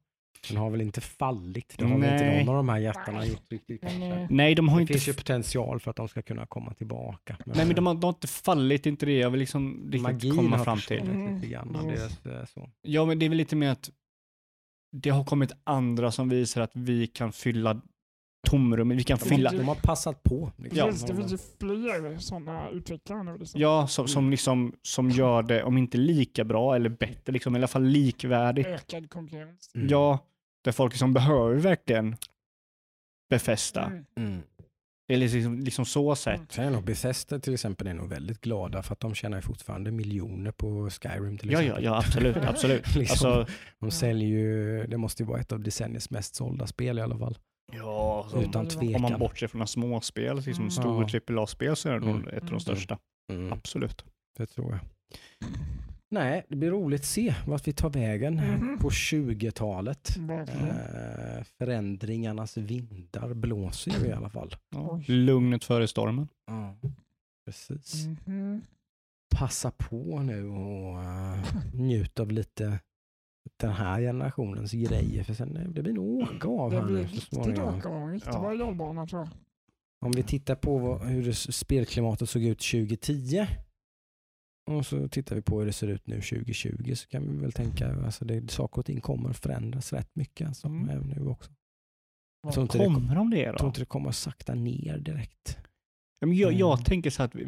[0.49, 1.75] Den har väl inte fallit.
[1.77, 2.45] Det har väl inte Nej.
[2.45, 4.27] någon av de här jättarna gjort riktigt Men, kanske.
[4.35, 7.37] Nej, de har Det inte finns ju potential för att de ska kunna komma tillbaka.
[7.45, 10.35] Nej men de har, de har inte fallit, inte det jag vill liksom riktigt magin
[10.35, 10.99] komma har fram till.
[10.99, 11.35] försvunnit Mm.
[11.35, 11.87] lite grann Mm.
[11.87, 12.69] deras eh, så.
[12.81, 13.89] Ja men det är väl lite mer att
[14.93, 17.81] det har kommit andra som visar att vi kan fylla
[18.47, 20.51] tomrummet, vi kan Ja, fylla, De har passat på.
[20.57, 20.77] Liksom.
[20.77, 20.85] Ja.
[21.07, 23.37] Det finns ju fler sådana utvecklare nu.
[23.37, 23.61] Liksom.
[23.61, 27.59] ja som, som liksom, som gör det, om inte lika bra eller bättre, liksom i
[27.59, 28.67] alla fall likvärdigt.
[28.67, 29.71] Ökad konkurrens.
[29.75, 29.87] Mm.
[29.87, 30.19] Ja,
[30.63, 32.15] där folk liksom behöver verkligen
[33.29, 33.91] befästa.
[34.15, 34.41] Mm.
[35.13, 35.21] Mm.
[35.23, 36.35] Eller liksom, liksom så sett.
[36.35, 36.47] Mm.
[36.49, 39.91] Sen är nog Bethesda till exempel är nog väldigt glada för att de tjänar fortfarande
[39.91, 41.83] miljoner på Skyrim till Ja, exempel.
[41.83, 42.95] ja, ja absolut, absolut.
[42.95, 43.31] Liksom.
[43.31, 47.01] Alltså, De säljer ju, det måste ju vara ett av decenniets mest sålda spel i
[47.01, 47.37] alla fall.
[47.73, 48.95] ja, så, Utan Om tvekan.
[48.95, 50.71] om man bortser från småspel, liksom Mm.
[50.71, 51.19] stor Ja.
[51.27, 52.27] AAA-spel så är det nog Mm.
[52.27, 52.59] ett av de Mm.
[52.59, 52.97] största.
[53.31, 54.05] Mm, Absolut.
[54.37, 54.79] det tror jag.
[56.13, 58.77] Nej, det blir roligt att se vart vi tar vägen Mhm.
[58.79, 60.17] på 20-talet.
[60.17, 60.69] Verkligen.
[60.69, 64.55] Eh, förändringarnas vindar blåser ju i alla fall.
[64.69, 65.01] Ja.
[65.07, 66.27] Lugnet före stormen.
[66.47, 66.75] Ja,
[67.45, 68.05] precis.
[68.25, 68.61] Mhm.
[69.35, 72.79] Passa på nu och uh, njut av lite
[73.59, 75.23] den här generationens grejer.
[75.23, 77.75] För sen eh, det blir nog åka av Det här blir nu så riktigt småningom.
[77.77, 79.29] åka och riktigt bra jobbana tror jag.
[80.05, 83.47] Om vi tittar på vad, hur det, spelklimatet såg ut 2010
[84.65, 87.51] och så tittar vi på hur det ser ut nu 2020 så kan vi väl
[87.51, 90.89] tänka alltså det, saker och ting kommer att förändras rätt mycket alltså, Mm.
[90.89, 91.51] även nu också.
[92.43, 93.67] Jag tror inte, det, Kommer de det jag tror då?
[93.69, 95.57] inte det kommer att sakta ner direkt.
[96.19, 96.83] Ja, men jag, jag Mm.
[96.83, 97.47] tänker så att vi,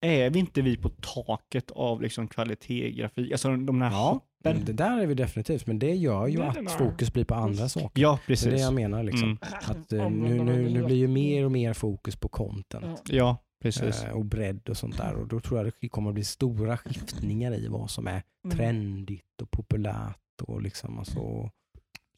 [0.00, 3.32] är vi inte vi på taket av liksom kvalitet grafik?
[3.32, 4.08] Alltså de här Ja,
[4.44, 4.64] hoppen.
[4.64, 7.68] det där är vi definitivt, men det gör ju Det att fokus blir på andra
[7.68, 8.02] saker.
[8.02, 8.60] Ja, Det är det precis.
[8.60, 9.22] jag menar liksom.
[9.22, 9.38] Mm.
[9.66, 13.00] Att eh, nu, nu, nu blir ju mer och mer fokus på content.
[13.08, 13.36] Ja.
[13.62, 14.04] Precis.
[14.04, 15.14] eh, och bredd och sånt där.
[15.14, 18.56] Och då tror jag det kommer att bli stora skiftningar i vad som är Mm.
[18.56, 20.18] trendigt och populärt.
[20.42, 21.50] Och liksom, alltså,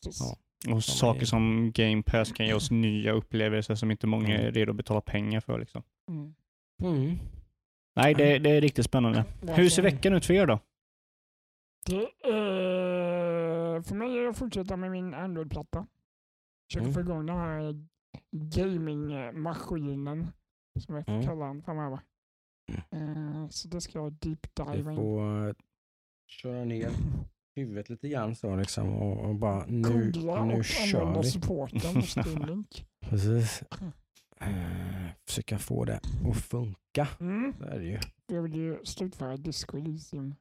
[0.02, 0.36] ja.
[0.74, 1.26] Och saker grej.
[1.26, 4.52] som Game Pass kan ge oss nya upplevelser som inte många är Mm.
[4.54, 5.58] redo att betala pengar för.
[5.58, 5.82] Liksom.
[6.08, 6.34] Mm.
[6.82, 7.18] mm.
[7.96, 9.24] Nej, det, det är riktigt spännande.
[9.48, 10.58] Hur ser veckan ut för er då?
[11.86, 15.86] Det är, för mig är det att fortsätta med min Android-platta.
[16.70, 16.94] Försöka Mm.
[16.94, 17.84] få igång den här
[18.32, 20.26] gamingmaskinen
[20.80, 21.26] som jag får Mm.
[21.26, 22.00] kalla den framöver.
[22.90, 24.96] Eh, Så det ska jag deep dive in.
[24.96, 25.54] får eh,
[26.28, 26.90] köra ner
[27.56, 31.30] huvudet lite grann så liksom och, och bara nu, Googla nu och kör vi.
[31.30, 32.64] supporten.
[33.00, 33.62] Precis.
[34.40, 36.00] Eh, försöka få det
[36.30, 37.08] att funka.
[37.20, 37.54] Mm.
[37.60, 37.98] Det är det ju.
[38.26, 40.34] Jag vill ju slutföra Disco Elysium.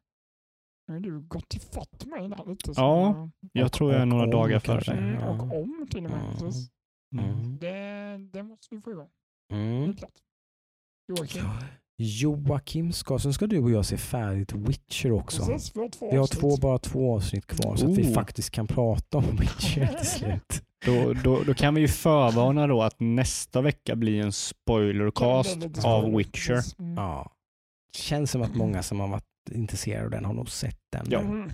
[0.88, 2.72] Nu har du gått ifatt mig där lite.
[2.76, 3.30] Ja.
[3.52, 4.98] Jag Och- tror jag är några om dagar före dig.
[4.98, 5.30] Mm, Ja.
[5.30, 6.38] och om till och med.
[6.40, 6.72] Precis.
[7.16, 7.58] Mm.
[7.58, 9.10] Det, det måste vi få igång.
[9.50, 9.90] Det Mm.
[9.90, 10.12] är klart.
[11.08, 11.44] Joakim.
[11.98, 15.46] Joakim ska, sen ska du och jag se färdigt Witcher också.
[15.46, 18.14] Precis, vi har två Vi har två, bara två avsnitt kvar så att vi Oh.
[18.14, 20.64] faktiskt kan prata om Witcher till slut.
[20.86, 26.16] Då, då, då kan vi ju förvarna då att nästa vecka blir en spoilercast av
[26.16, 26.80] Witcher.
[26.80, 26.96] Mm.
[26.96, 27.32] Ja.
[27.98, 31.08] Känns som att många som har varit intresserade av den har nog sett den.
[31.10, 31.20] Ja.
[31.20, 31.52] Mm.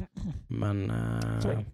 [0.48, 1.66] Men det.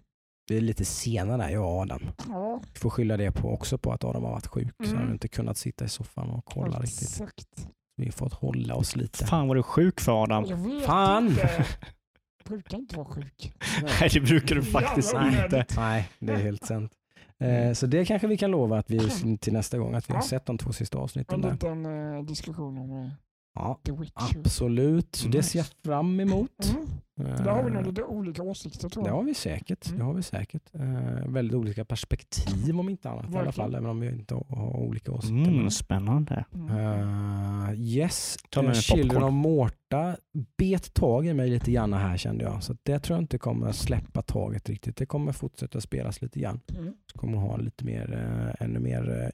[0.50, 2.02] Vi är lite sena där, jag och Adam.
[2.28, 4.74] Ja, Vi får skylla det på också på att Adam har varit sjuk.
[4.80, 4.98] Så Mm.
[4.98, 7.02] han har inte kunnat sitta i soffan och kolla riktigt.
[7.10, 7.68] exakt.
[7.98, 9.26] Vi har fått hålla oss lite.
[9.26, 10.46] Fan vad du är sjuk för Adam.
[10.46, 11.28] Jag vet Fan!
[11.28, 11.66] inte.
[12.46, 13.54] Brukar inte vara sjuk.
[13.84, 15.66] Nej, det brukar du faktiskt Jävla inte.
[15.76, 16.92] Nej, det är helt sant.
[17.40, 20.22] Eh, så det kanske vi kan lova att vi till nästa gång att vi har
[20.22, 20.28] Ja.
[20.28, 21.52] sett de två sista avsnitten En där.
[21.52, 23.10] liten eh, diskussion om eh,
[23.56, 24.40] Ja, The Witcher.
[24.40, 25.16] absolut.
[25.16, 26.70] Så det ser jag fram emot.
[26.70, 26.88] Mm.
[27.24, 29.16] Där har vi nog Eh, lite olika åsikter tror Det jag.
[29.16, 29.86] har vi säkert.
[29.86, 30.06] Det Mm.
[30.08, 30.62] har vi säkert.
[30.76, 33.54] Eh, väldigt olika perspektiv om inte annat i alla Verkligen.
[33.54, 35.52] fall, även om vi inte har, olika åsikter.
[35.52, 36.46] Mm, spännande.
[36.54, 36.70] Mm.
[36.78, 40.16] Eh, yes, Ta med uh, Children of Morta
[40.58, 42.64] bet tag i mig lite grann här kände jag.
[42.64, 44.96] Så det tror jag inte kommer att släppa taget riktigt.
[44.98, 46.60] Det kommer fortsätta spelas lite grann.
[46.78, 46.94] Mm.
[47.12, 49.30] Så kommer ha lite mer, eh, ännu mer eh,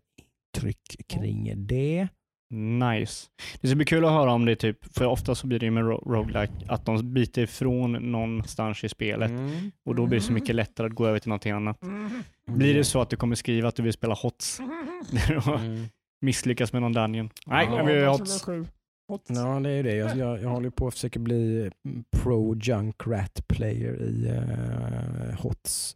[0.62, 2.08] tryck kring det.
[2.54, 3.28] Nice.
[3.62, 5.72] Det ska bli kul att höra om det typ, för ofta så blir det ju
[5.72, 9.72] med ro- roguelike att de biter ifrån någonstans i spelet Mm.
[9.86, 11.84] och då blir det så mycket lättare att gå över till någonting annat.
[11.84, 12.10] Mm.
[12.48, 14.60] Blir det så att du kommer skriva att du vill spela HOTS
[15.12, 15.86] när du har Mm.
[16.22, 17.30] misslyckats med någon dungeon?
[17.46, 18.66] Nej, Ja, jag vill skulle
[19.08, 19.30] HOTS.
[19.30, 19.96] Ja, det är ju det.
[19.96, 21.72] Jag, jag, jag håller på att försöka bli
[22.18, 25.96] pro Junkrat player i uh, HOTS.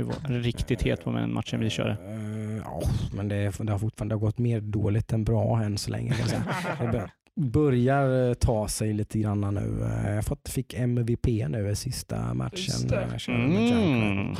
[0.00, 1.90] Du var riktigt het på den matchen vi körde.
[1.90, 2.80] Eh, ja,
[3.12, 6.10] men det, det har fortfarande gått mer dåligt än bra än så länge.
[6.10, 6.44] Kan jag säga.
[6.80, 9.84] Det bör- börjar eh, ta sig lite grann nu.
[10.06, 12.88] Eh, Jag fått, fick MVP nu i sista matchen.
[12.88, 13.08] Det.
[13.34, 14.34] Mm.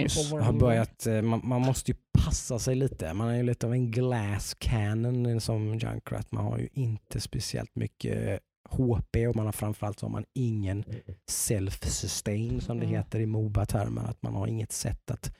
[0.00, 0.36] Nice.
[0.36, 3.14] Jag har börjat, man, man måste ju passa sig lite.
[3.14, 6.32] Man är ju lite av en glass cannon som Junkrat.
[6.32, 10.84] Man har ju inte speciellt mycket HP och man har framförallt så har man ingen
[11.30, 12.96] self-sustain som det Mm.
[12.96, 14.02] heter i Moba-termer.
[14.04, 15.34] Att man har inget sätt att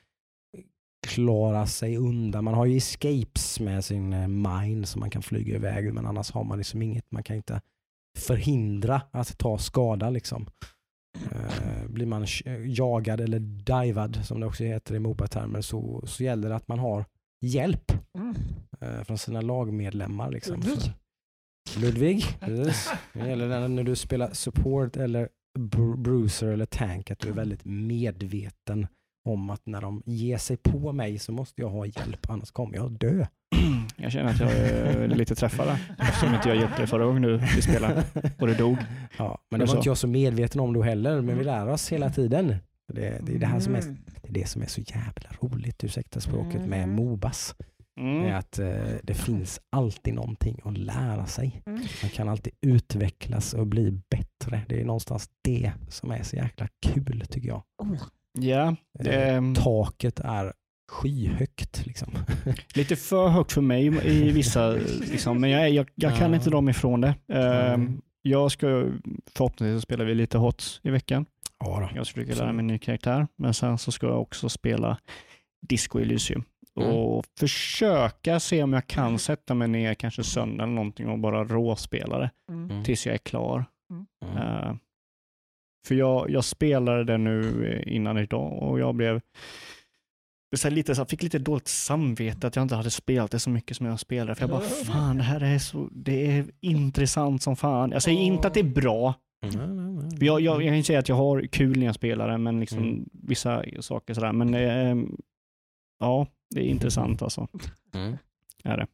[1.07, 2.43] klara sig undan.
[2.43, 6.31] Man har ju escapes med sin eh, mine som man kan flyga iväg men annars
[6.31, 7.11] har man liksom inget.
[7.11, 7.61] Man kan inte
[8.17, 10.47] förhindra att ta skada liksom.
[11.31, 16.23] Eh, blir man sh- jagad eller divad som det också heter i Moba-termer så, så
[16.23, 17.05] gäller det att man har
[17.41, 18.35] hjälp Mm.
[18.81, 20.31] eh, från sina lagmedlemmar.
[20.31, 20.61] Liksom.
[20.61, 20.89] Så-
[21.77, 22.91] Ludvig, precis.
[23.13, 27.65] Det gäller när du spelar support eller bru- bruiser eller tank att du är väldigt
[27.65, 28.87] medveten
[29.29, 32.75] om att när de ger sig på mig så måste jag ha hjälp annars kommer
[32.75, 33.25] jag dö.
[33.97, 37.37] Jag känner att jag är lite träffad eftersom inte jag hjälpte dig förra gången du
[37.37, 38.03] vi spelade
[38.39, 38.77] och du dog.
[39.17, 39.77] Ja, men det var så?
[39.77, 42.55] inte jag så medveten om då heller, men vi lär oss hela tiden.
[42.93, 43.97] Det, det är det här som är, Mm.
[44.21, 46.89] det är det som är så jävla roligt, ursäkta språket, med
[47.99, 48.25] Mm.
[48.25, 48.67] Är att eh,
[49.03, 51.61] det finns alltid någonting att lära sig.
[51.65, 51.79] Mm.
[52.01, 54.61] Man kan alltid utvecklas och bli bättre.
[54.69, 57.63] Det är någonstans det som är så jäkla kul tycker jag.
[57.83, 57.95] Oh,
[58.39, 60.53] Ja, Eh, är Taket är
[60.91, 62.13] skyhögt liksom.
[62.75, 64.69] lite för högt för mig i vissa,
[65.11, 66.35] liksom, men jag, jag, jag kan Ja.
[66.35, 67.15] inte dra mig ifrån det.
[67.33, 68.01] Ehm, Mm.
[68.21, 68.67] Jag ska,
[69.35, 71.25] förhoppningsvis spelar vi lite HOTS i veckan.
[71.59, 71.97] Ja, då.
[71.97, 74.97] Jag ska försöka lära mig en ny karaktär, men sen så ska jag också spela
[75.67, 76.43] Disco Elysium
[76.81, 76.95] Mm.
[76.95, 81.43] och försöka se om jag kan sätta mig ner kanske söndag eller någonting och bara
[81.43, 82.71] råspela det mm.
[82.71, 82.83] Mm.
[82.83, 83.65] tills jag är klar.
[83.91, 84.37] Mm.
[84.37, 84.75] Eh,
[85.87, 89.21] för jag, jag spelade det nu eh, innan idag och jag blev
[90.57, 93.39] så här, lite, så här, fick lite dåligt samvete att jag inte hade spelat det
[93.39, 94.35] så mycket som jag spelade.
[94.35, 97.91] För jag bara, fan det här är så, det är intressant som fan.
[97.91, 99.13] Jag säger inte att det är bra.
[99.41, 100.17] Nej, nej, nej.
[100.17, 102.37] För Jag, jag, jag kan ju säga att jag har kul när jag spelar det,
[102.37, 103.09] men liksom Mm.
[103.13, 104.31] vissa saker sådär.
[104.33, 104.95] Men eh,
[105.99, 107.47] ja, det är intressant alltså.
[107.93, 108.17] Mm.
[108.63, 108.87] Är det.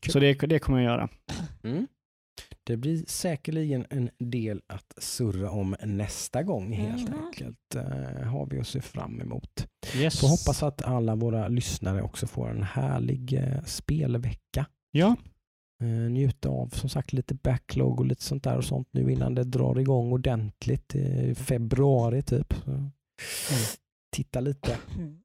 [0.00, 0.12] Kul.
[0.12, 1.08] Så det, det kommer jag göra.
[1.62, 1.86] Mm.
[2.64, 7.24] Det blir säkerligen en del att surra om nästa gång helt Mhm.
[7.26, 7.74] enkelt.
[7.76, 9.66] Uh, har vi att se fram emot.
[9.96, 10.20] Yes.
[10.20, 14.66] Får hoppas att alla våra lyssnare också får en härlig eh, spelvecka.
[14.90, 15.16] Ja,
[15.82, 19.34] Uh, njuta av som sagt lite backlog och lite sånt där och sånt nu innan
[19.34, 22.54] det drar igång ordentligt i februari typ.
[23.48, 23.78] Så.
[24.10, 24.78] Titta lite.
[24.98, 25.20] Mm.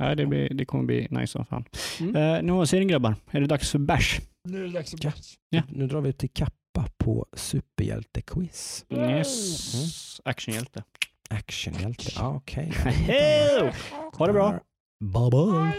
[0.00, 1.64] Nej, det, blir, det kommer bli nice som fan.
[2.00, 2.16] Mm.
[2.16, 4.20] Eh, nu ser ni grabbar, är det dags för bärs?
[4.44, 5.10] Nu är det dags Ja.
[5.10, 5.38] bärs.
[5.50, 5.62] Ja.
[5.68, 8.84] Nu drar vi till kappa på superhjältequiz.
[8.90, 10.20] Yes.
[10.24, 10.82] Actionhjälte.
[11.30, 12.72] Actionhjälte, ah, okej.
[12.84, 13.72] Hej!
[14.12, 14.60] Ha det bra.
[15.00, 15.72] Bye bye.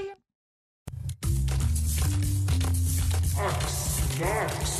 [4.20, 4.79] Bye.